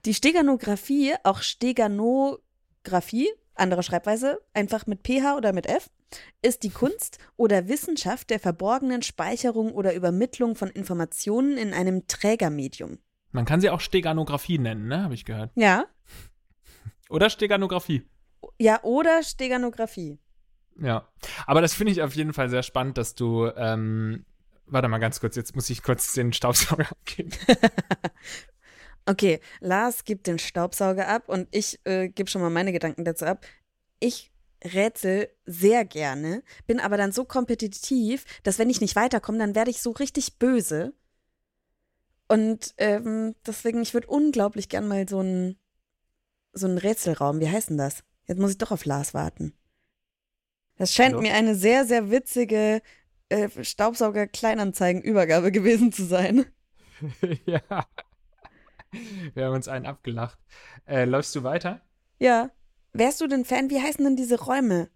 Die 0.05 0.15
Steganographie, 0.15 1.15
auch 1.25 1.41
Steganographie, 1.43 3.29
andere 3.55 3.83
Schreibweise, 3.83 4.41
einfach 4.55 4.87
mit 4.87 5.01
PH 5.07 5.37
oder 5.37 5.53
mit 5.53 5.67
F, 5.67 5.91
ist 6.43 6.63
die 6.63 6.71
Kunst 6.71 7.19
oder 7.37 7.67
Wissenschaft 7.69 8.31
der 8.31 8.39
verborgenen 8.39 9.03
Speicherung 9.03 9.73
oder 9.73 9.95
Übermittlung 9.95 10.55
von 10.55 10.69
Informationen 10.69 11.57
in 11.59 11.75
einem 11.75 12.07
Trägermedium. 12.07 12.99
Man 13.33 13.45
kann 13.45 13.61
sie 13.61 13.71
auch 13.71 13.81
Steganographie 13.81 14.59
nennen, 14.59 14.87
ne? 14.87 15.03
Habe 15.03 15.15
ich 15.15 15.25
gehört. 15.25 15.51
Ja, 15.57 15.87
Oder 17.09 17.29
Steganographie. 17.31 18.03
ja, 18.59 18.83
oder 18.85 19.23
Steganographie. 19.23 20.19
Ja. 20.81 21.09
Aber 21.47 21.61
das 21.61 21.75
finde 21.75 21.93
ich 21.93 22.03
auf 22.03 22.15
jeden 22.15 22.33
Fall 22.33 22.49
sehr 22.51 22.63
spannend, 22.63 22.99
dass 22.99 23.15
du, 23.15 23.47
ähm, 23.57 24.25
warte 24.67 24.89
mal 24.89 24.99
ganz 24.99 25.21
kurz, 25.21 25.37
jetzt 25.37 25.55
muss 25.55 25.71
ich 25.71 25.83
kurz 25.83 26.13
den 26.13 26.33
Staubsauger 26.33 26.87
abgeben. 26.91 27.31
Okay, 29.09 29.39
Lars 29.61 30.03
gibt 30.03 30.27
den 30.27 30.41
Staubsauger 30.41 31.07
ab 31.07 31.29
und 31.29 31.47
ich 31.53 31.79
äh, 31.85 32.09
gebe 32.09 32.29
schon 32.29 32.43
mal 32.43 32.51
meine 32.51 32.73
Gedanken 32.73 33.05
dazu 33.05 33.25
ab. 33.25 33.47
Ich 34.01 34.33
rätsel 34.65 35.29
sehr 35.45 35.85
gerne, 35.85 36.43
bin 36.67 36.81
aber 36.81 36.97
dann 36.97 37.13
so 37.13 37.25
kompetitiv, 37.25 38.25
dass 38.43 38.59
wenn 38.59 38.69
ich 38.69 38.81
nicht 38.81 38.97
weiterkomme, 38.97 39.39
dann 39.39 39.55
werde 39.55 39.71
ich 39.71 39.81
so 39.81 39.93
richtig 39.93 40.39
böse. 40.39 40.93
Und 42.27 42.75
ähm, 42.79 43.37
deswegen, 43.47 43.81
ich 43.81 43.95
würde 43.95 44.09
unglaublich 44.09 44.69
gern 44.69 44.89
mal 44.89 45.09
so 45.09 45.21
einen 45.21 45.57
so 46.53 46.67
einen 46.67 46.79
Rätselraum, 46.79 47.39
wie 47.39 47.49
heißt 47.49 47.71
denn 47.71 47.79
das? 47.79 48.03
Jetzt 48.27 48.41
muss 48.41 48.53
ich 48.53 48.59
doch 48.59 48.73
auf 48.73 48.87
Lars 48.87 49.15
warten. 49.15 49.53
Das 50.77 50.93
scheint 50.93 51.13
Hallo? 51.13 51.23
mir 51.23 51.35
eine 51.35 51.55
sehr, 51.55 51.85
sehr 51.85 52.11
witzige 52.11 52.83
äh, 53.29 53.49
Staubsauger-Kleinanzeigen-Übergabe 53.63 55.53
gewesen 55.53 55.93
zu 55.93 56.05
sein. 56.05 56.47
ja. 57.47 57.61
Wir 59.35 59.45
haben 59.45 59.55
uns 59.55 59.69
einen 59.69 59.87
abgelacht. 59.87 60.39
Äh, 60.87 61.05
läufst 61.05 61.35
du 61.35 61.43
weiter? 61.43 61.83
Ja. 62.19 62.51
Wärst 62.93 63.21
du 63.21 63.27
denn 63.27 63.45
Fan? 63.45 63.69
Wie 63.71 63.81
heißen 63.81 64.05
denn 64.05 64.17
diese 64.17 64.41
Räume, 64.41 64.89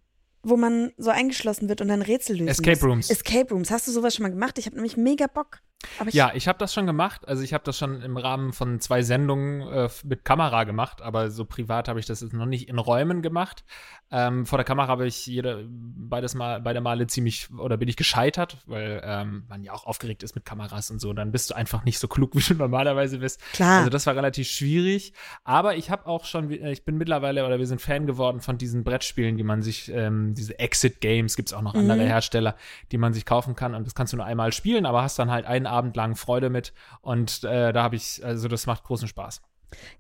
wo 0.43 0.57
man 0.57 0.93
so 0.97 1.11
eingeschlossen 1.11 1.69
wird 1.69 1.81
und 1.83 1.89
dann 1.89 2.03
Rätsel 2.03 2.37
lösen 2.37 2.49
Escape 2.49 2.77
muss? 2.77 2.85
Rooms. 2.85 3.11
Escape 3.11 3.53
Rooms. 3.53 3.71
Hast 3.71 3.87
du 3.89 3.93
sowas 3.93 4.15
schon 4.15 4.23
mal 4.23 4.31
gemacht? 4.31 4.59
Ich 4.59 4.67
habe 4.67 4.77
nämlich 4.77 4.97
mega 4.97 5.27
Bock. 5.27 5.61
Ich, 6.07 6.15
Ja, 6.15 6.33
ich 6.35 6.47
habe 6.49 6.59
das 6.59 6.75
schon 6.75 6.87
gemacht. 6.87 7.27
Also 7.29 7.43
ich 7.43 7.55
habe 7.55 7.65
das 7.65 7.79
schon 7.79 8.03
im 8.03 8.17
Rahmen 8.17 8.53
von 8.53 8.81
zwei 8.81 9.03
Sendungen 9.03 9.61
äh, 9.63 9.89
mit 10.05 10.25
Kamera 10.25 10.65
gemacht, 10.65 11.01
aber 11.03 11.31
so 11.31 11.45
privat 11.45 11.89
habe 11.89 12.01
ich 12.01 12.07
das 12.07 12.21
jetzt 12.21 12.33
noch 12.33 12.47
nicht 12.47 12.69
in 12.69 12.79
Räumen 12.79 13.23
gemacht. 13.23 13.65
Ähm, 14.13 14.45
vor 14.45 14.59
der 14.59 14.65
Kamera 14.65 14.89
habe 14.89 15.07
ich 15.07 15.25
jede, 15.27 15.65
beides 15.69 16.35
Mal, 16.35 16.61
beide 16.61 16.81
Male 16.81 17.07
ziemlich 17.07 17.49
oder 17.57 17.77
bin 17.77 17.89
ich 17.89 17.97
gescheitert, 17.97 18.59
weil 18.67 19.01
ähm, 19.05 19.45
man 19.49 19.63
ja 19.63 19.73
auch 19.73 19.85
aufgeregt 19.87 20.23
ist 20.25 20.35
mit 20.35 20.45
Kameras 20.45 20.91
und 20.91 21.01
so. 21.01 21.13
Dann 21.13 21.31
bist 21.31 21.51
du 21.51 21.55
einfach 21.55 21.85
nicht 21.85 21.99
so 22.01 22.09
klug, 22.09 22.35
wie 22.35 22.41
du 22.41 22.55
normalerweise 22.55 23.19
bist. 23.19 23.41
Klar. 23.53 23.79
Also 23.79 23.91
das 23.91 24.07
war 24.07 24.17
relativ 24.17 24.49
schwierig. 24.49 25.13
Aber 25.45 25.77
ich 25.77 25.91
habe 25.91 26.07
auch 26.07 26.25
schon, 26.25 26.51
äh, 26.51 26.73
ich 26.73 26.85
bin 26.85 26.97
mittlerweile 26.99 27.47
oder 27.47 27.59
wir 27.59 27.67
sind 27.67 27.81
Fan 27.81 28.07
geworden 28.07 28.41
von 28.41 28.59
diesen 28.59 28.83
Brettspielen, 28.85 29.37
die 29.37 29.45
man 29.45 29.63
sich, 29.63 29.91
ähm, 29.93 30.35
diese 30.35 30.59
Exit 30.59 31.01
Games, 31.01 31.37
gibt 31.37 31.49
es 31.49 31.53
auch 31.55 31.63
noch 31.63 31.75
Mhm. 31.75 31.81
andere 31.91 32.03
Hersteller, 32.03 32.57
die 32.91 32.99
man 32.99 33.13
sich 33.13 33.25
kaufen 33.25 33.55
kann. 33.55 33.75
Und 33.77 33.87
das 33.87 33.95
kannst 33.95 34.13
du 34.13 34.17
nur 34.17 34.27
einmal 34.27 34.53
spielen, 34.53 34.87
aber 34.87 35.03
hast 35.03 35.19
dann 35.21 35.31
halt 35.31 35.47
einen 35.47 35.67
Abend 35.71 35.97
lang 35.97 36.17
Freude 36.17 36.51
mit. 36.51 36.73
Und 37.01 37.45
äh, 37.45 37.73
da 37.73 37.83
habe 37.83 37.97
ich, 37.97 38.25
also 38.25 38.49
das 38.49 38.67
macht 38.67 38.85
großen 38.85 39.09
Spaß. 39.09 39.41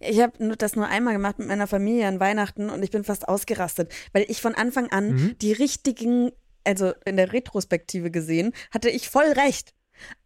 ich 0.00 0.20
habe 0.20 0.56
das 0.56 0.74
nur 0.76 0.86
einmal 0.88 1.14
gemacht 1.14 1.38
mit 1.38 1.48
meiner 1.48 1.66
Familie 1.66 2.06
an 2.08 2.20
Weihnachten 2.20 2.70
und 2.70 2.82
ich 2.82 2.90
bin 2.90 3.04
fast 3.04 3.28
ausgerastet, 3.28 3.92
weil 4.12 4.24
ich 4.28 4.40
von 4.42 4.54
Anfang 4.54 4.90
an 4.90 5.12
Mhm. 5.14 5.38
die 5.38 5.52
richtigen, 5.52 6.32
also 6.64 6.92
in 7.04 7.16
der 7.16 7.32
Retrospektive 7.32 8.10
gesehen, 8.10 8.52
hatte 8.72 8.90
ich 8.90 9.08
voll 9.08 9.30
recht. 9.32 9.72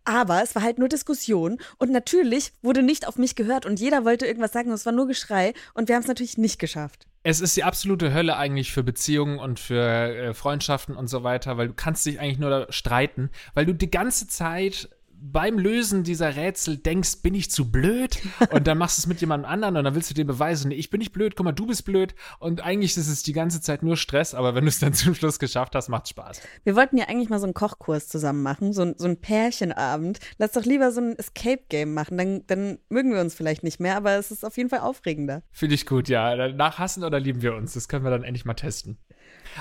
Aber 0.05 0.43
es 0.43 0.55
war 0.55 0.63
halt 0.63 0.79
nur 0.79 0.89
Diskussion 0.89 1.59
und 1.79 1.91
natürlich 1.91 2.53
wurde 2.63 2.83
nicht 2.83 3.09
auf 3.09 3.17
mich 3.17 3.35
gehört 3.35 3.67
und 3.67 3.81
jeder 3.81 4.05
wollte 4.05 4.25
irgendwas 4.27 4.53
sagen 4.53 4.69
und 4.69 4.75
es 4.77 4.87
war 4.87 4.93
nur 4.93 5.07
Geschrei 5.09 5.53
und 5.75 5.89
wir 5.89 5.97
haben 5.97 6.03
es 6.03 6.09
natürlich 6.09 6.39
nicht 6.39 6.59
geschafft. 6.61 7.07
Es 7.25 7.41
ist 7.41 7.57
die 7.57 7.65
absolute 7.65 8.13
Hölle 8.15 8.37
eigentlich 8.37 8.73
für 8.73 8.83
Beziehungen 8.85 9.39
und 9.39 9.59
für 9.59 9.83
äh, 9.83 10.35
Freundschaften 10.35 10.95
und 10.95 11.09
so 11.09 11.23
weiter, 11.25 11.57
weil 11.57 11.69
du 11.69 11.75
kannst 11.75 12.07
dich 12.07 12.21
eigentlich 12.21 12.39
nur 12.39 12.51
da 12.51 12.67
streiten, 12.73 13.31
weil 13.55 13.67
du 13.67 13.75
die 13.75 13.91
ganze 13.91 14.29
Zeit 14.29 14.91
beim 15.33 15.59
Lösen 15.59 16.05
dieser 16.05 16.37
Rätsel 16.37 16.77
denkst, 16.77 17.23
bin 17.23 17.35
ich 17.35 17.51
zu 17.51 17.71
blöd? 17.71 18.19
Und 18.51 18.67
dann 18.67 18.77
machst 18.77 18.99
du 18.99 19.01
es 19.01 19.07
mit 19.07 19.21
jemandem 19.21 19.51
anderen 19.51 19.77
und 19.77 19.85
dann 19.85 19.95
willst 19.95 20.11
du 20.11 20.15
dir 20.15 20.27
beweisen, 20.27 20.69
nee, 20.69 20.75
ich 20.75 20.91
bin 20.91 20.99
nicht 20.99 21.13
blöd, 21.13 21.35
guck 21.35 21.45
mal, 21.45 21.53
du 21.53 21.67
bist 21.67 21.85
blöd. 21.85 22.15
Und 22.39 22.63
eigentlich 22.63 22.97
ist 22.97 23.09
es 23.09 23.23
die 23.23 23.33
ganze 23.33 23.61
Zeit 23.63 23.83
nur 23.83 23.97
Stress, 23.97 24.35
aber 24.35 24.55
wenn 24.55 24.65
du 24.65 24.69
es 24.69 24.79
dann 24.81 24.93
zum 24.93 25.15
Schluss 25.15 25.39
geschafft 25.39 25.75
hast, 25.75 25.89
macht's 25.89 26.11
Spaß. 26.11 26.43
Wir 26.65 26.77
wollten 26.77 26.99
ja 26.99 27.07
eigentlich 27.09 27.31
mal 27.31 27.39
so 27.39 27.47
einen 27.47 27.55
Kochkurs 27.55 28.09
zusammen 28.09 28.43
machen, 28.43 28.73
so, 28.73 28.83
ein, 28.83 28.95
so 28.99 29.07
ein 29.07 29.19
Pärchenabend. 29.19 30.19
Lass 30.37 30.53
doch 30.53 30.65
lieber 30.65 30.93
so 30.93 31.01
ein 31.01 31.19
Escape-Game 31.19 31.95
machen, 31.95 32.19
dann, 32.19 32.47
dann 32.47 32.79
mögen 32.91 33.13
wir 33.13 33.21
uns 33.21 33.35
vielleicht 33.35 33.65
nicht 33.65 33.81
mehr, 33.81 33.97
aber 33.97 34.17
es 34.17 34.31
ist 34.31 34.45
auf 34.45 34.57
jeden 34.59 34.69
Fall 34.69 34.81
aufregender. 34.81 35.43
Finde 35.53 35.75
ich 35.75 35.87
gut, 35.87 36.09
ja. 36.09 36.37
Danach 36.37 36.79
hassen 36.79 37.03
oder 37.03 37.19
lieben 37.19 37.41
wir 37.41 37.55
uns. 37.55 37.73
Das 37.73 37.89
können 37.89 38.05
wir 38.05 38.11
dann 38.11 38.25
endlich 38.25 38.45
mal 38.45 38.55
testen. 38.55 38.99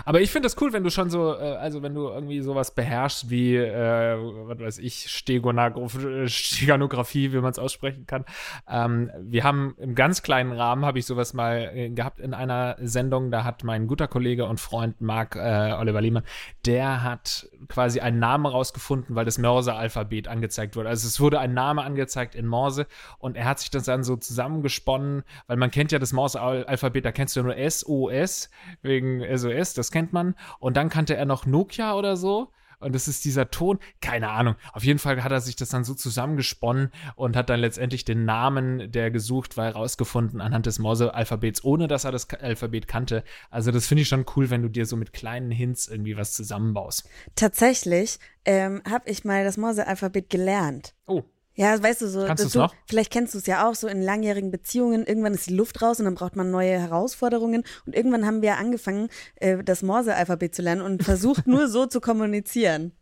Aber 0.05 0.21
ich 0.21 0.31
finde 0.31 0.47
das 0.47 0.59
cool, 0.61 0.73
wenn 0.73 0.83
du 0.83 0.89
schon 0.89 1.09
so, 1.09 1.33
äh, 1.33 1.55
also 1.55 1.81
wenn 1.81 1.93
du 1.93 2.07
irgendwie 2.07 2.41
sowas 2.41 2.73
beherrschst 2.73 3.29
wie, 3.29 3.55
äh, 3.55 4.17
was 4.17 4.59
weiß 4.59 4.77
ich, 4.79 5.09
Steganographie, 5.09 7.33
wie 7.33 7.39
man 7.39 7.51
es 7.51 7.59
aussprechen 7.59 8.05
kann. 8.05 8.25
Ähm, 8.67 9.11
wir 9.19 9.43
haben 9.43 9.75
im 9.77 9.95
ganz 9.95 10.21
kleinen 10.21 10.51
Rahmen, 10.51 10.85
habe 10.85 10.99
ich 10.99 11.05
sowas 11.05 11.33
mal 11.33 11.71
äh, 11.73 11.89
gehabt 11.89 12.19
in 12.19 12.33
einer 12.33 12.77
Sendung, 12.81 13.31
da 13.31 13.43
hat 13.43 13.63
mein 13.63 13.87
guter 13.87 14.07
Kollege 14.07 14.45
und 14.45 14.59
Freund 14.59 15.01
Marc 15.01 15.35
äh, 15.35 15.73
Oliver 15.73 16.01
Liemann, 16.01 16.23
der 16.65 17.03
hat 17.03 17.47
quasi 17.67 17.99
einen 17.99 18.19
Namen 18.19 18.45
rausgefunden, 18.45 19.15
weil 19.15 19.25
das 19.25 19.37
Morse-Alphabet 19.37 20.27
angezeigt 20.27 20.75
wurde. 20.75 20.89
Also 20.89 21.07
es 21.07 21.19
wurde 21.19 21.39
ein 21.39 21.53
Name 21.53 21.83
angezeigt 21.83 22.35
in 22.35 22.45
Morse 22.45 22.87
und 23.19 23.35
er 23.35 23.45
hat 23.45 23.59
sich 23.59 23.69
das 23.69 23.83
dann 23.83 24.03
so 24.03 24.15
zusammengesponnen, 24.15 25.23
weil 25.47 25.57
man 25.57 25.71
kennt 25.71 25.91
ja 25.91 25.99
das 25.99 26.13
Morse-Alphabet, 26.13 27.05
da 27.05 27.11
kennst 27.11 27.35
du 27.35 27.41
ja 27.41 27.45
nur 27.45 27.57
S, 27.57 27.85
O, 27.85 28.09
S, 28.09 28.49
wegen 28.81 29.23
SOS, 29.37 29.73
das 29.73 29.82
kennt 29.91 30.13
man. 30.13 30.35
Und 30.59 30.77
dann 30.77 30.89
kannte 30.89 31.15
er 31.15 31.25
noch 31.25 31.45
Nokia 31.45 31.95
oder 31.95 32.17
so. 32.17 32.49
Und 32.83 32.93
das 32.93 33.07
ist 33.07 33.23
dieser 33.25 33.49
Ton, 33.49 33.79
keine 34.01 34.29
Ahnung. 34.29 34.55
Auf 34.73 34.83
jeden 34.83 34.99
Fall 34.99 35.23
hat 35.23 35.31
er 35.31 35.41
sich 35.41 35.55
das 35.55 35.69
dann 35.69 35.85
so 35.85 35.93
zusammengesponnen 35.93 36.91
und 37.15 37.35
hat 37.35 37.49
dann 37.49 37.61
letztendlich 37.61 38.03
den 38.03 38.25
Namen, 38.25 38.91
der 38.91 39.09
gesucht 39.09 39.55
war, 39.55 39.71
rausgefunden 39.71 40.41
anhand 40.41 40.65
des 40.65 40.79
Morse-Alphabets, 40.79 41.63
ohne 41.63 41.87
dass 41.87 42.03
er 42.03 42.11
das 42.11 42.29
Alphabet 42.29 42.87
kannte. 42.87 43.23
Also 43.49 43.71
das 43.71 43.87
finde 43.87 44.01
ich 44.01 44.09
schon 44.09 44.25
cool, 44.35 44.49
wenn 44.49 44.61
du 44.61 44.67
dir 44.67 44.85
so 44.85 44.97
mit 44.97 45.13
kleinen 45.13 45.49
Hints 45.49 45.87
irgendwie 45.87 46.17
was 46.17 46.33
zusammenbaust. 46.33 47.07
Tatsächlich 47.35 48.19
ähm, 48.43 48.81
habe 48.89 49.09
ich 49.09 49.23
mal 49.23 49.45
das 49.45 49.55
Morse-Alphabet 49.57 50.29
gelernt. 50.29 50.93
Oh. 51.07 51.23
Ja, 51.55 51.81
weißt 51.81 52.01
du, 52.01 52.07
so, 52.07 52.25
Kannst 52.25 52.55
du, 52.55 52.59
noch? 52.59 52.73
vielleicht 52.87 53.11
kennst 53.11 53.35
du 53.35 53.37
es 53.37 53.45
ja 53.45 53.69
auch, 53.69 53.75
so 53.75 53.87
in 53.87 54.01
langjährigen 54.01 54.49
Beziehungen, 54.49 55.05
irgendwann 55.05 55.33
ist 55.33 55.47
die 55.47 55.55
Luft 55.55 55.81
raus 55.81 55.99
und 55.99 56.05
dann 56.05 56.15
braucht 56.15 56.35
man 56.35 56.49
neue 56.49 56.79
Herausforderungen. 56.79 57.63
Und 57.85 57.95
irgendwann 57.95 58.25
haben 58.25 58.41
wir 58.41 58.57
angefangen, 58.57 59.09
äh, 59.35 59.63
das 59.63 59.83
Morse-Alphabet 59.83 60.55
zu 60.55 60.63
lernen 60.63 60.81
und 60.81 61.03
versucht 61.03 61.45
nur 61.47 61.67
so 61.67 61.85
zu 61.85 62.01
kommunizieren. 62.01 62.93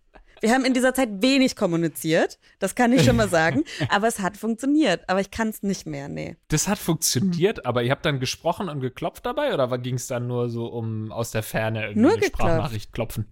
Wir 0.42 0.54
haben 0.54 0.66
in 0.66 0.74
dieser 0.74 0.96
Zeit 0.96 1.22
wenig 1.22 1.56
kommuniziert, 1.56 2.40
das 2.58 2.74
kann 2.74 2.92
ich 2.92 3.06
schon 3.06 3.16
mal 3.16 3.30
sagen, 3.30 3.64
aber 3.90 4.08
es 4.08 4.20
hat 4.20 4.38
funktioniert. 4.38 5.08
Aber 5.08 5.22
ich 5.22 5.30
kann 5.30 5.50
es 5.50 5.62
nicht 5.62 5.86
mehr, 5.86 6.10
nee. 6.10 6.36
Das 6.48 6.68
hat 6.68 6.80
funktioniert, 6.80 7.66
aber 7.66 7.84
ihr 7.84 7.92
habt 7.92 8.06
dann 8.06 8.20
gesprochen 8.20 8.68
und 8.68 8.80
geklopft 8.82 9.26
dabei 9.26 9.54
oder 9.54 9.78
ging 9.78 9.96
es 9.96 10.08
dann 10.08 10.28
nur 10.28 10.50
so 10.50 10.66
um 10.66 11.12
aus 11.12 11.30
der 11.30 11.44
Ferne 11.44 11.84
irgendwie 11.84 12.00
Nur 12.02 12.12
eine 12.14 12.22
geklopft. 12.22 12.42
Sprachnachricht 12.42 12.92
klopfen? 12.92 13.28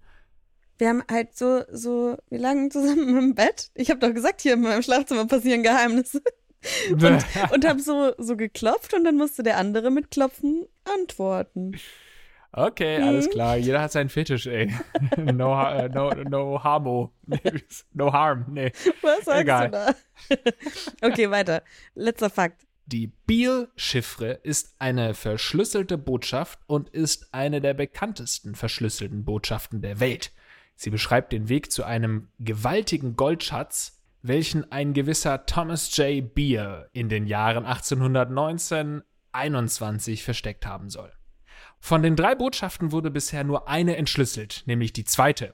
Wir 0.80 0.88
haben 0.88 1.02
halt 1.10 1.36
so, 1.36 1.62
so, 1.70 2.16
wir 2.30 2.38
lagen 2.38 2.70
zusammen 2.70 3.16
im 3.18 3.34
Bett. 3.34 3.70
Ich 3.74 3.90
habe 3.90 4.00
doch 4.00 4.14
gesagt, 4.14 4.40
hier 4.40 4.54
in 4.54 4.62
meinem 4.62 4.82
Schlafzimmer 4.82 5.26
passieren 5.26 5.62
Geheimnisse. 5.62 6.22
Und, 6.90 7.02
und 7.02 7.66
habe 7.66 7.80
so, 7.80 8.12
so 8.18 8.36
geklopft 8.36 8.92
und 8.92 9.04
dann 9.04 9.16
musste 9.16 9.42
der 9.42 9.56
andere 9.56 9.90
mit 9.90 10.10
Klopfen 10.10 10.66
antworten. 10.84 11.72
Okay, 12.52 12.98
Mhm. 13.00 13.08
alles 13.08 13.30
klar. 13.30 13.56
Jeder 13.56 13.80
hat 13.80 13.92
seinen 13.92 14.10
Fetisch, 14.10 14.46
ey. 14.46 14.70
No, 15.16 15.58
äh, 15.70 15.88
no, 15.88 16.10
no 16.28 16.62
harmo. 16.62 17.12
No 17.94 18.12
harm. 18.12 18.44
Nee. 18.50 18.72
Was 19.00 19.24
sagst 19.24 19.40
Egal. 19.40 19.70
du 19.70 19.70
da? 19.70 19.94
okay, 21.08 21.30
weiter. 21.30 21.62
Letzter 21.94 22.28
Fakt. 22.28 22.66
Die 22.84 23.06
Beale-Chiffre 23.26 24.40
ist 24.42 24.74
eine 24.78 25.14
verschlüsselte 25.14 25.96
Botschaft 25.96 26.58
und 26.66 26.90
ist 26.90 27.32
eine 27.32 27.62
der 27.62 27.72
bekanntesten 27.72 28.54
verschlüsselten 28.54 29.24
Botschaften 29.24 29.80
der 29.80 29.98
Welt. 30.00 30.30
Sie 30.82 30.88
beschreibt 30.88 31.34
den 31.34 31.50
Weg 31.50 31.70
zu 31.70 31.84
einem 31.84 32.30
gewaltigen 32.38 33.14
Goldschatz, 33.14 34.00
welchen 34.22 34.72
ein 34.72 34.94
gewisser 34.94 35.44
Thomas 35.44 35.94
J. 35.94 36.34
Beale 36.34 36.88
in 36.94 37.10
den 37.10 37.26
Jahren 37.26 37.66
1819 37.66 39.02
21 39.30 40.24
versteckt 40.24 40.64
haben 40.64 40.88
soll. 40.88 41.12
Von 41.80 42.02
den 42.02 42.16
drei 42.16 42.34
Botschaften 42.34 42.92
wurde 42.92 43.10
bisher 43.10 43.44
nur 43.44 43.68
eine 43.68 43.96
entschlüsselt, 43.96 44.62
nämlich 44.64 44.94
die 44.94 45.04
zweite. 45.04 45.52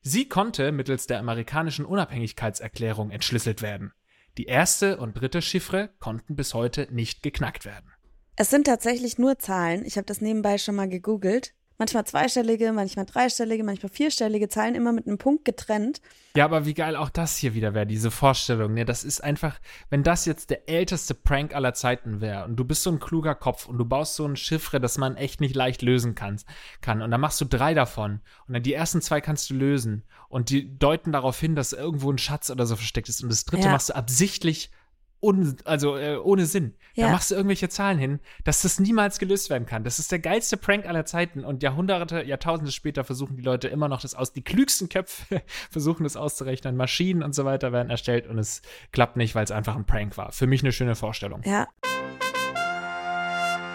Sie 0.00 0.28
konnte 0.28 0.70
mittels 0.70 1.08
der 1.08 1.18
amerikanischen 1.18 1.84
Unabhängigkeitserklärung 1.84 3.10
entschlüsselt 3.10 3.62
werden. 3.62 3.94
Die 4.38 4.44
erste 4.44 4.98
und 4.98 5.14
dritte 5.14 5.42
Chiffre 5.42 5.90
konnten 5.98 6.36
bis 6.36 6.54
heute 6.54 6.86
nicht 6.92 7.24
geknackt 7.24 7.64
werden. 7.64 7.90
Es 8.36 8.50
sind 8.50 8.68
tatsächlich 8.68 9.18
nur 9.18 9.40
Zahlen. 9.40 9.84
Ich 9.84 9.96
habe 9.96 10.06
das 10.06 10.20
nebenbei 10.20 10.56
schon 10.58 10.76
mal 10.76 10.88
gegoogelt. 10.88 11.52
Manchmal 11.78 12.06
zweistellige, 12.06 12.72
manchmal 12.72 13.04
dreistellige, 13.04 13.62
manchmal 13.62 13.90
vierstellige 13.90 14.48
Zahlen, 14.48 14.74
immer 14.74 14.92
mit 14.92 15.06
einem 15.06 15.18
Punkt 15.18 15.44
getrennt. 15.44 16.00
Ja, 16.36 16.44
aber 16.44 16.66
wie 16.66 16.74
geil 16.74 16.96
auch 16.96 17.08
das 17.10 17.36
hier 17.36 17.54
wieder 17.54 17.74
wäre, 17.74 17.86
diese 17.86 18.10
Vorstellung. 18.10 18.74
Ne? 18.74 18.84
Das 18.84 19.04
ist 19.04 19.22
einfach, 19.22 19.58
wenn 19.90 20.02
das 20.02 20.24
jetzt 20.26 20.50
der 20.50 20.68
älteste 20.68 21.14
Prank 21.14 21.54
aller 21.54 21.74
Zeiten 21.74 22.20
wäre 22.20 22.44
und 22.44 22.56
du 22.56 22.64
bist 22.64 22.82
so 22.82 22.90
ein 22.90 22.98
kluger 23.00 23.34
Kopf 23.34 23.66
und 23.66 23.78
du 23.78 23.84
baust 23.84 24.16
so 24.16 24.26
ein 24.26 24.36
Chiffre, 24.36 24.80
das 24.80 24.98
man 24.98 25.16
echt 25.16 25.40
nicht 25.40 25.54
leicht 25.54 25.82
lösen 25.82 26.14
kann, 26.14 26.40
kann 26.80 27.00
und 27.02 27.10
dann 27.10 27.20
machst 27.20 27.40
du 27.40 27.44
drei 27.46 27.72
davon 27.74 28.20
und 28.46 28.54
dann 28.54 28.62
die 28.62 28.74
ersten 28.74 29.00
zwei 29.00 29.20
kannst 29.20 29.48
du 29.48 29.54
lösen 29.54 30.04
und 30.28 30.50
die 30.50 30.78
deuten 30.78 31.12
darauf 31.12 31.38
hin, 31.38 31.54
dass 31.54 31.72
irgendwo 31.72 32.10
ein 32.10 32.18
Schatz 32.18 32.50
oder 32.50 32.66
so 32.66 32.76
versteckt 32.76 33.08
ist 33.08 33.22
und 33.22 33.30
das 33.30 33.44
dritte 33.44 33.66
Ja. 33.66 33.72
machst 33.72 33.88
du 33.90 33.96
absichtlich 33.96 34.70
un, 35.20 35.56
also 35.64 35.96
äh, 35.96 36.16
ohne 36.16 36.46
Sinn. 36.46 36.74
Ja. 36.94 37.06
Da 37.06 37.12
machst 37.12 37.30
du 37.30 37.34
irgendwelche 37.34 37.68
Zahlen 37.68 37.98
hin, 37.98 38.20
dass 38.44 38.62
das 38.62 38.78
niemals 38.78 39.18
gelöst 39.18 39.50
werden 39.50 39.66
kann. 39.66 39.84
Das 39.84 39.98
ist 39.98 40.12
der 40.12 40.18
geilste 40.18 40.56
Prank 40.56 40.86
aller 40.86 41.04
Zeiten 41.04 41.44
und 41.44 41.62
Jahrhunderte, 41.62 42.22
Jahrtausende 42.22 42.72
später 42.72 43.04
versuchen 43.04 43.36
die 43.36 43.42
Leute 43.42 43.68
immer 43.68 43.88
noch 43.88 44.00
das 44.00 44.14
aus. 44.14 44.32
Die 44.32 44.42
klügsten 44.42 44.88
Köpfe 44.88 45.42
versuchen 45.70 46.04
das 46.04 46.16
auszurechnen. 46.16 46.76
Maschinen 46.76 47.22
und 47.22 47.34
so 47.34 47.44
weiter 47.44 47.72
werden 47.72 47.90
erstellt 47.90 48.26
und 48.26 48.38
es 48.38 48.62
klappt 48.92 49.16
nicht, 49.16 49.34
weil 49.34 49.44
es 49.44 49.50
einfach 49.50 49.76
ein 49.76 49.84
Prank 49.84 50.16
war. 50.16 50.32
Für 50.32 50.46
mich 50.46 50.62
eine 50.62 50.72
schöne 50.72 50.94
Vorstellung. 50.94 51.42
Ja. 51.44 51.68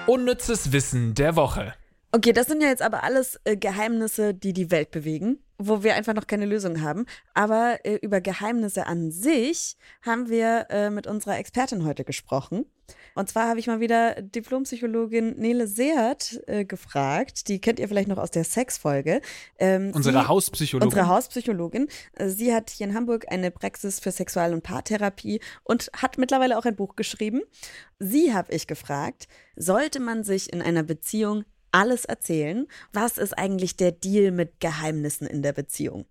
Unnützes 0.07 0.71
Wissen 0.71 1.13
der 1.13 1.35
Woche. 1.35 1.73
Okay, 2.11 2.33
das 2.33 2.47
sind 2.47 2.61
ja 2.61 2.67
jetzt 2.67 2.81
aber 2.81 3.03
alles 3.03 3.39
äh, 3.45 3.55
Geheimnisse, 3.55 4.33
die 4.33 4.51
die 4.51 4.69
Welt 4.69 4.91
bewegen, 4.91 5.39
wo 5.67 5.83
wir 5.83 5.95
einfach 5.95 6.13
noch 6.13 6.27
keine 6.27 6.45
Lösung 6.45 6.81
haben. 6.81 7.05
Aber 7.33 7.79
äh, 7.83 7.95
über 8.01 8.21
Geheimnisse 8.21 8.87
an 8.87 9.11
sich 9.11 9.77
haben 10.01 10.29
wir 10.29 10.67
äh, 10.69 10.89
mit 10.89 11.07
unserer 11.07 11.37
Expertin 11.37 11.85
heute 11.85 12.03
gesprochen. 12.03 12.65
Und 13.15 13.29
zwar 13.29 13.47
habe 13.47 13.59
ich 13.59 13.67
mal 13.67 13.79
wieder 13.79 14.21
Diplompsychologin 14.21 15.37
Nele 15.37 15.67
Seert 15.67 16.41
äh, 16.47 16.65
gefragt. 16.65 17.47
Die 17.47 17.59
kennt 17.61 17.79
ihr 17.79 17.87
vielleicht 17.87 18.09
noch 18.09 18.17
aus 18.17 18.31
der 18.31 18.43
Sexfolge. 18.43 19.21
Ähm, 19.59 19.91
Unsere 19.95 20.19
sie- 20.21 20.27
Hauspsychologin. 20.27 20.87
Unsere 20.89 21.07
Hauspsychologin. 21.07 21.87
Äh, 22.15 22.27
Sie 22.29 22.53
hat 22.53 22.69
hier 22.69 22.87
in 22.87 22.93
Hamburg 22.95 23.25
eine 23.29 23.49
Praxis 23.51 23.99
für 23.99 24.11
Sexual- 24.11 24.53
und 24.53 24.63
Paartherapie 24.63 25.39
und 25.63 25.89
hat 25.95 26.17
mittlerweile 26.17 26.57
auch 26.57 26.65
ein 26.65 26.75
Buch 26.75 26.95
geschrieben. 26.97 27.41
Sie 27.99 28.33
habe 28.33 28.53
ich 28.53 28.67
gefragt, 28.67 29.27
sollte 29.55 29.99
man 29.99 30.23
sich 30.23 30.51
in 30.51 30.61
einer 30.61 30.83
Beziehung 30.83 31.45
alles 31.71 32.05
erzählen? 32.05 32.67
Was 32.93 33.17
ist 33.17 33.37
eigentlich 33.37 33.75
der 33.75 33.91
Deal 33.91 34.31
mit 34.31 34.59
Geheimnissen 34.59 35.27
in 35.27 35.41
der 35.41 35.53
Beziehung? 35.53 36.05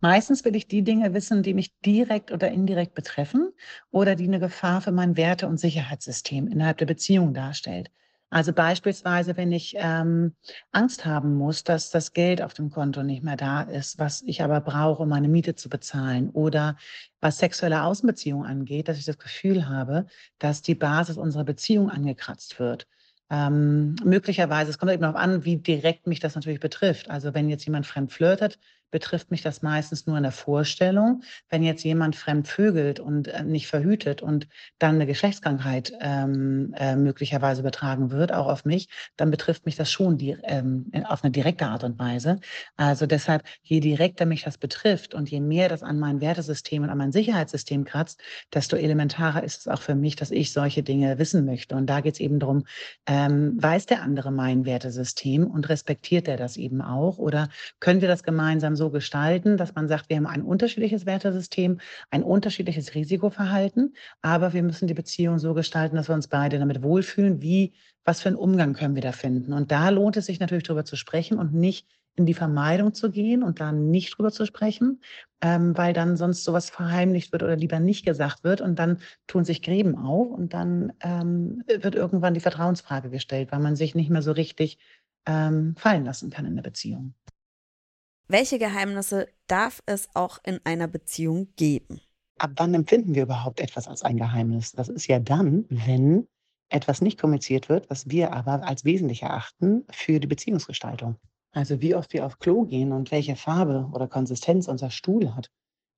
Meistens 0.00 0.44
will 0.44 0.56
ich 0.56 0.66
die 0.66 0.82
Dinge 0.82 1.12
wissen, 1.12 1.42
die 1.42 1.52
mich 1.52 1.78
direkt 1.80 2.32
oder 2.32 2.50
indirekt 2.50 2.94
betreffen 2.94 3.52
oder 3.90 4.16
die 4.16 4.24
eine 4.24 4.40
Gefahr 4.40 4.80
für 4.80 4.92
mein 4.92 5.16
Werte- 5.16 5.46
und 5.46 5.60
Sicherheitssystem 5.60 6.48
innerhalb 6.48 6.78
der 6.78 6.86
Beziehung 6.86 7.34
darstellt. 7.34 7.90
Also 8.30 8.52
beispielsweise, 8.52 9.36
wenn 9.36 9.50
ich 9.50 9.74
ähm, 9.76 10.36
Angst 10.70 11.04
haben 11.04 11.34
muss, 11.34 11.64
dass 11.64 11.90
das 11.90 12.12
Geld 12.12 12.40
auf 12.40 12.54
dem 12.54 12.70
Konto 12.70 13.02
nicht 13.02 13.24
mehr 13.24 13.36
da 13.36 13.62
ist, 13.62 13.98
was 13.98 14.22
ich 14.22 14.40
aber 14.40 14.60
brauche, 14.60 15.02
um 15.02 15.08
meine 15.08 15.28
Miete 15.28 15.56
zu 15.56 15.68
bezahlen. 15.68 16.30
Oder 16.30 16.76
was 17.20 17.38
sexuelle 17.38 17.82
Außenbeziehungen 17.82 18.46
angeht, 18.46 18.86
dass 18.86 18.98
ich 18.98 19.04
das 19.04 19.18
Gefühl 19.18 19.68
habe, 19.68 20.06
dass 20.38 20.62
die 20.62 20.76
Basis 20.76 21.16
unserer 21.18 21.44
Beziehung 21.44 21.90
angekratzt 21.90 22.60
wird. 22.60 22.86
Ähm, 23.30 23.94
möglicherweise, 24.04 24.70
es 24.70 24.78
kommt 24.78 24.90
eben 24.92 25.02
darauf 25.02 25.16
an, 25.16 25.44
wie 25.44 25.56
direkt 25.56 26.06
mich 26.06 26.20
das 26.20 26.34
natürlich 26.34 26.60
betrifft. 26.60 27.10
Also 27.10 27.32
wenn 27.34 27.48
jetzt 27.48 27.64
jemand 27.64 27.86
fremd 27.86 28.12
flirtet, 28.12 28.58
betrifft 28.90 29.30
mich 29.30 29.42
das 29.42 29.62
meistens 29.62 30.06
nur 30.06 30.16
in 30.16 30.22
der 30.22 30.32
Vorstellung. 30.32 31.22
Wenn 31.48 31.62
jetzt 31.62 31.84
jemand 31.84 32.16
fremd 32.16 32.48
vögelt 32.48 33.00
und 33.00 33.28
äh, 33.28 33.42
nicht 33.44 33.66
verhütet 33.66 34.22
und 34.22 34.48
dann 34.78 34.96
eine 34.96 35.06
Geschlechtskrankheit 35.06 35.92
ähm, 36.00 36.74
äh, 36.76 36.96
möglicherweise 36.96 37.60
übertragen 37.60 38.10
wird, 38.10 38.32
auch 38.32 38.46
auf 38.46 38.64
mich, 38.64 38.88
dann 39.16 39.30
betrifft 39.30 39.66
mich 39.66 39.76
das 39.76 39.90
schon 39.90 40.18
die, 40.18 40.36
ähm, 40.42 40.90
auf 41.04 41.24
eine 41.24 41.30
direkte 41.30 41.66
Art 41.66 41.84
und 41.84 41.98
Weise. 41.98 42.40
Also 42.76 43.06
deshalb, 43.06 43.42
je 43.62 43.80
direkter 43.80 44.26
mich 44.26 44.42
das 44.44 44.58
betrifft 44.58 45.14
und 45.14 45.30
je 45.30 45.40
mehr 45.40 45.68
das 45.68 45.82
an 45.82 45.98
mein 45.98 46.20
Wertesystem 46.20 46.82
und 46.82 46.90
an 46.90 46.98
mein 46.98 47.12
Sicherheitssystem 47.12 47.84
kratzt, 47.84 48.20
desto 48.52 48.76
elementarer 48.76 49.44
ist 49.44 49.60
es 49.60 49.68
auch 49.68 49.82
für 49.82 49.94
mich, 49.94 50.16
dass 50.16 50.30
ich 50.30 50.52
solche 50.52 50.82
Dinge 50.82 51.18
wissen 51.18 51.44
möchte. 51.44 51.76
Und 51.76 51.86
da 51.86 52.00
geht 52.00 52.14
es 52.14 52.20
eben 52.20 52.38
darum, 52.38 52.64
ähm, 53.06 53.62
weiß 53.62 53.86
der 53.86 54.02
andere 54.02 54.30
mein 54.30 54.64
Wertesystem 54.64 55.46
und 55.46 55.68
respektiert 55.68 56.28
er 56.28 56.36
das 56.36 56.56
eben 56.56 56.82
auch? 56.82 57.18
Oder 57.18 57.48
können 57.78 58.00
wir 58.00 58.08
das 58.08 58.22
gemeinsam 58.22 58.76
so 58.80 58.90
gestalten, 58.90 59.58
dass 59.58 59.74
man 59.74 59.88
sagt, 59.88 60.08
wir 60.08 60.16
haben 60.16 60.26
ein 60.26 60.42
unterschiedliches 60.42 61.04
Wertesystem, 61.04 61.80
ein 62.10 62.22
unterschiedliches 62.22 62.94
Risikoverhalten, 62.94 63.94
aber 64.22 64.54
wir 64.54 64.62
müssen 64.62 64.88
die 64.88 64.94
Beziehung 64.94 65.38
so 65.38 65.52
gestalten, 65.52 65.96
dass 65.96 66.08
wir 66.08 66.14
uns 66.14 66.28
beide 66.28 66.58
damit 66.58 66.82
wohlfühlen, 66.82 67.42
wie, 67.42 67.74
was 68.04 68.22
für 68.22 68.30
einen 68.30 68.38
Umgang 68.38 68.72
können 68.72 68.94
wir 68.94 69.02
da 69.02 69.12
finden. 69.12 69.52
Und 69.52 69.70
da 69.70 69.90
lohnt 69.90 70.16
es 70.16 70.26
sich 70.26 70.40
natürlich 70.40 70.64
darüber 70.64 70.86
zu 70.86 70.96
sprechen 70.96 71.38
und 71.38 71.52
nicht 71.52 71.86
in 72.16 72.26
die 72.26 72.34
Vermeidung 72.34 72.94
zu 72.94 73.10
gehen 73.10 73.42
und 73.42 73.60
da 73.60 73.70
nicht 73.72 74.16
drüber 74.16 74.32
zu 74.32 74.46
sprechen, 74.46 75.00
ähm, 75.40 75.76
weil 75.76 75.92
dann 75.92 76.16
sonst 76.16 76.44
sowas 76.44 76.70
verheimlicht 76.70 77.32
wird 77.32 77.42
oder 77.42 77.56
lieber 77.56 77.80
nicht 77.80 78.04
gesagt 78.04 78.44
wird 78.44 78.60
und 78.60 78.78
dann 78.78 78.98
tun 79.26 79.44
sich 79.44 79.62
Gräben 79.62 79.96
auf 79.96 80.30
und 80.30 80.52
dann 80.54 80.92
ähm, 81.00 81.62
wird 81.66 81.94
irgendwann 81.94 82.34
die 82.34 82.40
Vertrauensfrage 82.40 83.10
gestellt, 83.10 83.52
weil 83.52 83.60
man 83.60 83.76
sich 83.76 83.94
nicht 83.94 84.10
mehr 84.10 84.22
so 84.22 84.32
richtig 84.32 84.78
ähm, 85.26 85.74
fallen 85.76 86.04
lassen 86.04 86.30
kann 86.30 86.46
in 86.46 86.56
der 86.56 86.62
Beziehung. 86.62 87.14
Welche 88.32 88.60
Geheimnisse 88.60 89.26
darf 89.48 89.82
es 89.86 90.08
auch 90.14 90.38
in 90.44 90.60
einer 90.62 90.86
Beziehung 90.86 91.48
geben? 91.56 92.00
Ab 92.38 92.52
wann 92.54 92.72
empfinden 92.74 93.16
wir 93.16 93.24
überhaupt 93.24 93.58
etwas 93.58 93.88
als 93.88 94.02
ein 94.02 94.18
Geheimnis? 94.18 94.70
Das 94.70 94.88
ist 94.88 95.08
ja 95.08 95.18
dann, 95.18 95.64
wenn 95.68 96.28
etwas 96.68 97.00
nicht 97.00 97.20
kommuniziert 97.20 97.68
wird, 97.68 97.90
was 97.90 98.08
wir 98.08 98.32
aber 98.32 98.62
als 98.62 98.84
wesentlich 98.84 99.24
erachten 99.24 99.84
für 99.90 100.20
die 100.20 100.28
Beziehungsgestaltung. 100.28 101.16
Also 101.50 101.80
wie 101.80 101.96
oft 101.96 102.12
wir 102.12 102.24
auf 102.24 102.38
Klo 102.38 102.66
gehen 102.66 102.92
und 102.92 103.10
welche 103.10 103.34
Farbe 103.34 103.90
oder 103.92 104.06
Konsistenz 104.06 104.68
unser 104.68 104.90
Stuhl 104.90 105.34
hat. 105.34 105.50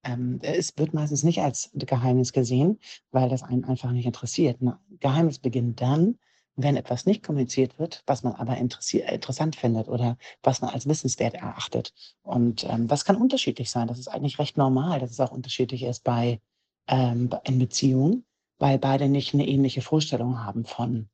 Ähm, 0.03 0.39
es 0.41 0.73
wird 0.79 0.95
meistens 0.95 1.25
nicht 1.25 1.43
als 1.43 1.71
Geheimnis 1.75 2.33
gesehen, 2.33 2.79
weil 3.11 3.29
das 3.29 3.43
einen 3.43 3.65
einfach 3.65 3.93
nicht 3.93 4.07
interessiert. 4.07 4.63
Ein 4.63 4.73
Geheimnis 5.01 5.39
beginnt 5.39 5.83
dann, 5.83 6.19
wenn 6.57 6.77
etwas 6.77 7.07
nicht 7.07 7.23
kommuniziert 7.23 7.79
wird, 7.79 8.03
was 8.07 8.23
man 8.23 8.35
aber 8.35 8.57
interessant 8.57 9.57
findet 9.57 9.89
oder 9.89 10.17
was 10.43 10.61
man 10.61 10.71
als 10.71 10.87
wissenswert 10.87 11.35
erachtet. 11.35 11.93
Und 12.23 12.65
ähm, 12.65 12.89
das 12.89 13.05
kann 13.05 13.17
unterschiedlich 13.17 13.71
sein. 13.71 13.89
Das 13.89 13.99
ist 13.99 14.09
eigentlich 14.09 14.39
recht 14.39 14.57
normal, 14.57 15.01
dass 15.01 15.11
es 15.11 15.21
auch 15.21 15.33
unterschiedlich 15.33 15.83
ist 15.83 16.05
bei 16.05 16.41
ähm, 16.89 17.31
in 17.45 17.59
Beziehungen, 17.59 18.25
weil 18.59 18.79
beide 18.79 19.09
nicht 19.09 19.35
eine 19.35 19.47
ähnliche 19.47 19.81
Vorstellung 19.81 20.45
haben 20.45 20.65
von 20.65 21.09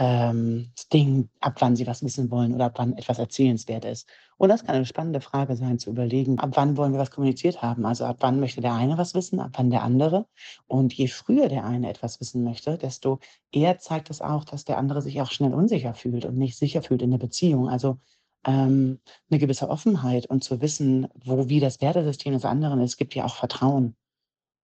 ähm, 0.00 0.72
Ding, 0.94 1.28
ab 1.40 1.56
wann 1.58 1.76
sie 1.76 1.86
was 1.86 2.02
wissen 2.02 2.30
wollen 2.30 2.54
oder 2.54 2.64
ab 2.66 2.74
wann 2.76 2.96
etwas 2.96 3.18
erzählenswert 3.18 3.84
ist. 3.84 4.08
Und 4.38 4.48
das 4.48 4.64
kann 4.64 4.74
eine 4.74 4.86
spannende 4.86 5.20
Frage 5.20 5.56
sein, 5.56 5.78
zu 5.78 5.90
überlegen, 5.90 6.38
ab 6.38 6.52
wann 6.54 6.78
wollen 6.78 6.92
wir 6.92 6.98
was 6.98 7.10
kommuniziert 7.10 7.60
haben. 7.60 7.84
Also 7.84 8.06
ab 8.06 8.16
wann 8.20 8.40
möchte 8.40 8.62
der 8.62 8.72
eine 8.72 8.96
was 8.96 9.14
wissen, 9.14 9.40
ab 9.40 9.50
wann 9.56 9.68
der 9.68 9.82
andere. 9.82 10.26
Und 10.66 10.94
je 10.94 11.06
früher 11.08 11.50
der 11.50 11.66
eine 11.66 11.90
etwas 11.90 12.18
wissen 12.18 12.42
möchte, 12.42 12.78
desto 12.78 13.20
eher 13.52 13.78
zeigt 13.78 14.08
es 14.08 14.22
auch, 14.22 14.44
dass 14.46 14.64
der 14.64 14.78
andere 14.78 15.02
sich 15.02 15.20
auch 15.20 15.30
schnell 15.30 15.52
unsicher 15.52 15.92
fühlt 15.92 16.24
und 16.24 16.38
nicht 16.38 16.56
sicher 16.56 16.80
fühlt 16.80 17.02
in 17.02 17.10
der 17.10 17.18
Beziehung. 17.18 17.68
Also 17.68 17.98
ähm, 18.46 19.00
eine 19.30 19.38
gewisse 19.38 19.68
Offenheit 19.68 20.24
und 20.24 20.42
zu 20.42 20.62
wissen, 20.62 21.08
wo 21.14 21.50
wie 21.50 21.60
das 21.60 21.82
Wertesystem 21.82 22.32
des 22.32 22.46
anderen 22.46 22.80
ist, 22.80 22.96
gibt 22.96 23.14
ja 23.14 23.26
auch 23.26 23.36
Vertrauen. 23.36 23.96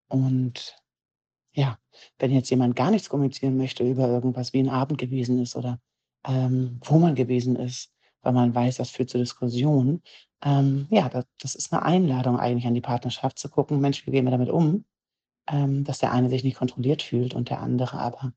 Und 0.07 0.77
ja, 1.55 1.77
wenn 2.19 2.31
jetzt 2.31 2.49
jemand 2.49 2.75
gar 2.75 2.91
nichts 2.91 3.09
kommunizieren 3.09 3.57
möchte 3.57 3.83
über 3.83 4.07
irgendwas, 4.07 4.53
wie 4.53 4.59
ein 4.59 4.69
Abend 4.69 4.99
gewesen 4.99 5.41
ist 5.41 5.55
oder 5.55 5.79
ähm, 6.27 6.79
wo 6.83 6.99
man 6.99 7.15
gewesen 7.15 7.55
ist, 7.55 7.91
weil 8.21 8.33
man 8.33 8.53
weiß, 8.53 8.77
das 8.77 8.89
führt 8.89 9.09
zu 9.09 9.17
Diskussionen. 9.17 10.01
Ähm, 10.43 10.87
ja, 10.89 11.09
das, 11.09 11.25
das, 11.39 11.55
ist 11.55 11.71
eine 11.71 11.83
Einladung 11.83 12.37
eigentlich 12.37 12.67
an 12.67 12.73
die 12.73 12.81
Partnerschaft 12.81 13.39
zu 13.39 13.49
gucken, 13.49 13.79
Mensch, 13.79 14.05
wie 14.05 14.11
gehen 14.11 14.25
wir 14.25 14.31
damit 14.31 14.49
um, 14.49 14.85
ähm, 15.47 15.83
dass 15.83 15.99
der 15.99 16.11
eine 16.11 16.29
sich 16.29 16.43
nicht 16.43 16.57
kontrolliert 16.57 17.01
fühlt 17.01 17.33
und 17.33 17.49
der 17.49 17.61
andere 17.61 17.99
aber 17.99 18.33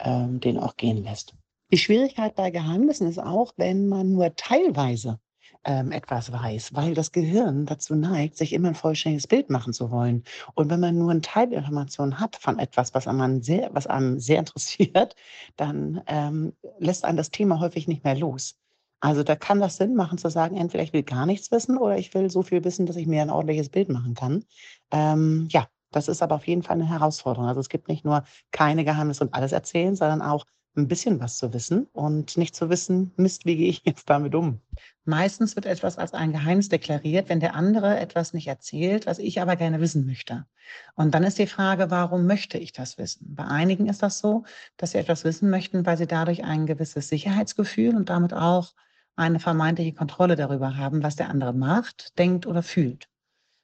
ähm, 0.00 0.40
den 0.40 0.58
auch 0.58 0.76
gehen 0.76 1.04
lässt. 1.04 1.34
Die 1.72 1.78
Schwierigkeit 1.78 2.34
bei 2.34 2.50
Geheimnissen 2.50 3.08
ist 3.08 3.18
auch, 3.18 3.52
wenn 3.56 3.88
man 3.88 4.12
nur 4.12 4.34
teilweise 4.36 5.20
ähm, 5.64 5.92
etwas 5.92 6.32
weiß, 6.32 6.74
weil 6.74 6.94
das 6.94 7.12
Gehirn 7.12 7.66
dazu 7.66 7.94
neigt, 7.94 8.36
sich 8.36 8.52
immer 8.52 8.68
ein 8.68 8.74
vollständiges 8.74 9.26
Bild 9.26 9.50
machen 9.50 9.72
zu 9.72 9.90
wollen. 9.90 10.24
Und 10.54 10.70
wenn 10.70 10.80
man 10.80 10.96
nur 10.96 11.10
eine 11.10 11.20
Teilinformation 11.20 12.20
hat 12.20 12.36
von 12.36 12.58
etwas, 12.58 12.94
was 12.94 13.06
einem 13.06 13.42
sehr, 13.42 13.70
was 13.72 13.86
einem 13.86 14.20
sehr 14.20 14.38
interessiert, 14.40 15.16
dann 15.56 16.02
ähm, 16.06 16.52
lässt 16.78 17.04
einem 17.04 17.16
das 17.16 17.30
Thema 17.30 17.60
häufig 17.60 17.88
nicht 17.88 18.04
mehr 18.04 18.16
los. 18.16 18.56
Also 19.00 19.22
da 19.22 19.36
kann 19.36 19.60
das 19.60 19.76
Sinn 19.76 19.94
machen 19.94 20.18
zu 20.18 20.30
sagen, 20.30 20.56
entweder 20.56 20.82
ich 20.82 20.92
will 20.92 21.02
gar 21.02 21.26
nichts 21.26 21.50
wissen 21.50 21.76
oder 21.76 21.98
ich 21.98 22.14
will 22.14 22.30
so 22.30 22.42
viel 22.42 22.64
wissen, 22.64 22.86
dass 22.86 22.96
ich 22.96 23.06
mir 23.06 23.22
ein 23.22 23.30
ordentliches 23.30 23.68
Bild 23.68 23.88
machen 23.88 24.14
kann. 24.14 24.44
Ähm, 24.90 25.48
ja, 25.50 25.66
das 25.90 26.08
ist 26.08 26.22
aber 26.22 26.36
auf 26.36 26.46
jeden 26.46 26.62
Fall 26.62 26.74
eine 26.74 26.88
Herausforderung. 26.88 27.48
Also 27.48 27.60
es 27.60 27.68
gibt 27.68 27.88
nicht 27.88 28.04
nur 28.04 28.24
keine 28.52 28.84
Geheimnisse 28.84 29.24
und 29.24 29.34
alles 29.34 29.52
erzählen, 29.52 29.96
sondern 29.96 30.22
auch 30.22 30.44
ein 30.76 30.88
bisschen 30.88 31.20
was 31.20 31.38
zu 31.38 31.52
wissen 31.52 31.86
und 31.92 32.36
nicht 32.36 32.54
zu 32.54 32.68
wissen, 32.68 33.12
Mist, 33.16 33.46
wie 33.46 33.56
gehe 33.56 33.68
ich 33.68 33.82
jetzt 33.84 34.08
damit 34.10 34.34
um? 34.34 34.60
Meistens 35.04 35.56
wird 35.56 35.66
etwas 35.66 35.98
als 35.98 36.12
ein 36.14 36.32
Geheimnis 36.32 36.68
deklariert, 36.68 37.28
wenn 37.28 37.40
der 37.40 37.54
andere 37.54 37.98
etwas 37.98 38.32
nicht 38.32 38.48
erzählt, 38.48 39.06
was 39.06 39.18
ich 39.18 39.40
aber 39.40 39.56
gerne 39.56 39.80
wissen 39.80 40.06
möchte. 40.06 40.46
Und 40.94 41.14
dann 41.14 41.24
ist 41.24 41.38
die 41.38 41.46
Frage, 41.46 41.90
warum 41.90 42.26
möchte 42.26 42.58
ich 42.58 42.72
das 42.72 42.98
wissen? 42.98 43.34
Bei 43.34 43.44
einigen 43.44 43.88
ist 43.88 44.02
das 44.02 44.18
so, 44.18 44.44
dass 44.76 44.90
sie 44.90 44.98
etwas 44.98 45.24
wissen 45.24 45.48
möchten, 45.48 45.86
weil 45.86 45.96
sie 45.96 46.06
dadurch 46.06 46.44
ein 46.44 46.66
gewisses 46.66 47.08
Sicherheitsgefühl 47.08 47.96
und 47.96 48.10
damit 48.10 48.34
auch 48.34 48.74
eine 49.14 49.40
vermeintliche 49.40 49.94
Kontrolle 49.94 50.36
darüber 50.36 50.76
haben, 50.76 51.02
was 51.02 51.16
der 51.16 51.30
andere 51.30 51.54
macht, 51.54 52.18
denkt 52.18 52.46
oder 52.46 52.62
fühlt. 52.62 53.08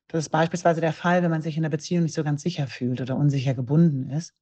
Das 0.08 0.24
ist 0.24 0.30
beispielsweise 0.30 0.80
der 0.80 0.92
Fall, 0.92 1.22
wenn 1.22 1.30
man 1.30 1.42
sich 1.42 1.56
in 1.56 1.62
der 1.62 1.70
Beziehung 1.70 2.04
nicht 2.04 2.14
so 2.14 2.24
ganz 2.24 2.42
sicher 2.42 2.66
fühlt 2.66 3.00
oder 3.00 3.16
unsicher 3.16 3.54
gebunden 3.54 4.10
ist 4.10 4.34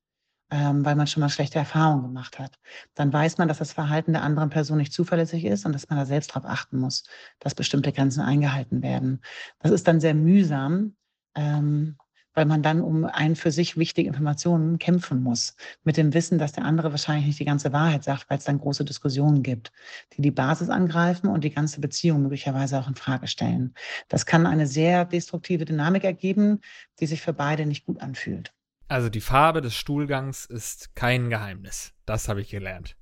ähm, 0.51 0.85
weil 0.85 0.97
man 0.97 1.07
schon 1.07 1.21
mal 1.21 1.29
schlechte 1.29 1.59
Erfahrungen 1.59 2.03
gemacht 2.03 2.39
hat. 2.39 2.59
Dann 2.95 3.13
weiß 3.13 3.39
man, 3.39 3.49
dass 3.49 3.59
das 3.59 3.73
Verhalten 3.73 4.13
der 4.13 4.23
anderen 4.23 4.51
Person 4.51 4.79
nicht 4.79 4.93
zuverlässig 4.93 5.45
ist 5.45 5.65
und 5.65 5.73
dass 5.73 5.89
man 5.89 5.99
da 5.99 6.07
selbst 6.07 6.31
darauf 6.31 6.45
achten 6.45 6.79
muss, 6.79 7.05
dass 7.39 7.55
bestimmte 7.55 7.93
Grenzen 7.93 8.21
eingehalten 8.21 8.83
werden. 8.83 9.21
Das 9.61 9.71
ist 9.71 9.87
dann 9.87 10.01
sehr 10.01 10.15
mühsam, 10.15 10.97
ähm, 11.35 11.97
weil 12.35 12.47
man 12.47 12.63
dann 12.63 12.81
um 12.81 13.05
ein 13.05 13.37
für 13.37 13.51
sich 13.51 13.77
wichtige 13.77 14.09
Informationen 14.09 14.79
kämpfen 14.79 15.23
muss. 15.23 15.57
Mit 15.85 15.97
dem 15.97 16.15
Wissen, 16.15 16.39
dass 16.39 16.53
der 16.53 16.65
andere 16.65 16.91
wahrscheinlich 16.91 17.27
nicht 17.27 17.41
die 17.41 17.45
ganze 17.45 17.73
Wahrheit 17.73 18.05
sagt, 18.05 18.31
weil 18.31 18.39
es 18.39 18.45
dann 18.45 18.59
große 18.61 18.85
Diskussionen 18.85 19.43
gibt, 19.43 19.73
die 20.17 20.23
die 20.23 20.31
Basis 20.31 20.69
angreifen 20.69 21.29
und 21.29 21.45
die 21.45 21.51
ganze 21.51 21.81
Beziehung 21.81 22.23
möglicherweise 22.23 22.79
auch 22.79 22.89
in 22.89 22.95
Frage 22.95 23.27
stellen. 23.27 23.75
Das 24.09 24.27
kann 24.27 24.47
eine 24.47 24.67
sehr 24.67 25.05
destruktive 25.05 25.65
Dynamik 25.65 26.05
ergeben, 26.05 26.61
die 27.01 27.07
sich 27.07 27.21
für 27.21 27.33
beide 27.33 27.67
nicht 27.67 27.85
gut 27.87 28.01
anfühlt. 28.01 28.53
Also 28.91 29.09
die 29.09 29.21
Farbe 29.21 29.61
des 29.61 29.77
Stuhlgangs 29.77 30.47
ist 30.47 30.97
kein 30.97 31.31
Geheimnis. 31.31 31.93
Das 32.07 32.29
habe 32.29 32.41
ich 32.41 32.51
gelernt. 32.51 32.97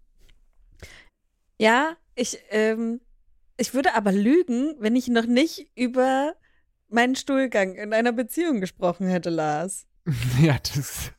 Ja, 1.59 1.97
ich, 2.15 2.39
ähm, 2.51 3.01
ich 3.57 3.73
würde 3.73 3.95
aber 3.95 4.13
lügen, 4.13 4.77
wenn 4.81 4.95
ich 4.97 5.09
noch 5.09 5.25
nicht 5.25 5.71
über 5.75 6.35
meinen 6.91 7.17
Stuhlgang 7.17 7.75
in 7.77 7.95
einer 7.95 8.13
Beziehung 8.13 8.61
gesprochen 8.61 9.09
hätte, 9.09 9.31
Lars. 9.31 9.87
ja, 10.43 10.59
das 10.59 11.13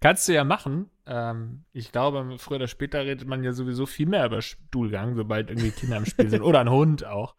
kannst 0.00 0.28
du 0.28 0.32
ja 0.32 0.44
machen. 0.44 0.90
Ähm, 1.06 1.64
ich 1.72 1.92
glaube, 1.92 2.36
früher 2.38 2.56
oder 2.56 2.68
später 2.68 3.00
redet 3.00 3.26
man 3.26 3.42
ja 3.42 3.52
sowieso 3.52 3.86
viel 3.86 4.06
mehr 4.06 4.26
über 4.26 4.42
Stuhlgang, 4.42 5.16
sobald 5.16 5.50
irgendwie 5.50 5.70
Kinder 5.70 5.96
im 5.96 6.06
Spiel 6.06 6.30
sind. 6.30 6.42
Oder 6.42 6.60
ein 6.60 6.70
Hund 6.70 7.04
auch. 7.04 7.34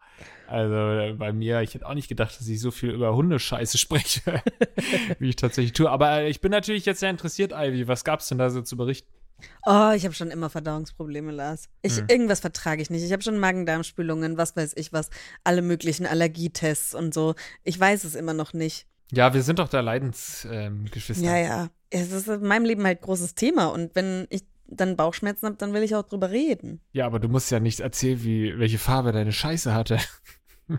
Also 0.46 0.74
äh, 0.74 1.14
bei 1.14 1.32
mir, 1.32 1.62
ich 1.62 1.74
hätte 1.74 1.86
auch 1.86 1.94
nicht 1.94 2.08
gedacht, 2.08 2.38
dass 2.38 2.46
ich 2.46 2.60
so 2.60 2.70
viel 2.70 2.90
über 2.90 3.14
Hundescheiße 3.14 3.78
spreche, 3.78 4.42
wie 5.18 5.30
ich 5.30 5.36
tatsächlich 5.36 5.72
tue. 5.72 5.90
Aber 5.90 6.20
äh, 6.20 6.28
ich 6.28 6.40
bin 6.40 6.50
natürlich 6.50 6.84
jetzt 6.84 7.00
sehr 7.00 7.10
interessiert, 7.10 7.52
Ivy. 7.52 7.88
Was 7.88 8.04
gab 8.04 8.20
es 8.20 8.28
denn 8.28 8.38
da 8.38 8.50
so 8.50 8.62
zu 8.62 8.76
berichten? 8.76 9.08
Oh, 9.64 9.90
ich 9.94 10.04
habe 10.04 10.14
schon 10.14 10.30
immer 10.30 10.50
Verdauungsprobleme, 10.50 11.32
Lars. 11.32 11.68
Ich, 11.82 11.96
hm. 11.96 12.06
Irgendwas 12.08 12.40
vertrage 12.40 12.82
ich 12.82 12.90
nicht. 12.90 13.02
Ich 13.04 13.12
habe 13.12 13.22
schon 13.22 13.38
Magen-Darm-Spülungen, 13.38 14.36
was 14.36 14.56
weiß 14.56 14.74
ich 14.76 14.92
was, 14.92 15.10
alle 15.44 15.62
möglichen 15.62 16.06
Allergietests 16.06 16.94
und 16.94 17.12
so. 17.12 17.34
Ich 17.64 17.78
weiß 17.78 18.04
es 18.04 18.14
immer 18.14 18.34
noch 18.34 18.52
nicht. 18.52 18.86
Ja, 19.10 19.34
wir 19.34 19.42
sind 19.42 19.58
doch 19.58 19.68
da 19.68 19.80
Leidensgeschwister. 19.80 21.24
Ähm, 21.24 21.24
ja, 21.24 21.36
ja. 21.36 21.70
Es 21.92 22.12
ist 22.12 22.28
in 22.28 22.42
meinem 22.42 22.64
Leben 22.64 22.84
halt 22.84 23.02
großes 23.02 23.34
Thema. 23.34 23.66
Und 23.66 23.94
wenn 23.94 24.26
ich 24.30 24.42
dann 24.66 24.96
Bauchschmerzen 24.96 25.46
habe, 25.46 25.56
dann 25.56 25.74
will 25.74 25.82
ich 25.82 25.94
auch 25.94 26.04
drüber 26.04 26.30
reden. 26.30 26.80
Ja, 26.92 27.06
aber 27.06 27.18
du 27.20 27.28
musst 27.28 27.50
ja 27.50 27.60
nicht 27.60 27.80
erzählen, 27.80 28.22
wie, 28.24 28.58
welche 28.58 28.78
Farbe 28.78 29.12
deine 29.12 29.32
Scheiße 29.32 29.74
hatte. 29.74 29.98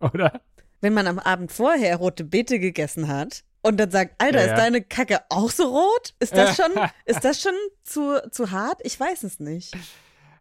Oder? 0.00 0.42
Wenn 0.80 0.94
man 0.94 1.06
am 1.06 1.18
Abend 1.18 1.52
vorher 1.52 1.96
rote 1.96 2.24
Beete 2.24 2.58
gegessen 2.58 3.06
hat 3.06 3.44
und 3.62 3.78
dann 3.78 3.90
sagt, 3.90 4.14
Alter, 4.18 4.40
ja, 4.40 4.46
ja. 4.46 4.52
ist 4.52 4.58
deine 4.58 4.82
Kacke 4.82 5.20
auch 5.28 5.50
so 5.50 5.64
rot? 5.64 6.14
Ist 6.18 6.36
das 6.36 6.56
schon, 6.56 6.72
ist 7.04 7.24
das 7.24 7.40
schon 7.40 7.54
zu, 7.84 8.20
zu 8.30 8.50
hart? 8.50 8.80
Ich 8.82 8.98
weiß 8.98 9.22
es 9.22 9.38
nicht. 9.38 9.76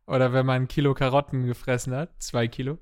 Oder 0.07 0.33
wenn 0.33 0.45
man 0.45 0.63
ein 0.63 0.67
Kilo 0.67 0.93
Karotten 0.93 1.45
gefressen 1.45 1.93
hat, 1.93 2.09
zwei 2.19 2.47
Kilo. 2.47 2.79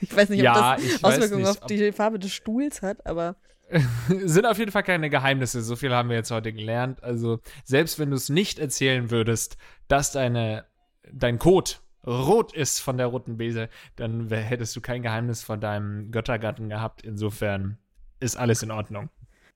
Ich 0.00 0.14
weiß 0.14 0.28
nicht, 0.28 0.40
ob 0.40 0.44
ja, 0.44 0.76
das 0.76 1.04
Auswirkungen 1.04 1.42
nicht, 1.42 1.62
auf 1.62 1.66
die 1.66 1.92
Farbe 1.92 2.18
des 2.18 2.32
Stuhls 2.32 2.82
hat, 2.82 3.04
aber. 3.06 3.36
sind 4.08 4.46
auf 4.46 4.58
jeden 4.58 4.70
Fall 4.70 4.82
keine 4.82 5.10
Geheimnisse. 5.10 5.62
So 5.62 5.76
viel 5.76 5.94
haben 5.94 6.08
wir 6.08 6.16
jetzt 6.16 6.30
heute 6.30 6.52
gelernt. 6.52 7.02
Also, 7.02 7.40
selbst 7.64 7.98
wenn 7.98 8.10
du 8.10 8.16
es 8.16 8.28
nicht 8.28 8.58
erzählen 8.58 9.10
würdest, 9.10 9.56
dass 9.88 10.12
deine, 10.12 10.66
dein 11.10 11.38
Code 11.38 11.72
rot 12.06 12.52
ist 12.52 12.80
von 12.80 12.96
der 12.96 13.06
roten 13.06 13.36
Bese, 13.36 13.68
dann 13.96 14.28
hättest 14.28 14.74
du 14.76 14.80
kein 14.80 15.02
Geheimnis 15.02 15.42
von 15.42 15.60
deinem 15.60 16.10
Göttergatten 16.10 16.68
gehabt. 16.68 17.02
Insofern 17.02 17.78
ist 18.20 18.36
alles 18.36 18.62
in 18.62 18.70
Ordnung. 18.70 19.08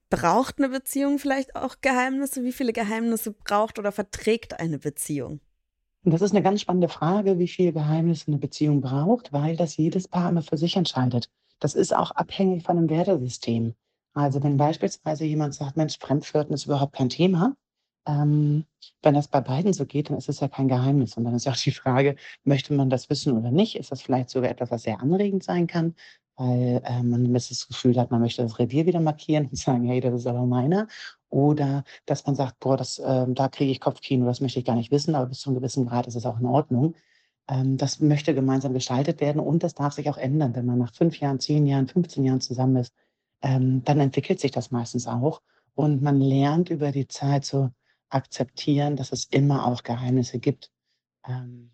Braucht 0.09 0.59
eine 0.59 0.69
Beziehung 0.69 1.19
vielleicht 1.19 1.57
auch 1.57 1.77
Geheimnisse? 1.81 2.45
Wie 2.45 2.53
viele 2.53 2.73
Geheimnisse 2.73 3.33
braucht 3.33 3.79
oder 3.79 3.91
verträgt 3.91 4.61
eine 4.61 4.79
Beziehung? 4.79 5.41
Das 6.05 6.23
ist 6.23 6.31
eine 6.31 6.43
ganz 6.43 6.61
spannende 6.61 6.89
Frage, 6.89 7.41
wie 7.41 7.49
viele 7.49 7.73
Geheimnisse 7.73 8.29
eine 8.29 8.39
Beziehung 8.39 8.81
braucht, 8.81 9.33
weil 9.33 9.57
das 9.57 9.77
jedes 9.77 10.07
Paar 10.07 10.31
immer 10.31 10.43
für 10.43 10.57
sich 10.57 10.77
entscheidet. 10.77 11.29
Das 11.59 11.75
ist 11.75 11.93
auch 11.93 12.13
abhängig 12.13 12.63
von 12.63 12.77
dem 12.77 12.89
Wertesystem. 12.89 13.75
Also 14.17 14.43
wenn 14.43 14.57
beispielsweise 14.57 15.27
jemand 15.27 15.55
sagt, 15.55 15.77
Mensch, 15.77 15.99
Fremdflirten 15.99 16.55
ist 16.55 16.65
überhaupt 16.65 16.95
kein 16.95 17.11
Thema, 17.11 17.55
ähm, 18.07 18.65
wenn 19.03 19.15
das 19.15 19.29
bei 19.29 19.43
beiden 19.43 19.75
so 19.75 19.85
geht, 19.85 20.09
dann 20.09 20.17
ist 20.17 20.29
es 20.31 20.41
ja 20.41 20.49
kein 20.49 20.69
Geheimnis. 20.69 21.17
Und 21.19 21.25
dann 21.25 21.35
ist 21.35 21.47
auch 21.47 21.57
die 21.57 21.71
Frage, 21.73 22.17
möchte 22.43 22.73
man 22.73 22.89
das 22.89 23.11
wissen 23.11 23.37
oder 23.37 23.51
nicht? 23.51 23.77
Ist 23.77 23.93
das 23.93 24.01
vielleicht 24.01 24.31
sogar 24.31 24.51
etwas, 24.51 24.71
was 24.71 24.85
sehr 24.85 25.01
anregend 25.03 25.45
sein 25.45 25.67
kann, 25.67 25.95
weil 26.37 26.81
äh, 26.85 27.03
man 27.03 27.31
das 27.35 27.69
Gefühl 27.69 27.99
hat, 28.01 28.11
man 28.11 28.23
möchte 28.23 28.43
das 28.43 28.59
Revier 28.59 28.87
wieder 28.87 29.01
markieren 29.01 29.49
und 29.49 29.57
sagen, 29.59 29.85
hey, 29.87 30.01
das 30.01 30.15
ist 30.15 30.27
aber 30.27 30.47
meiner. 30.47 30.89
Oder 31.29 31.85
dass 32.07 32.25
man 32.27 32.37
sagt, 32.37 32.59
boah, 32.61 32.79
das, 32.79 32.99
äh, 32.99 33.27
da 33.29 33.49
kriege 33.49 33.71
ich 33.71 33.81
Kopfkino, 33.81 34.25
das 34.25 34.41
möchte 34.41 34.61
ich 34.61 34.65
gar 34.65 34.77
nicht 34.77 34.91
wissen, 34.93 35.15
aber 35.15 35.27
bis 35.27 35.41
zu 35.41 35.51
einem 35.51 35.59
gewissen 35.59 35.87
Grad 35.87 36.07
ist 36.07 36.15
es 36.17 36.25
auch 36.25 36.41
in 36.41 36.47
Ordnung. 36.47 36.95
Ähm, 37.49 37.77
das 37.77 38.01
möchte 38.01 38.35
gemeinsam 38.35 38.73
gestaltet 38.73 39.21
werden 39.21 39.41
und 39.41 39.63
das 39.63 39.75
darf 39.75 39.93
sich 39.93 40.09
auch 40.09 40.17
ändern, 40.17 40.55
wenn 40.55 40.65
man 40.65 40.79
nach 40.79 40.95
fünf 40.95 41.21
Jahren, 41.21 41.39
zehn 41.39 41.67
Jahren, 41.67 41.87
15 41.89 42.25
Jahren 42.25 42.41
zusammen 42.41 42.77
ist. 42.77 42.95
Ähm, 43.47 43.85
dann 43.85 44.01
entwickelt 44.01 44.41
sich 44.41 44.51
das 44.51 44.73
meistens 44.73 45.07
auch 45.07 45.41
und 45.77 46.03
man 46.03 46.21
lernt 46.21 46.69
über 46.69 46.91
die 46.91 47.07
Zeit 47.07 47.45
so 47.45 47.71
akzeptieren, 48.09 48.97
dass 48.97 49.13
es 49.13 49.27
immer 49.27 49.67
auch 49.69 49.85
Geheimnisse 49.85 50.41
gibt. 50.41 50.73
Ähm, 51.25 51.71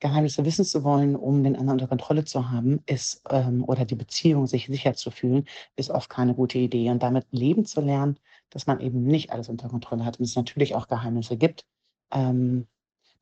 Geheimnisse 0.00 0.44
wissen 0.44 0.66
zu 0.66 0.84
wollen, 0.84 1.16
um 1.16 1.44
den 1.44 1.56
anderen 1.56 1.76
unter 1.76 1.86
Kontrolle 1.86 2.24
zu 2.24 2.50
haben, 2.50 2.82
ist 2.84 3.22
ähm, 3.30 3.64
oder 3.64 3.86
die 3.86 3.94
Beziehung 3.94 4.46
sich 4.46 4.66
sicher 4.66 4.92
zu 4.92 5.10
fühlen, 5.10 5.46
ist 5.76 5.88
oft 5.88 6.10
keine 6.10 6.34
gute 6.34 6.58
Idee. 6.58 6.90
Und 6.90 7.02
damit 7.02 7.26
leben 7.30 7.64
zu 7.64 7.80
lernen, 7.80 8.18
dass 8.50 8.66
man 8.66 8.80
eben 8.80 9.02
nicht 9.02 9.30
alles 9.32 9.48
unter 9.48 9.70
Kontrolle 9.70 10.04
hat 10.04 10.18
und 10.18 10.26
es 10.26 10.36
natürlich 10.36 10.74
auch 10.74 10.88
Geheimnisse 10.88 11.38
gibt, 11.38 11.64
ähm, 12.10 12.66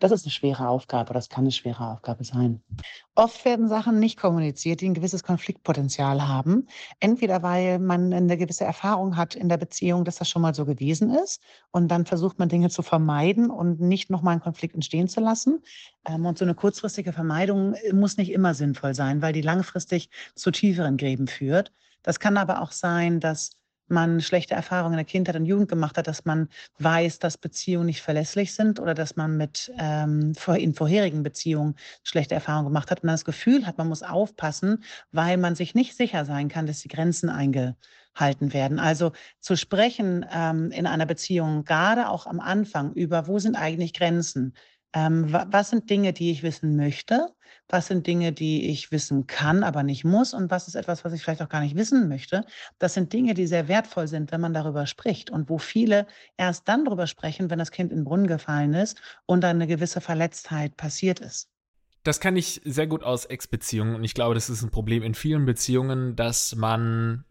das 0.01 0.13
ist 0.13 0.25
eine 0.25 0.33
schwere 0.33 0.69
Aufgabe, 0.69 1.15
das 1.15 1.29
kann 1.29 1.45
eine 1.45 1.53
schwere 1.53 1.87
Aufgabe 1.87 2.25
sein. 2.25 2.63
Oft 3.15 3.45
werden 3.45 3.69
Sachen 3.69 4.01
nicht 4.01 4.19
kommuniziert, 4.19 4.81
die 4.81 4.89
ein 4.89 4.95
gewisses 4.95 5.23
Konfliktpotenzial 5.23 6.27
haben. 6.27 6.67
Entweder 7.01 7.43
weil 7.43 7.79
man 7.79 8.13
eine 8.13 8.39
gewisse 8.39 8.65
Erfahrung 8.65 9.17
hat 9.17 9.35
in 9.35 9.51
der 9.51 9.59
Beziehung, 9.59 10.05
dass 10.05 10.17
das 10.17 10.29
schon 10.29 10.43
mal 10.43 10.55
so 10.55 10.65
gewesen 10.65 11.11
ist 11.11 11.43
und 11.71 11.89
dann 11.89 12.07
versucht 12.07 12.39
man 12.39 12.49
Dinge 12.49 12.71
zu 12.71 12.83
vermeiden 12.83 13.51
und 13.51 13.81
nicht 13.81 14.11
nochmal 14.11 14.33
einen 14.33 14.43
Konflikt 14.43 14.75
entstehen 14.75 15.07
zu 15.07 15.21
lassen. 15.21 15.63
Ähm, 16.07 16.25
und 16.25 16.39
so 16.39 16.47
eine 16.47 16.55
kurzfristige 16.55 17.13
Vermeidung 17.13 17.75
äh, 17.75 17.93
muss 17.93 18.17
nicht 18.17 18.33
immer 18.33 18.55
sinnvoll 18.55 18.95
sein, 18.95 19.21
weil 19.21 19.35
die 19.35 19.43
langfristig 19.43 20.09
zu 20.35 20.51
tieferen 20.51 20.97
Gräben 20.97 21.29
führt. 21.29 21.73
Das 22.03 22.19
kann 22.19 22.39
aber 22.39 22.63
auch 22.63 22.73
sein, 22.73 23.21
dass 23.21 23.60
man 23.91 24.21
schlechte 24.21 24.55
Erfahrungen 24.55 24.95
in 24.95 24.99
der 24.99 25.05
Kindheit 25.05 25.37
und 25.37 25.47
Jugend 25.47 25.69
gemacht 25.69 25.97
hat, 25.99 26.07
dass 26.07 26.25
man 26.25 26.49
weiß, 26.79 27.19
dass 27.19 27.39
Beziehungen 27.39 27.87
nicht 27.87 28.03
verlässlich 28.03 28.55
sind 28.55 28.81
oder 28.81 28.95
dass 28.95 29.17
man 29.17 29.37
mit 29.37 29.73
ähm, 29.79 30.33
in 30.57 30.75
vorherigen 30.75 31.23
Beziehungen 31.23 31.77
schlechte 32.03 32.35
Erfahrungen 32.35 32.69
gemacht 32.69 32.91
hat 32.91 33.03
und 33.03 33.09
dann 33.09 33.15
das 33.15 33.25
Gefühl 33.25 33.67
hat, 33.67 33.79
man 33.79 33.89
muss 33.89 34.03
aufpassen, 34.03 34.85
weil 35.13 35.37
man 35.37 35.55
sich 35.55 35.75
nicht 35.75 35.97
sicher 35.97 36.25
sein 36.25 36.49
kann, 36.49 36.67
dass 36.67 36.81
die 36.81 36.89
Grenzen 36.89 37.29
eingehalten 37.29 38.53
werden. 38.53 38.79
Also 38.79 39.13
zu 39.41 39.57
sprechen 39.57 40.27
ähm, 40.33 40.71
in 40.71 40.87
einer 40.87 41.07
Beziehung, 41.07 41.65
gerade 41.65 42.09
auch 42.09 42.27
am 42.27 42.41
Anfang, 42.41 42.93
über 42.93 43.27
wo 43.27 43.39
sind 43.39 43.57
eigentlich 43.57 43.93
Grenzen, 43.93 44.55
ähm, 44.93 45.33
was 45.33 45.71
sind 45.71 45.89
Dinge, 45.89 46.13
die 46.13 46.31
ich 46.31 46.43
wissen 46.43 46.77
möchte? 46.77 47.29
Was 47.69 47.87
sind 47.87 48.07
Dinge, 48.07 48.33
die 48.33 48.69
ich 48.69 48.91
wissen 48.91 49.29
kann, 49.29 49.63
aber 49.63 49.85
nicht 49.85 50.05
muss? 50.05 50.35
Und 50.35 50.51
was 50.51 50.67
ist 50.67 50.75
etwas, 50.75 51.05
was 51.05 51.13
ich 51.13 51.23
vielleicht 51.23 51.43
auch 51.43 51.49
gar 51.49 51.61
nicht 51.61 51.77
wissen 51.77 52.09
möchte? 52.09 52.45
Das 52.79 52.95
sind 52.95 53.13
Dinge, 53.13 53.35
die 53.35 53.47
sehr 53.47 53.69
wertvoll 53.69 54.09
sind, 54.09 54.33
wenn 54.33 54.41
man 54.41 54.53
darüber 54.53 54.87
spricht 54.87 55.31
und 55.31 55.49
wo 55.49 55.59
viele 55.59 56.07
erst 56.37 56.69
dann 56.69 56.85
darüber 56.85 57.07
sprechen, 57.07 57.49
wenn 57.51 57.61
das 57.61 57.71
Kind 57.71 57.93
in 57.93 57.99
den 57.99 58.05
Brunnen 58.05 58.27
gefallen 58.27 58.75
ist 58.75 59.01
und 59.27 59.43
dann 59.43 59.57
eine 59.57 59.69
gewisse 59.69 60.01
Verletztheit 60.01 60.77
passiert 60.77 61.21
ist. 61.21 61.49
Das 62.03 62.19
kann 62.19 62.37
ich 62.37 62.61
sehr 62.65 62.87
gut 62.87 63.05
aus 63.05 63.27
Ex-Beziehungen 63.27 63.95
und 63.95 64.05
ich 64.05 64.15
glaube, 64.15 64.35
das 64.35 64.51
ist 64.51 64.63
ein 64.63 64.71
Problem 64.71 65.03
in 65.03 65.15
vielen 65.15 65.45
Beziehungen, 65.45 66.17
dass 66.17 66.57
man 66.57 67.25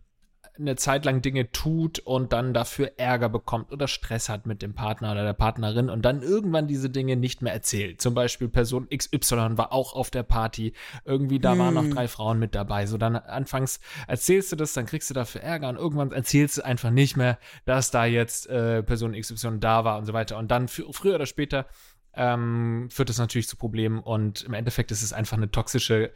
eine 0.60 0.76
Zeit 0.76 1.06
lang 1.06 1.22
Dinge 1.22 1.52
tut 1.52 2.00
und 2.00 2.34
dann 2.34 2.54
dafür 2.54 2.94
Ärger 2.98 3.30
bekommt 3.30 3.72
oder 3.72 3.88
Stress 3.88 4.30
hat 4.30 4.46
mit 4.46 4.62
dem 4.62 4.74
Partner 4.74 5.12
oder 5.12 5.24
der 5.24 5.34
Partnerin 5.34 5.90
und 5.90 6.04
dann 6.04 6.22
irgendwann 6.22 6.68
diese 6.68 6.90
Dinge 6.90 7.16
nicht 7.16 7.42
mehr 7.42 7.54
erzählt. 7.54 8.02
Zum 8.02 8.14
Beispiel 8.14 8.50
Person 8.50 8.88
XY 8.90 9.58
war 9.58 9.72
auch 9.72 9.94
auf 9.94 10.10
der 10.10 10.24
Party, 10.24 10.74
irgendwie 11.06 11.40
da 11.40 11.54
hm. 11.54 11.60
waren 11.60 11.74
noch 11.74 11.84
hm. 11.84 11.96
drei 11.96 12.08
Frauen 12.08 12.40
mit 12.40 12.56
dabei. 12.56 12.86
So 12.86 12.98
dann 12.98 13.16
anfangs 13.16 13.80
erzählst 14.08 14.52
du 14.52 14.56
das, 14.56 14.74
dann 14.74 14.86
kriegst 14.86 15.10
du 15.10 15.14
dafür 15.14 15.42
Ärger 15.42 15.70
und 15.70 15.78
irgendwann 15.78 16.12
erzählst 16.12 16.58
du 16.58 16.66
einfach 16.66 16.92
nicht 16.92 17.16
mehr, 17.16 17.40
dass 17.66 17.92
da 17.92 18.06
jetzt 18.06 18.48
äh, 18.48 18.84
Person 18.84 19.14
XY 19.14 19.60
da 19.60 19.86
war 19.86 19.98
und 19.98 20.06
so 20.06 20.14
weiter. 20.14 20.38
Und 20.38 20.52
dann 20.52 20.68
früher 20.68 21.16
oder 21.16 21.26
später 21.26 21.66
ähm, 22.14 22.90
führt 22.92 23.10
das 23.10 23.18
natürlich 23.18 23.48
zu 23.48 23.56
Problemen 23.56 24.00
und 24.00 24.44
im 24.44 24.54
Endeffekt 24.54 24.92
ist 24.92 25.04
es 25.04 25.14
einfach 25.14 25.38
eine 25.38 25.52
toxische 25.52 26.12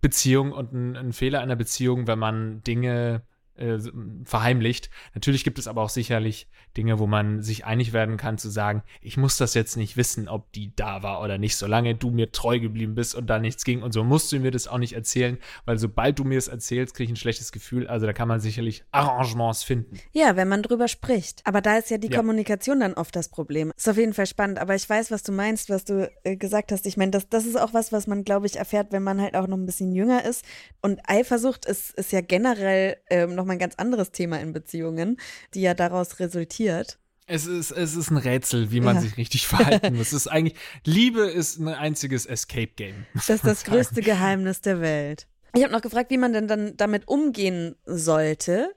Beziehung 0.00 0.52
und 0.52 0.72
ein, 0.72 0.96
ein 0.96 1.12
Fehler 1.12 1.40
einer 1.40 1.56
Beziehung, 1.56 2.06
wenn 2.06 2.18
man 2.18 2.62
Dinge 2.62 3.22
äh, 3.58 3.78
verheimlicht. 4.24 4.90
Natürlich 5.14 5.44
gibt 5.44 5.58
es 5.58 5.68
aber 5.68 5.82
auch 5.82 5.88
sicherlich 5.88 6.48
Dinge, 6.76 6.98
wo 6.98 7.06
man 7.06 7.42
sich 7.42 7.64
einig 7.64 7.92
werden 7.92 8.16
kann 8.16 8.38
zu 8.38 8.48
sagen, 8.50 8.82
ich 9.00 9.16
muss 9.16 9.36
das 9.36 9.54
jetzt 9.54 9.76
nicht 9.76 9.96
wissen, 9.96 10.28
ob 10.28 10.52
die 10.52 10.74
da 10.76 11.02
war 11.02 11.22
oder 11.22 11.38
nicht, 11.38 11.56
solange 11.56 11.94
du 11.94 12.10
mir 12.10 12.32
treu 12.32 12.60
geblieben 12.60 12.94
bist 12.94 13.14
und 13.14 13.28
da 13.28 13.38
nichts 13.38 13.64
ging 13.64 13.82
und 13.82 13.92
so 13.92 14.04
musst 14.04 14.30
du 14.32 14.38
mir 14.38 14.50
das 14.50 14.68
auch 14.68 14.78
nicht 14.78 14.92
erzählen, 14.92 15.38
weil 15.64 15.78
sobald 15.78 16.18
du 16.18 16.24
mir 16.24 16.38
es 16.38 16.48
erzählst, 16.48 16.94
kriege 16.94 17.06
ich 17.06 17.12
ein 17.12 17.16
schlechtes 17.16 17.52
Gefühl. 17.52 17.86
Also 17.86 18.06
da 18.06 18.12
kann 18.12 18.28
man 18.28 18.40
sicherlich 18.40 18.84
Arrangements 18.92 19.62
finden. 19.62 19.98
Ja, 20.12 20.36
wenn 20.36 20.48
man 20.48 20.62
drüber 20.62 20.88
spricht. 20.88 21.42
Aber 21.44 21.60
da 21.60 21.78
ist 21.78 21.90
ja 21.90 21.98
die 21.98 22.10
ja. 22.10 22.16
Kommunikation 22.16 22.80
dann 22.80 22.94
oft 22.94 23.16
das 23.16 23.28
Problem. 23.28 23.72
Ist 23.76 23.88
auf 23.88 23.96
jeden 23.96 24.12
Fall 24.12 24.26
spannend, 24.26 24.58
aber 24.58 24.74
ich 24.74 24.88
weiß, 24.88 25.10
was 25.10 25.22
du 25.22 25.32
meinst, 25.32 25.70
was 25.70 25.84
du 25.84 26.10
äh, 26.24 26.36
gesagt 26.36 26.72
hast. 26.72 26.86
Ich 26.86 26.96
meine, 26.96 27.10
das, 27.10 27.28
das 27.28 27.46
ist 27.46 27.56
auch 27.56 27.72
was, 27.72 27.92
was 27.92 28.06
man, 28.06 28.24
glaube 28.24 28.46
ich, 28.46 28.56
erfährt, 28.56 28.92
wenn 28.92 29.02
man 29.02 29.20
halt 29.20 29.34
auch 29.34 29.46
noch 29.46 29.56
ein 29.56 29.66
bisschen 29.66 29.92
jünger 29.92 30.24
ist. 30.24 30.44
Und 30.82 31.00
Eifersucht 31.06 31.64
ist, 31.64 31.94
ist 31.94 32.12
ja 32.12 32.20
generell 32.20 32.96
ähm, 33.08 33.34
noch 33.34 33.45
nochmal 33.46 33.56
ein 33.56 33.60
ganz 33.60 33.76
anderes 33.76 34.10
Thema 34.10 34.40
in 34.40 34.52
Beziehungen, 34.52 35.18
die 35.54 35.60
ja 35.60 35.74
daraus 35.74 36.18
resultiert. 36.18 36.98
Es 37.28 37.46
ist, 37.46 37.70
es 37.72 37.96
ist 37.96 38.10
ein 38.10 38.18
Rätsel, 38.18 38.70
wie 38.70 38.80
man 38.80 38.96
ja. 38.96 39.02
sich 39.02 39.16
richtig 39.16 39.46
verhalten 39.46 39.96
muss. 39.96 40.06
Es 40.08 40.12
ist 40.12 40.28
eigentlich, 40.28 40.56
Liebe 40.84 41.22
ist 41.22 41.58
ein 41.58 41.68
einziges 41.68 42.26
Escape-Game. 42.26 43.06
Das 43.14 43.28
ist 43.28 43.44
das 43.44 43.64
größte 43.64 44.02
Geheimnis 44.02 44.60
der 44.60 44.80
Welt. 44.80 45.26
Ich 45.54 45.62
habe 45.62 45.72
noch 45.72 45.80
gefragt, 45.80 46.10
wie 46.10 46.18
man 46.18 46.32
denn 46.32 46.46
dann 46.46 46.76
damit 46.76 47.08
umgehen 47.08 47.76
sollte. 47.84 48.74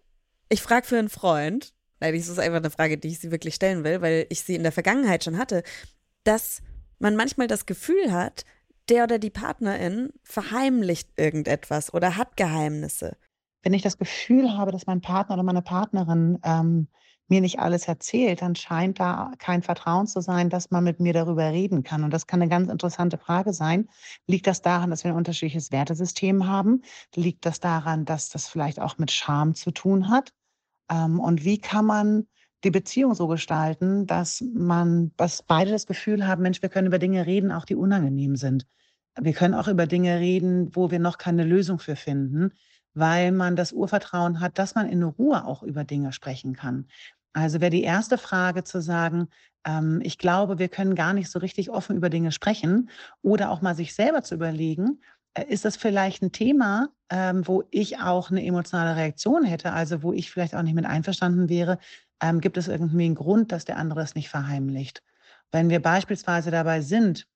Ich 0.49 0.62
frage 0.62 0.88
für 0.88 0.97
einen 0.97 1.10
Freund, 1.10 1.73
nein, 1.99 2.15
das 2.15 2.27
ist 2.27 2.39
einfach 2.39 2.58
eine 2.58 2.71
Frage, 2.71 2.97
die 2.97 3.10
ich 3.10 3.19
sie 3.19 3.32
wirklich 3.32 3.55
stellen 3.55 3.84
will, 3.84 4.01
weil 4.01 4.25
ich 4.29 4.41
sie 4.41 4.55
in 4.55 4.63
der 4.63 4.71
Vergangenheit 4.71 5.23
schon 5.23 5.38
hatte, 5.38 5.63
dass 6.23 6.62
man 6.97 7.15
manchmal 7.15 7.47
das 7.47 7.65
Gefühl 7.65 8.12
hat, 8.12 8.45
der 8.88 9.03
oder 9.03 9.19
die 9.19 9.29
Partnerin 9.29 10.12
verheimlicht 10.23 11.10
irgendetwas 11.17 11.93
oder 11.93 12.17
hat 12.17 12.36
Geheimnisse 12.36 13.15
wenn 13.62 13.74
ich 13.74 13.82
das 13.82 13.98
Gefühl 13.98 14.58
habe, 14.58 14.72
dass 14.72 14.88
mein 14.88 15.02
Partner 15.02 15.36
oder 15.36 15.43
meine 15.43 15.62
Partnerin 15.62 16.39
ähm, 16.43 16.88
mir 17.30 17.41
nicht 17.41 17.60
alles 17.60 17.88
erzählt, 17.88 18.41
dann 18.41 18.56
scheint 18.56 19.00
da 19.00 19.34
kein 19.38 19.62
Vertrauen 19.62 20.08
zu 20.08 20.22
sein, 20.22 20.50
dass 20.50 20.72
man 20.72 20.84
mit 20.84 21.00
mir 21.00 21.13
darüber 21.13 21.52
reden 21.52 21.84
kann. 21.84 22.04
Und 22.04 22.12
das 22.12 22.26
kann 22.26 22.41
eine 22.41 22.50
ganz 22.50 22.69
interessante 22.69 23.17
Frage 23.17 23.54
sein. 23.54 23.88
Liegt 24.26 24.48
das 24.48 24.62
daran, 24.62 24.89
dass 24.89 25.04
wir 25.04 25.12
ein 25.12 25.17
unterschiedliches 25.17 25.72
Wertesystem 25.72 26.48
haben? 26.48 26.82
Liegt 27.15 27.45
das 27.45 27.60
daran, 27.60 28.06
dass 28.06 28.30
das 28.30 28.48
vielleicht 28.48 28.80
auch 28.80 28.98
mit 28.98 29.12
Scham 29.12 29.54
zu 29.54 29.72
tun 29.72 30.10
hat? 30.10 30.34
Ähm, 30.89 31.19
und 31.19 31.45
wie 31.45 31.60
kann 31.60 31.86
man 31.86 32.28
die 32.63 32.72
Beziehung 32.72 33.13
so 33.13 33.28
gestalten, 33.28 34.06
dass 34.06 34.43
man, 34.54 35.12
dass 35.15 35.43
beide 35.43 35.72
das 35.72 35.86
Gefühl 35.86 36.28
haben, 36.28 36.41
Mensch, 36.41 36.62
wir 36.62 36.69
können 36.69 36.88
über 36.88 37.00
Dinge 37.00 37.26
reden, 37.26 37.52
auch 37.52 37.63
die 37.63 37.76
unangenehm 37.76 38.36
sind. 38.36 38.65
Wir 39.17 39.34
können 39.34 39.54
auch 39.54 39.67
über 39.67 39.86
Dinge 39.86 40.19
reden, 40.19 40.76
wo 40.76 40.91
wir 40.91 41.00
noch 41.00 41.17
keine 41.17 41.43
Lösung 41.43 41.80
für 41.80 41.95
finden 41.95 42.52
weil 42.99 43.31
man 43.31 43.55
das 43.55 43.71
Urvertrauen 43.71 44.39
hat, 44.39 44.57
dass 44.59 44.75
man 44.75 44.89
in 44.89 45.03
Ruhe 45.03 45.45
auch 45.45 45.63
über 45.63 45.83
Dinge 45.83 46.13
sprechen 46.13 46.55
kann. 46.55 46.88
Also 47.33 47.62
wäre 47.62 47.71
die 47.71 47.83
erste 47.83 48.17
Frage 48.17 48.63
zu 48.63 48.81
sagen, 48.81 49.27
ähm, 49.65 50.01
ich 50.03 50.17
glaube, 50.17 50.59
wir 50.59 50.69
können 50.69 50.95
gar 50.95 51.13
nicht 51.13 51.29
so 51.29 51.39
richtig 51.39 51.69
offen 51.69 51.95
über 51.95 52.09
Dinge 52.09 52.31
sprechen 52.31 52.89
oder 53.21 53.51
auch 53.51 53.62
mal 53.62 53.75
sich 53.75 53.93
selber 53.93 54.23
zu 54.23 54.35
überlegen, 54.35 55.01
äh, 55.33 55.45
ist 55.47 55.65
das 55.65 55.77
vielleicht 55.77 56.21
ein 56.23 56.31
Thema, 56.31 56.89
ähm, 57.09 57.47
wo 57.47 57.63
ich 57.71 57.99
auch 57.99 58.31
eine 58.31 58.45
emotionale 58.45 58.95
Reaktion 58.95 59.43
hätte, 59.43 59.73
also 59.73 60.03
wo 60.03 60.13
ich 60.13 60.31
vielleicht 60.31 60.55
auch 60.55 60.63
nicht 60.63 60.75
mit 60.75 60.85
einverstanden 60.85 61.49
wäre, 61.49 61.77
ähm, 62.21 62.41
gibt 62.41 62.57
es 62.57 62.67
irgendwie 62.67 63.05
einen 63.05 63.15
Grund, 63.15 63.51
dass 63.51 63.65
der 63.65 63.77
andere 63.77 64.01
es 64.01 64.15
nicht 64.15 64.29
verheimlicht. 64.29 65.03
Wenn 65.51 65.69
wir 65.69 65.81
beispielsweise 65.81 66.51
dabei 66.51 66.81
sind, 66.81 67.27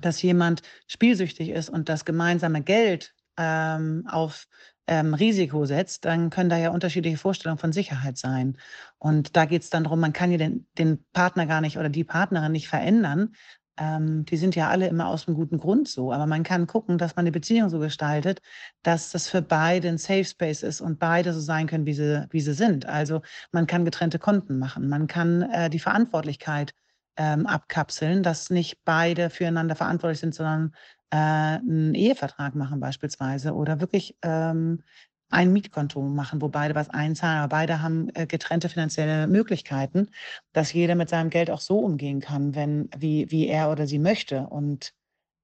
dass 0.00 0.22
jemand 0.22 0.62
spielsüchtig 0.86 1.50
ist 1.50 1.70
und 1.70 1.88
das 1.88 2.04
gemeinsame 2.04 2.62
Geld 2.62 3.14
ähm, 3.38 4.04
auf 4.10 4.46
ähm, 4.88 5.14
Risiko 5.14 5.66
setzt, 5.66 6.04
dann 6.04 6.30
können 6.30 6.50
da 6.50 6.56
ja 6.56 6.70
unterschiedliche 6.70 7.18
Vorstellungen 7.18 7.58
von 7.58 7.72
Sicherheit 7.72 8.18
sein. 8.18 8.56
Und 8.98 9.36
da 9.36 9.44
geht 9.44 9.62
es 9.62 9.70
dann 9.70 9.84
darum, 9.84 10.00
man 10.00 10.12
kann 10.12 10.32
ja 10.32 10.38
den, 10.38 10.66
den 10.78 11.04
Partner 11.12 11.46
gar 11.46 11.60
nicht 11.60 11.78
oder 11.78 11.88
die 11.88 12.04
Partnerin 12.04 12.52
nicht 12.52 12.68
verändern. 12.68 13.34
Ähm, 13.76 14.24
die 14.24 14.36
sind 14.36 14.56
ja 14.56 14.68
alle 14.68 14.88
immer 14.88 15.06
aus 15.06 15.28
einem 15.28 15.36
guten 15.36 15.58
Grund 15.58 15.88
so. 15.88 16.12
Aber 16.12 16.26
man 16.26 16.42
kann 16.42 16.66
gucken, 16.66 16.98
dass 16.98 17.16
man 17.16 17.26
die 17.26 17.30
Beziehung 17.30 17.68
so 17.68 17.78
gestaltet, 17.78 18.40
dass 18.82 19.10
das 19.10 19.28
für 19.28 19.42
beide 19.42 19.88
ein 19.88 19.98
Safe 19.98 20.24
Space 20.24 20.62
ist 20.62 20.80
und 20.80 20.98
beide 20.98 21.32
so 21.32 21.40
sein 21.40 21.66
können, 21.66 21.86
wie 21.86 21.94
sie, 21.94 22.26
wie 22.30 22.40
sie 22.40 22.54
sind. 22.54 22.86
Also 22.86 23.20
man 23.52 23.66
kann 23.66 23.84
getrennte 23.84 24.18
Konten 24.18 24.58
machen. 24.58 24.88
Man 24.88 25.06
kann 25.06 25.42
äh, 25.42 25.70
die 25.70 25.78
Verantwortlichkeit 25.78 26.72
ähm, 27.18 27.46
abkapseln, 27.46 28.22
dass 28.22 28.48
nicht 28.48 28.84
beide 28.84 29.28
füreinander 29.28 29.76
verantwortlich 29.76 30.20
sind, 30.20 30.34
sondern 30.34 30.72
äh, 31.10 31.16
einen 31.16 31.94
Ehevertrag 31.94 32.54
machen 32.54 32.80
beispielsweise 32.80 33.54
oder 33.54 33.80
wirklich 33.80 34.16
ähm, 34.22 34.82
ein 35.30 35.52
Mietkonto 35.52 36.00
machen, 36.02 36.40
wo 36.40 36.48
beide 36.48 36.74
was 36.74 36.90
einzahlen, 36.90 37.40
aber 37.40 37.48
beide 37.48 37.82
haben 37.82 38.08
äh, 38.14 38.26
getrennte 38.26 38.68
finanzielle 38.68 39.26
Möglichkeiten, 39.26 40.08
dass 40.52 40.72
jeder 40.72 40.94
mit 40.94 41.08
seinem 41.08 41.30
Geld 41.30 41.50
auch 41.50 41.60
so 41.60 41.78
umgehen 41.78 42.20
kann, 42.20 42.54
wenn, 42.54 42.88
wie, 42.96 43.30
wie 43.30 43.46
er 43.46 43.70
oder 43.70 43.86
sie 43.86 43.98
möchte. 43.98 44.46
Und 44.46 44.94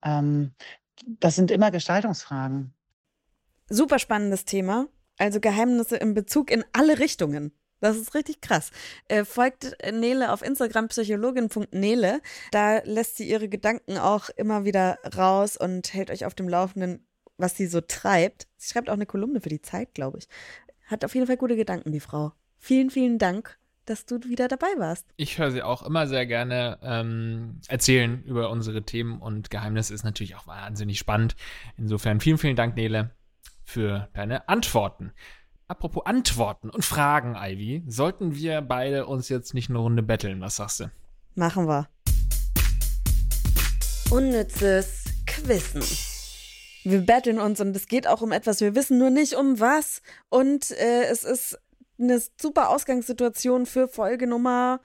ähm, 0.02 0.52
das 1.06 1.34
sind 1.34 1.50
immer 1.50 1.70
Gestaltungsfragen. 1.70 2.72
Super 3.68 3.98
spannendes 3.98 4.44
Thema. 4.44 4.86
Also 5.18 5.40
Geheimnisse 5.40 5.96
in 5.96 6.14
Bezug 6.14 6.50
in 6.50 6.64
alle 6.72 6.98
Richtungen. 6.98 7.52
Das 7.80 7.96
ist 7.96 8.14
richtig 8.14 8.40
krass. 8.40 8.70
Äh, 9.08 9.24
folgt 9.24 9.76
Nele 9.92 10.32
auf 10.32 10.42
Instagram 10.42 10.88
psychologin.nele. 10.88 12.20
Da 12.50 12.78
lässt 12.84 13.16
sie 13.16 13.28
ihre 13.28 13.48
Gedanken 13.48 13.98
auch 13.98 14.30
immer 14.30 14.64
wieder 14.64 14.98
raus 15.16 15.56
und 15.56 15.92
hält 15.92 16.10
euch 16.10 16.24
auf 16.24 16.34
dem 16.34 16.48
Laufenden, 16.48 17.06
was 17.36 17.56
sie 17.56 17.66
so 17.66 17.80
treibt. 17.80 18.46
Sie 18.56 18.70
schreibt 18.70 18.88
auch 18.88 18.94
eine 18.94 19.06
Kolumne 19.06 19.40
für 19.40 19.48
die 19.48 19.60
Zeit, 19.60 19.94
glaube 19.94 20.18
ich. 20.18 20.28
Hat 20.86 21.04
auf 21.04 21.14
jeden 21.14 21.26
Fall 21.26 21.36
gute 21.36 21.56
Gedanken, 21.56 21.92
die 21.92 22.00
Frau. 22.00 22.32
Vielen, 22.58 22.90
vielen 22.90 23.18
Dank, 23.18 23.58
dass 23.84 24.06
du 24.06 24.22
wieder 24.24 24.48
dabei 24.48 24.68
warst. 24.78 25.06
Ich 25.16 25.38
höre 25.38 25.50
sie 25.50 25.62
auch 25.62 25.82
immer 25.82 26.06
sehr 26.06 26.26
gerne 26.26 26.78
ähm, 26.82 27.60
erzählen 27.68 28.22
über 28.24 28.50
unsere 28.50 28.82
Themen 28.84 29.20
und 29.20 29.50
Geheimnisse 29.50 29.92
ist 29.92 30.04
natürlich 30.04 30.36
auch 30.36 30.46
wahnsinnig 30.46 30.98
spannend. 30.98 31.36
Insofern 31.76 32.20
vielen, 32.20 32.38
vielen 32.38 32.56
Dank, 32.56 32.76
Nele, 32.76 33.10
für 33.64 34.08
deine 34.14 34.48
Antworten. 34.48 35.12
Apropos 35.74 36.06
Antworten 36.06 36.70
und 36.70 36.84
Fragen, 36.84 37.34
Ivy, 37.36 37.82
sollten 37.88 38.36
wir 38.36 38.60
beide 38.60 39.06
uns 39.06 39.28
jetzt 39.28 39.54
nicht 39.54 39.70
eine 39.70 39.80
Runde 39.80 40.04
betteln? 40.04 40.40
Was 40.40 40.54
sagst 40.54 40.78
du? 40.78 40.90
Machen 41.34 41.66
wir. 41.66 41.88
Unnützes 44.08 45.02
Quissen. 45.26 45.82
Wir 46.84 47.00
betteln 47.00 47.40
uns 47.40 47.60
und 47.60 47.74
es 47.74 47.88
geht 47.88 48.06
auch 48.06 48.22
um 48.22 48.30
etwas. 48.30 48.60
Wir 48.60 48.76
wissen 48.76 48.98
nur 48.98 49.10
nicht 49.10 49.34
um 49.34 49.58
was. 49.58 50.00
Und 50.28 50.70
äh, 50.70 51.06
es 51.10 51.24
ist 51.24 51.58
eine 51.98 52.22
super 52.40 52.68
Ausgangssituation 52.68 53.66
für 53.66 53.88
Folge 53.88 54.28
Nummer 54.28 54.80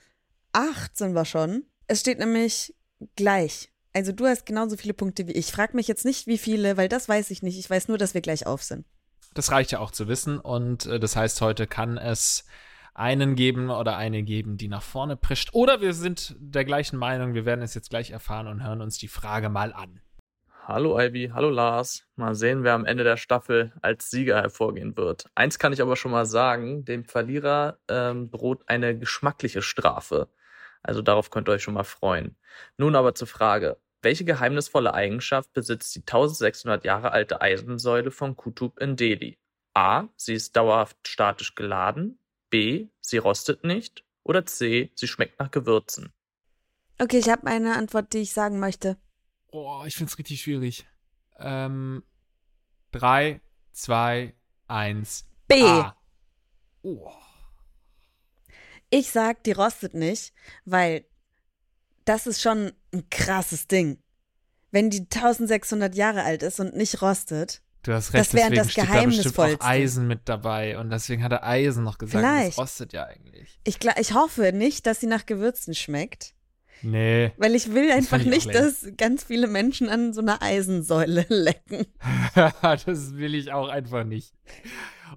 8 0.53 0.97
sind 0.97 1.13
wir 1.13 1.25
schon. 1.25 1.65
Es 1.85 1.99
steht 1.99 2.17
nämlich 2.17 2.73
gleich. 3.15 3.71
Also 3.93 4.11
du 4.11 4.25
hast 4.25 4.47
genauso 4.47 4.75
viele 4.75 4.95
Punkte 4.95 5.27
wie 5.27 5.33
ich. 5.33 5.51
Frag 5.51 5.75
mich 5.75 5.87
jetzt 5.87 6.03
nicht, 6.03 6.25
wie 6.25 6.39
viele, 6.39 6.77
weil 6.77 6.89
das 6.89 7.07
weiß 7.07 7.29
ich 7.29 7.43
nicht. 7.43 7.59
Ich 7.59 7.69
weiß 7.69 7.89
nur, 7.89 7.99
dass 7.99 8.15
wir 8.15 8.21
gleich 8.21 8.47
auf 8.47 8.63
sind. 8.63 8.87
Das 9.34 9.51
reicht 9.51 9.71
ja 9.71 9.80
auch 9.80 9.91
zu 9.91 10.07
wissen. 10.07 10.39
Und 10.39 10.86
äh, 10.86 10.99
das 10.99 11.15
heißt, 11.15 11.41
heute 11.41 11.67
kann 11.67 11.97
es 11.97 12.45
einen 12.93 13.36
geben 13.36 13.69
oder 13.69 13.95
eine 13.95 14.23
geben, 14.23 14.57
die 14.57 14.67
nach 14.67 14.82
vorne 14.82 15.15
prischt. 15.15 15.49
Oder 15.53 15.82
wir 15.82 15.93
sind 15.93 16.36
der 16.39 16.65
gleichen 16.65 16.97
Meinung. 16.97 17.34
Wir 17.34 17.45
werden 17.45 17.61
es 17.61 17.73
jetzt 17.73 17.89
gleich 17.89 18.11
erfahren 18.11 18.47
und 18.47 18.63
hören 18.63 18.82
uns 18.82 18.97
die 18.97 19.07
Frage 19.07 19.49
mal 19.49 19.73
an. 19.73 20.01
Hallo 20.65 20.99
Ivy, 20.99 21.32
hallo 21.34 21.49
Lars. 21.49 22.05
Mal 22.15 22.36
sehen, 22.36 22.63
wer 22.63 22.73
am 22.73 22.86
Ende 22.86 23.03
der 23.03 23.17
Staffel 23.17 23.73
als 23.82 24.11
Sieger 24.11 24.41
hervorgehen 24.41 24.95
wird. 24.97 25.25
Eins 25.34 25.57
kann 25.57 25.73
ich 25.73 25.82
aber 25.82 25.95
schon 25.95 26.11
mal 26.11 26.27
sagen, 26.27 26.86
dem 26.86 27.05
Verlierer 27.05 27.80
ähm, 27.88 28.30
droht 28.30 28.61
eine 28.67 28.95
geschmackliche 28.95 29.63
Strafe. 29.63 30.30
Also 30.84 31.01
darauf 31.01 31.32
könnt 31.32 31.49
ihr 31.49 31.53
euch 31.53 31.63
schon 31.63 31.73
mal 31.73 31.84
freuen. 31.84 32.38
Nun 32.77 32.95
aber 32.95 33.15
zur 33.15 33.27
Frage. 33.27 33.77
Welche 34.02 34.24
geheimnisvolle 34.24 34.93
Eigenschaft 34.93 35.52
besitzt 35.54 35.93
die 35.95 36.00
1600 36.00 36.86
Jahre 36.86 37.12
alte 37.12 37.41
Eisensäule 37.41 38.12
von 38.12 38.38
Kutub 38.38 38.80
in 38.80 38.95
Delhi? 38.95 39.38
A. 39.74 40.08
Sie 40.16 40.34
ist 40.34 40.56
dauerhaft 40.56 40.97
statisch 41.08 41.56
geladen. 41.56 42.18
B. 42.50 42.88
Sie 43.02 43.18
rostet 43.18 43.64
nicht. 43.64 44.06
Oder 44.24 44.45
C. 44.45 44.91
Sie 44.95 45.08
schmeckt 45.08 45.39
nach 45.39 45.52
Gewürzen. 45.52 46.14
Okay, 46.97 47.18
ich 47.18 47.30
habe 47.30 47.47
eine 47.47 47.76
Antwort, 47.76 48.14
die 48.14 48.20
ich 48.20 48.32
sagen 48.32 48.60
möchte. 48.60 48.97
Oh, 49.52 49.84
ich 49.86 49.95
finde 49.95 50.12
es 50.12 50.18
richtig 50.18 50.41
schwierig. 50.41 50.86
Ähm, 51.38 52.04
drei, 52.91 53.41
zwei, 53.72 54.36
eins. 54.68 55.26
B. 55.47 55.64
A. 55.64 55.97
Oh. 56.82 57.12
Ich 58.89 59.12
sag, 59.12 59.43
die 59.43 59.52
rostet 59.52 59.93
nicht, 59.93 60.34
weil 60.66 61.06
das 62.06 62.28
ist 62.28 62.41
schon 62.41 62.74
ein 62.93 63.09
krasses 63.09 63.67
Ding. 63.67 63.99
Wenn 64.71 64.89
die 64.89 65.01
1600 65.01 65.95
Jahre 65.95 66.23
alt 66.23 66.43
ist 66.43 66.59
und 66.59 66.75
nicht 66.75 67.01
rostet. 67.01 67.61
Du 67.83 67.93
hast 67.93 68.13
recht, 68.13 68.27
das 68.27 68.33
wäre 68.33 68.49
deswegen 68.49 68.63
das 68.63 68.71
steht 68.71 68.89
da 68.89 69.03
bestimmt 69.05 69.61
auch 69.61 69.65
Eisen 69.65 70.07
mit 70.07 70.21
dabei 70.25 70.77
und 70.77 70.89
deswegen 70.89 71.23
hat 71.23 71.31
er 71.31 71.45
Eisen 71.45 71.83
noch 71.83 71.97
gesagt. 71.97 72.23
Vielleicht. 72.23 72.49
Das 72.49 72.57
rostet 72.57 72.93
ja 72.93 73.05
eigentlich. 73.05 73.59
Ich, 73.63 73.79
ich 73.83 74.13
hoffe 74.13 74.51
nicht, 74.51 74.85
dass 74.85 74.99
sie 74.99 75.07
nach 75.07 75.25
Gewürzen 75.25 75.73
schmeckt, 75.73 76.35
Nee. 76.82 77.32
weil 77.38 77.55
ich 77.55 77.73
will 77.73 77.91
einfach 77.91 78.19
ich 78.19 78.25
nicht, 78.25 78.53
dass 78.53 78.88
ganz 78.97 79.23
viele 79.23 79.47
Menschen 79.47 79.89
an 79.89 80.13
so 80.13 80.21
einer 80.21 80.41
Eisensäule 80.41 81.25
lecken. 81.30 81.86
das 82.61 83.15
will 83.15 83.36
ich 83.36 83.51
auch 83.51 83.67
einfach 83.69 84.03
nicht. 84.03 84.34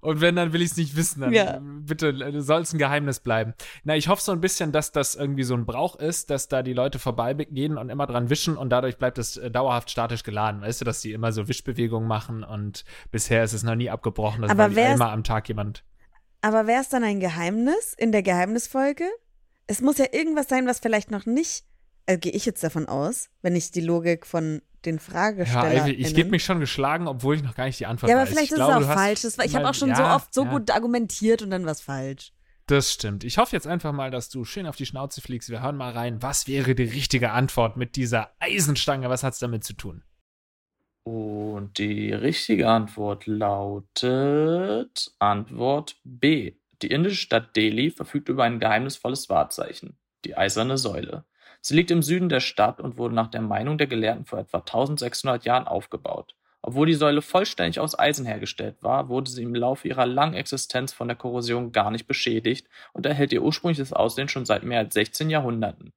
Und 0.00 0.20
wenn, 0.20 0.34
dann 0.36 0.52
will 0.52 0.62
ich 0.62 0.70
es 0.72 0.76
nicht 0.76 0.96
wissen. 0.96 1.20
Dann 1.20 1.32
Ja. 1.32 1.60
bitte 1.62 2.40
soll 2.40 2.62
es 2.62 2.72
ein 2.72 2.78
Geheimnis 2.78 3.20
bleiben. 3.20 3.54
Na, 3.84 3.94
ich 3.96 4.08
hoffe 4.08 4.22
so 4.22 4.32
ein 4.32 4.40
bisschen, 4.40 4.72
dass 4.72 4.90
das 4.90 5.14
irgendwie 5.14 5.42
so 5.44 5.54
ein 5.54 5.66
Brauch 5.66 5.96
ist, 5.96 6.30
dass 6.30 6.48
da 6.48 6.62
die 6.62 6.72
Leute 6.72 6.98
vorbeigehen 6.98 7.76
und 7.78 7.90
immer 7.90 8.06
dran 8.06 8.30
wischen 8.30 8.56
und 8.56 8.70
dadurch 8.70 8.96
bleibt 8.96 9.18
es 9.18 9.36
äh, 9.36 9.50
dauerhaft 9.50 9.90
statisch 9.90 10.22
geladen. 10.24 10.62
Weißt 10.62 10.80
du, 10.80 10.84
dass 10.84 11.02
die 11.02 11.12
immer 11.12 11.30
so 11.32 11.46
Wischbewegungen 11.46 12.08
machen 12.08 12.42
und 12.42 12.84
bisher 13.10 13.44
ist 13.44 13.52
es 13.52 13.62
noch 13.62 13.74
nie 13.76 13.90
abgebrochen. 13.90 14.44
Aber 14.44 14.68
ist- 14.68 14.78
einmal 14.78 15.10
am 15.12 15.24
Tag 15.24 15.46
jemand. 15.48 15.84
Aber 16.40 16.66
wäre 16.66 16.80
es 16.80 16.88
dann 16.88 17.04
ein 17.04 17.20
Geheimnis 17.20 17.94
in 17.96 18.10
der 18.10 18.22
Geheimnisfolge? 18.22 19.04
Es 19.72 19.80
muss 19.80 19.96
ja 19.96 20.04
irgendwas 20.12 20.48
sein, 20.48 20.66
was 20.66 20.80
vielleicht 20.80 21.10
noch 21.10 21.24
nicht, 21.24 21.64
äh, 22.04 22.18
gehe 22.18 22.32
ich 22.32 22.44
jetzt 22.44 22.62
davon 22.62 22.86
aus, 22.86 23.30
wenn 23.40 23.56
ich 23.56 23.70
die 23.70 23.80
Logik 23.80 24.26
von 24.26 24.60
den 24.84 24.96
Ja, 24.96 25.00
Fragestellern. 25.00 25.86
Ivy, 25.86 25.92
ich 25.92 26.14
gebe 26.14 26.28
mich 26.28 26.44
schon 26.44 26.60
geschlagen, 26.60 27.08
obwohl 27.08 27.36
ich 27.36 27.42
noch 27.42 27.54
gar 27.54 27.64
nicht 27.64 27.80
die 27.80 27.86
Antwort 27.86 28.10
Ja, 28.10 28.16
aber 28.16 28.24
weiß. 28.24 28.28
vielleicht 28.28 28.52
ich 28.52 28.52
ist 28.52 28.56
glaube, 28.56 28.84
es 28.84 28.90
auch 28.90 28.94
falsch. 28.94 29.22
Das 29.22 29.38
war, 29.38 29.46
ich 29.46 29.54
habe 29.56 29.66
auch 29.66 29.72
schon 29.72 29.94
so 29.94 30.02
ja, 30.02 30.14
oft 30.14 30.34
so 30.34 30.44
ja. 30.44 30.50
gut 30.50 30.70
argumentiert 30.70 31.40
und 31.40 31.50
dann 31.50 31.64
was 31.64 31.80
falsch. 31.80 32.34
Das 32.66 32.92
stimmt. 32.92 33.24
Ich 33.24 33.38
hoffe 33.38 33.56
jetzt 33.56 33.66
einfach 33.66 33.92
mal, 33.92 34.10
dass 34.10 34.28
du 34.28 34.44
schön 34.44 34.66
auf 34.66 34.76
die 34.76 34.84
Schnauze 34.84 35.22
fliegst. 35.22 35.48
Wir 35.48 35.62
hören 35.62 35.78
mal 35.78 35.92
rein. 35.92 36.20
Was 36.20 36.46
wäre 36.46 36.74
die 36.74 36.84
richtige 36.84 37.30
Antwort 37.30 37.78
mit 37.78 37.96
dieser 37.96 38.30
Eisenstange? 38.40 39.08
Was 39.08 39.22
hat's 39.22 39.38
damit 39.38 39.64
zu 39.64 39.72
tun? 39.72 40.02
Und 41.04 41.78
die 41.78 42.12
richtige 42.12 42.68
Antwort 42.68 43.26
lautet 43.26 45.14
Antwort 45.18 45.96
B. 46.04 46.56
Die 46.82 46.90
indische 46.90 47.16
Stadt 47.16 47.54
Delhi 47.54 47.90
verfügt 47.90 48.28
über 48.28 48.42
ein 48.42 48.58
geheimnisvolles 48.58 49.28
Wahrzeichen, 49.28 49.96
die 50.24 50.36
eiserne 50.36 50.76
Säule. 50.76 51.24
Sie 51.60 51.76
liegt 51.76 51.92
im 51.92 52.02
Süden 52.02 52.28
der 52.28 52.40
Stadt 52.40 52.80
und 52.80 52.98
wurde 52.98 53.14
nach 53.14 53.28
der 53.28 53.40
Meinung 53.40 53.78
der 53.78 53.86
Gelehrten 53.86 54.24
vor 54.24 54.40
etwa 54.40 54.58
1600 54.58 55.44
Jahren 55.44 55.68
aufgebaut. 55.68 56.34
Obwohl 56.60 56.86
die 56.86 56.94
Säule 56.94 57.22
vollständig 57.22 57.78
aus 57.78 57.96
Eisen 57.96 58.26
hergestellt 58.26 58.76
war, 58.82 59.08
wurde 59.08 59.30
sie 59.30 59.44
im 59.44 59.54
Laufe 59.54 59.86
ihrer 59.86 60.06
langen 60.06 60.34
Existenz 60.34 60.92
von 60.92 61.06
der 61.06 61.16
Korrosion 61.16 61.70
gar 61.70 61.92
nicht 61.92 62.08
beschädigt 62.08 62.68
und 62.92 63.06
erhält 63.06 63.32
ihr 63.32 63.42
ursprüngliches 63.42 63.92
Aussehen 63.92 64.28
schon 64.28 64.44
seit 64.44 64.64
mehr 64.64 64.80
als 64.80 64.94
16 64.94 65.30
Jahrhunderten. 65.30 65.92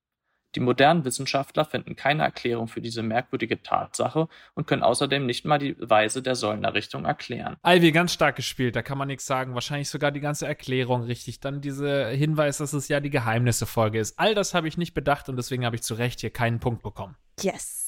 Die 0.55 0.59
modernen 0.59 1.05
Wissenschaftler 1.05 1.65
finden 1.65 1.95
keine 1.95 2.23
Erklärung 2.23 2.67
für 2.67 2.81
diese 2.81 3.03
merkwürdige 3.03 3.61
Tatsache 3.61 4.27
und 4.53 4.67
können 4.67 4.83
außerdem 4.83 5.25
nicht 5.25 5.45
mal 5.45 5.59
die 5.59 5.75
Weise 5.79 6.21
der 6.21 6.35
Säulenerrichtung 6.35 7.05
erklären. 7.05 7.57
Ivy, 7.65 7.91
ganz 7.91 8.13
stark 8.13 8.37
gespielt. 8.37 8.75
Da 8.75 8.81
kann 8.81 8.97
man 8.97 9.07
nichts 9.07 9.25
sagen. 9.25 9.53
Wahrscheinlich 9.53 9.89
sogar 9.89 10.11
die 10.11 10.21
ganze 10.21 10.47
Erklärung 10.47 11.03
richtig. 11.03 11.39
Dann 11.39 11.61
dieser 11.61 12.07
Hinweis, 12.09 12.57
dass 12.57 12.73
es 12.73 12.87
ja 12.87 12.99
die 12.99 13.09
Geheimnisse-Folge 13.09 13.99
ist. 13.99 14.17
All 14.17 14.33
das 14.33 14.53
habe 14.53 14.67
ich 14.67 14.77
nicht 14.77 14.93
bedacht 14.93 15.29
und 15.29 15.35
deswegen 15.35 15.65
habe 15.65 15.75
ich 15.75 15.83
zu 15.83 15.93
Recht 15.95 16.21
hier 16.21 16.29
keinen 16.29 16.59
Punkt 16.59 16.83
bekommen. 16.83 17.15
Yes. 17.41 17.84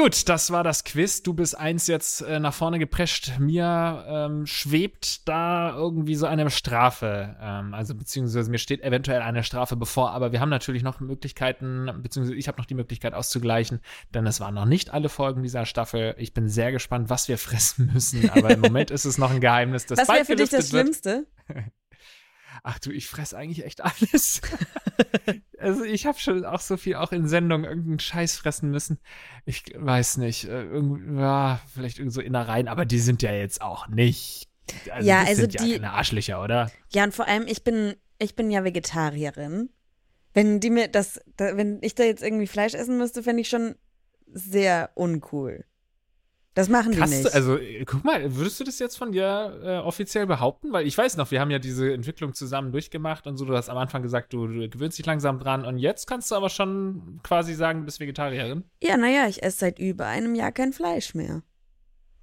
Gut, 0.00 0.30
das 0.30 0.50
war 0.50 0.64
das 0.64 0.84
Quiz. 0.84 1.22
Du 1.22 1.34
bist 1.34 1.58
eins 1.58 1.86
jetzt 1.86 2.22
äh, 2.22 2.40
nach 2.40 2.54
vorne 2.54 2.78
geprescht. 2.78 3.32
Mir 3.38 4.02
ähm, 4.08 4.46
schwebt 4.46 5.28
da 5.28 5.76
irgendwie 5.76 6.14
so 6.14 6.24
eine 6.24 6.48
Strafe. 6.48 7.36
Ähm, 7.38 7.74
also 7.74 7.94
beziehungsweise 7.94 8.50
mir 8.50 8.56
steht 8.56 8.80
eventuell 8.80 9.20
eine 9.20 9.44
Strafe 9.44 9.76
bevor, 9.76 10.12
aber 10.12 10.32
wir 10.32 10.40
haben 10.40 10.48
natürlich 10.48 10.82
noch 10.82 11.00
Möglichkeiten, 11.00 11.90
beziehungsweise 12.02 12.34
ich 12.34 12.48
habe 12.48 12.56
noch 12.56 12.64
die 12.64 12.72
Möglichkeit 12.76 13.12
auszugleichen, 13.12 13.80
denn 14.14 14.26
es 14.26 14.40
waren 14.40 14.54
noch 14.54 14.64
nicht 14.64 14.88
alle 14.88 15.10
Folgen 15.10 15.42
dieser 15.42 15.66
Staffel. 15.66 16.14
Ich 16.16 16.32
bin 16.32 16.48
sehr 16.48 16.72
gespannt, 16.72 17.10
was 17.10 17.28
wir 17.28 17.36
fressen 17.38 17.90
müssen, 17.92 18.30
aber 18.30 18.52
im 18.52 18.60
Moment 18.60 18.90
ist 18.90 19.04
es 19.04 19.18
noch 19.18 19.30
ein 19.30 19.42
Geheimnis, 19.42 19.84
das 19.84 19.98
Was 19.98 20.08
wäre 20.08 20.24
für 20.24 20.36
dich 20.36 20.48
das 20.48 20.72
wird. 20.72 20.86
Schlimmste? 20.86 21.26
Ach 22.62 22.78
du, 22.78 22.90
ich 22.90 23.06
fress 23.06 23.34
eigentlich 23.34 23.64
echt 23.64 23.80
alles. 23.84 24.40
also 25.58 25.84
ich 25.84 26.06
habe 26.06 26.18
schon 26.18 26.44
auch 26.44 26.60
so 26.60 26.76
viel 26.76 26.96
auch 26.96 27.12
in 27.12 27.26
Sendungen 27.26 27.64
irgendeinen 27.64 27.98
Scheiß 28.00 28.36
fressen 28.36 28.70
müssen. 28.70 28.98
Ich 29.46 29.64
weiß 29.76 30.18
nicht, 30.18 30.44
äh, 30.44 30.62
irgend, 30.64 31.18
ja, 31.18 31.60
vielleicht 31.72 31.98
irgend 31.98 32.12
so 32.12 32.20
Innereien, 32.20 32.68
aber 32.68 32.84
die 32.84 32.98
sind 32.98 33.22
ja 33.22 33.32
jetzt 33.32 33.62
auch 33.62 33.88
nicht. 33.88 34.48
Also 34.90 35.08
Ja, 35.08 35.20
das 35.20 35.28
also 35.30 35.40
sind 35.42 35.54
ja 35.54 35.64
die- 35.64 35.72
keine 35.74 35.92
Arschlöcher, 35.92 36.42
oder? 36.42 36.70
Ja, 36.92 37.04
und 37.04 37.14
vor 37.14 37.26
allem, 37.26 37.46
ich 37.46 37.64
bin, 37.64 37.94
ich 38.18 38.36
bin 38.36 38.50
ja 38.50 38.62
Vegetarierin. 38.64 39.70
Wenn 40.32 40.60
die 40.60 40.70
mir 40.70 40.86
das, 40.88 41.20
da, 41.36 41.56
wenn 41.56 41.78
ich 41.82 41.94
da 41.96 42.04
jetzt 42.04 42.22
irgendwie 42.22 42.46
Fleisch 42.46 42.74
essen 42.74 42.98
müsste, 42.98 43.22
fände 43.22 43.40
ich 43.40 43.48
schon 43.48 43.74
sehr 44.32 44.90
uncool. 44.94 45.64
Das 46.54 46.68
machen 46.68 46.90
die 46.90 46.98
Krass, 46.98 47.10
nicht. 47.10 47.32
also 47.32 47.56
äh, 47.56 47.84
guck 47.84 48.04
mal, 48.04 48.34
würdest 48.34 48.58
du 48.58 48.64
das 48.64 48.80
jetzt 48.80 48.96
von 48.96 49.12
dir 49.12 49.60
äh, 49.62 49.76
offiziell 49.78 50.26
behaupten? 50.26 50.72
Weil 50.72 50.84
ich 50.86 50.98
weiß 50.98 51.16
noch, 51.16 51.30
wir 51.30 51.40
haben 51.40 51.50
ja 51.50 51.60
diese 51.60 51.92
Entwicklung 51.92 52.34
zusammen 52.34 52.72
durchgemacht 52.72 53.26
und 53.28 53.36
so. 53.36 53.44
Du 53.44 53.56
hast 53.56 53.68
am 53.68 53.76
Anfang 53.78 54.02
gesagt, 54.02 54.32
du, 54.32 54.48
du 54.48 54.68
gewöhnst 54.68 54.98
dich 54.98 55.06
langsam 55.06 55.38
dran 55.38 55.64
und 55.64 55.78
jetzt 55.78 56.06
kannst 56.08 56.30
du 56.30 56.34
aber 56.34 56.48
schon 56.48 57.20
quasi 57.22 57.54
sagen, 57.54 57.80
du 57.80 57.84
bist 57.84 58.00
Vegetarierin. 58.00 58.64
ja, 58.82 58.96
naja, 58.96 59.26
ich 59.28 59.42
esse 59.44 59.58
seit 59.58 59.78
über 59.78 60.06
einem 60.06 60.34
Jahr 60.34 60.50
kein 60.50 60.72
Fleisch 60.72 61.14
mehr. 61.14 61.42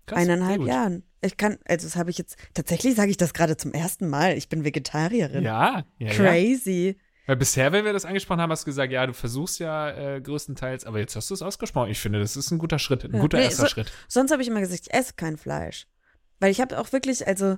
Krass, 0.07 0.19
Eineinhalb. 0.19 0.61
Jahren. 0.61 1.03
Ich 1.21 1.37
kann, 1.37 1.57
also 1.65 1.87
das 1.87 1.95
habe 1.95 2.09
ich 2.09 2.17
jetzt, 2.17 2.37
tatsächlich 2.53 2.95
sage 2.95 3.11
ich 3.11 3.17
das 3.17 3.33
gerade 3.33 3.57
zum 3.57 3.73
ersten 3.73 4.07
Mal. 4.09 4.37
Ich 4.37 4.49
bin 4.49 4.63
Vegetarierin. 4.63 5.43
Ja, 5.43 5.85
ja, 5.99 6.07
ja. 6.07 6.13
Weil 7.27 7.35
bisher, 7.35 7.71
wenn 7.73 7.85
wir 7.85 7.93
das 7.93 8.05
angesprochen 8.05 8.41
haben, 8.41 8.51
hast 8.51 8.63
du 8.63 8.67
gesagt, 8.67 8.91
ja, 8.91 9.05
du 9.05 9.13
versuchst 9.13 9.59
ja 9.59 9.91
äh, 9.91 10.21
größtenteils, 10.21 10.85
aber 10.85 10.99
jetzt 10.99 11.15
hast 11.15 11.29
du 11.29 11.33
es 11.35 11.41
ausgesprochen. 11.41 11.91
Ich 11.91 11.99
finde, 11.99 12.19
das 12.19 12.35
ist 12.35 12.49
ein 12.51 12.57
guter 12.57 12.79
Schritt, 12.79 13.03
ein 13.03 13.13
Ja. 13.13 13.19
guter 13.21 13.37
Nee, 13.37 13.43
erster 13.43 13.63
so- 13.63 13.67
Schritt. 13.67 13.91
Sonst 14.07 14.31
habe 14.31 14.41
ich 14.41 14.47
immer 14.47 14.61
gesagt, 14.61 14.81
ich 14.87 14.93
esse 14.93 15.13
kein 15.15 15.37
Fleisch. 15.37 15.87
Weil 16.39 16.51
ich 16.51 16.61
habe 16.61 16.79
auch 16.79 16.91
wirklich, 16.93 17.27
also, 17.27 17.57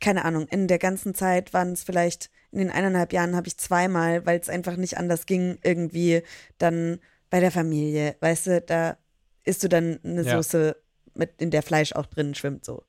keine 0.00 0.24
Ahnung, 0.24 0.48
in 0.48 0.66
der 0.66 0.78
ganzen 0.78 1.14
Zeit 1.14 1.52
waren 1.52 1.72
es 1.72 1.84
vielleicht, 1.84 2.30
in 2.50 2.58
den 2.58 2.70
eineinhalb 2.70 3.12
Jahren 3.12 3.36
habe 3.36 3.48
ich 3.48 3.58
zweimal, 3.58 4.24
weil 4.26 4.40
es 4.40 4.48
einfach 4.48 4.76
nicht 4.76 4.96
anders 4.98 5.26
ging, 5.26 5.58
irgendwie 5.62 6.22
dann 6.58 6.98
bei 7.30 7.40
der 7.40 7.50
Familie, 7.52 8.16
weißt 8.20 8.46
du, 8.46 8.60
da 8.62 8.96
isst 9.44 9.62
du 9.62 9.68
dann 9.68 10.00
eine 10.04 10.22
Ja. 10.22 10.36
Soße, 10.36 10.76
mit, 11.14 11.40
in 11.40 11.50
der 11.50 11.62
Fleisch 11.62 11.92
auch 11.92 12.06
drin 12.06 12.34
schwimmt, 12.34 12.64
so. 12.64 12.84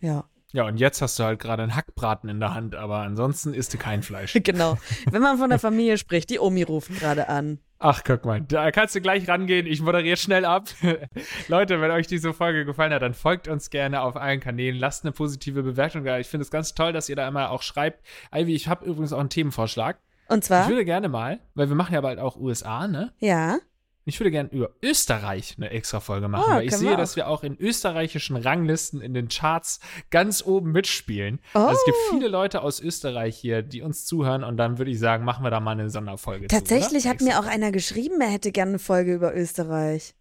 Ja, 0.00 0.28
Ja, 0.52 0.64
und 0.64 0.78
jetzt 0.78 1.00
hast 1.00 1.18
du 1.18 1.24
halt 1.24 1.38
gerade 1.38 1.62
einen 1.62 1.76
Hackbraten 1.76 2.28
in 2.28 2.40
der 2.40 2.54
Hand, 2.54 2.74
aber 2.74 2.98
ansonsten 2.98 3.54
isst 3.54 3.72
du 3.72 3.78
kein 3.78 4.02
Fleisch. 4.02 4.32
genau. 4.42 4.78
Wenn 5.10 5.22
man 5.22 5.38
von 5.38 5.50
der 5.50 5.58
Familie 5.58 5.96
spricht, 5.98 6.30
die 6.30 6.38
Omi 6.40 6.62
ruft 6.62 6.90
gerade 6.98 7.28
an. 7.28 7.58
Ach, 7.78 8.02
guck 8.04 8.26
mal, 8.26 8.42
da 8.42 8.70
kannst 8.72 8.94
du 8.94 9.00
gleich 9.00 9.26
rangehen. 9.26 9.66
Ich 9.66 9.80
moderiere 9.80 10.18
schnell 10.18 10.44
ab. 10.44 10.68
Leute, 11.48 11.80
wenn 11.80 11.90
euch 11.90 12.06
diese 12.06 12.34
Folge 12.34 12.66
gefallen 12.66 12.92
hat, 12.92 13.00
dann 13.00 13.14
folgt 13.14 13.48
uns 13.48 13.70
gerne 13.70 14.02
auf 14.02 14.16
allen 14.16 14.40
Kanälen. 14.40 14.78
Lasst 14.78 15.04
eine 15.04 15.12
positive 15.12 15.62
Bewertung 15.62 16.04
da. 16.04 16.18
Ich 16.18 16.26
finde 16.26 16.42
es 16.42 16.50
ganz 16.50 16.74
toll, 16.74 16.92
dass 16.92 17.08
ihr 17.08 17.16
da 17.16 17.26
immer 17.26 17.50
auch 17.50 17.62
schreibt. 17.62 18.04
Ivy, 18.34 18.54
ich 18.54 18.68
habe 18.68 18.84
übrigens 18.84 19.14
auch 19.14 19.20
einen 19.20 19.30
Themenvorschlag. 19.30 19.98
Und 20.28 20.38
Ich 20.38 20.44
zwar, 20.44 20.68
würde 20.68 20.84
gerne 20.84 21.08
mal, 21.08 21.40
weil 21.54 21.68
wir 21.70 21.74
machen 21.74 21.94
ja 21.94 22.00
bald 22.02 22.18
auch 22.18 22.36
USA, 22.36 22.86
ne? 22.86 23.12
ja, 23.18 23.58
Ich 24.06 24.18
würde 24.18 24.30
gerne 24.30 24.48
über 24.50 24.70
Österreich 24.82 25.54
eine 25.58 25.70
extra 25.70 26.00
Folge 26.00 26.26
machen, 26.28 26.44
Ah, 26.50 26.56
weil 26.56 26.66
ich 26.66 26.74
sehe, 26.74 26.96
dass 26.96 27.16
wir 27.16 27.28
auch 27.28 27.42
in 27.44 27.56
österreichischen 27.58 28.36
Ranglisten 28.36 29.00
in 29.00 29.12
den 29.14 29.28
Charts 29.28 29.78
ganz 30.10 30.42
oben 30.44 30.72
mitspielen. 30.72 31.38
Oh. 31.54 31.58
Also 31.58 31.74
es 31.78 31.84
gibt 31.84 31.96
viele 32.10 32.28
Leute 32.28 32.62
aus 32.62 32.80
Österreich 32.80 33.36
hier, 33.36 33.62
die 33.62 33.82
uns 33.82 34.06
zuhören 34.06 34.42
und 34.42 34.56
dann 34.56 34.78
würde 34.78 34.90
ich 34.90 34.98
sagen, 34.98 35.24
machen 35.24 35.44
wir 35.44 35.50
da 35.50 35.60
mal 35.60 35.72
eine 35.72 35.90
Sonderfolge. 35.90 36.46
tatsächlich 36.48 37.02
zu, 37.04 37.08
hat 37.10 37.20
mir 37.20 37.38
auch 37.38 37.46
einer 37.46 37.72
geschrieben, 37.72 38.20
er 38.20 38.28
hätte 38.30 38.52
gerne 38.52 38.70
eine 38.70 38.78
Folge 38.78 39.14
über 39.14 39.36
Österreich. 39.36 40.14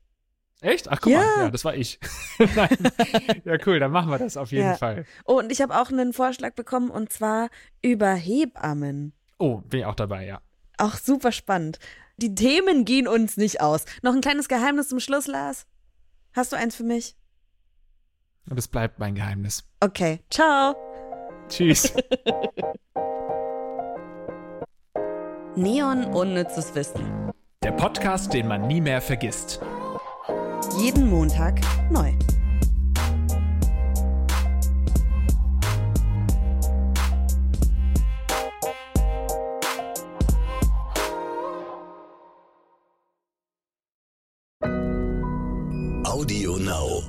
Echt? 0.62 0.90
Ach, 0.90 1.00
guck 1.00 1.14
Ja. 1.14 1.20
mal, 1.20 1.44
ja, 1.46 1.50
das 1.50 1.64
war 1.64 1.74
ich. 1.74 2.00
Ja, 3.46 3.58
cool, 3.66 3.80
dann 3.80 3.92
machen 3.92 4.12
wir 4.12 4.18
das 4.20 4.36
auf 4.38 4.52
jeden 4.52 4.66
Ja. 4.66 4.76
Fall. 4.76 5.06
Oh, 5.26 5.38
und 5.40 5.52
ich 5.52 5.62
habe 5.62 5.80
auch 5.80 5.90
einen 5.90 6.12
Vorschlag 6.14 6.54
bekommen 6.54 6.90
und 6.90 7.12
zwar 7.14 7.50
über 7.82 8.14
Hebammen. 8.14 9.14
Oh, 9.38 9.58
bin 9.62 9.80
ich 9.82 9.86
auch 9.86 9.96
dabei, 9.96 10.26
ja. 10.26 10.42
Auch 10.78 10.96
super 10.96 11.32
spannend. 11.32 11.80
Die 12.20 12.36
Themen 12.36 12.84
gehen 12.84 13.08
uns 13.08 13.38
nicht 13.38 13.62
aus. 13.62 13.86
Noch 14.02 14.14
ein 14.14 14.20
kleines 14.20 14.50
Geheimnis 14.50 14.90
zum 14.90 15.00
Schluss, 15.00 15.28
Lars? 15.28 15.66
Hast 16.34 16.52
du 16.52 16.58
eins 16.58 16.76
für 16.76 16.84
mich? 16.84 17.16
Und 18.50 18.60
es 18.60 18.68
bleibt 18.68 19.00
mein 19.00 19.16
Geheimnis. 19.16 19.64
Okay, 19.80 20.20
ciao. 20.30 20.76
Tschüss. 21.48 21.94
Neon 25.56 26.04
Unnützes 26.14 26.76
Wissen. 26.76 27.32
Der 27.64 27.72
Podcast, 27.72 28.34
den 28.34 28.50
man 28.50 28.68
nie 28.68 28.82
mehr 28.82 29.02
vergisst. 29.02 29.62
Jeden 30.78 31.10
Montag 31.10 31.62
neu. 31.90 32.12
Now. 46.70 47.09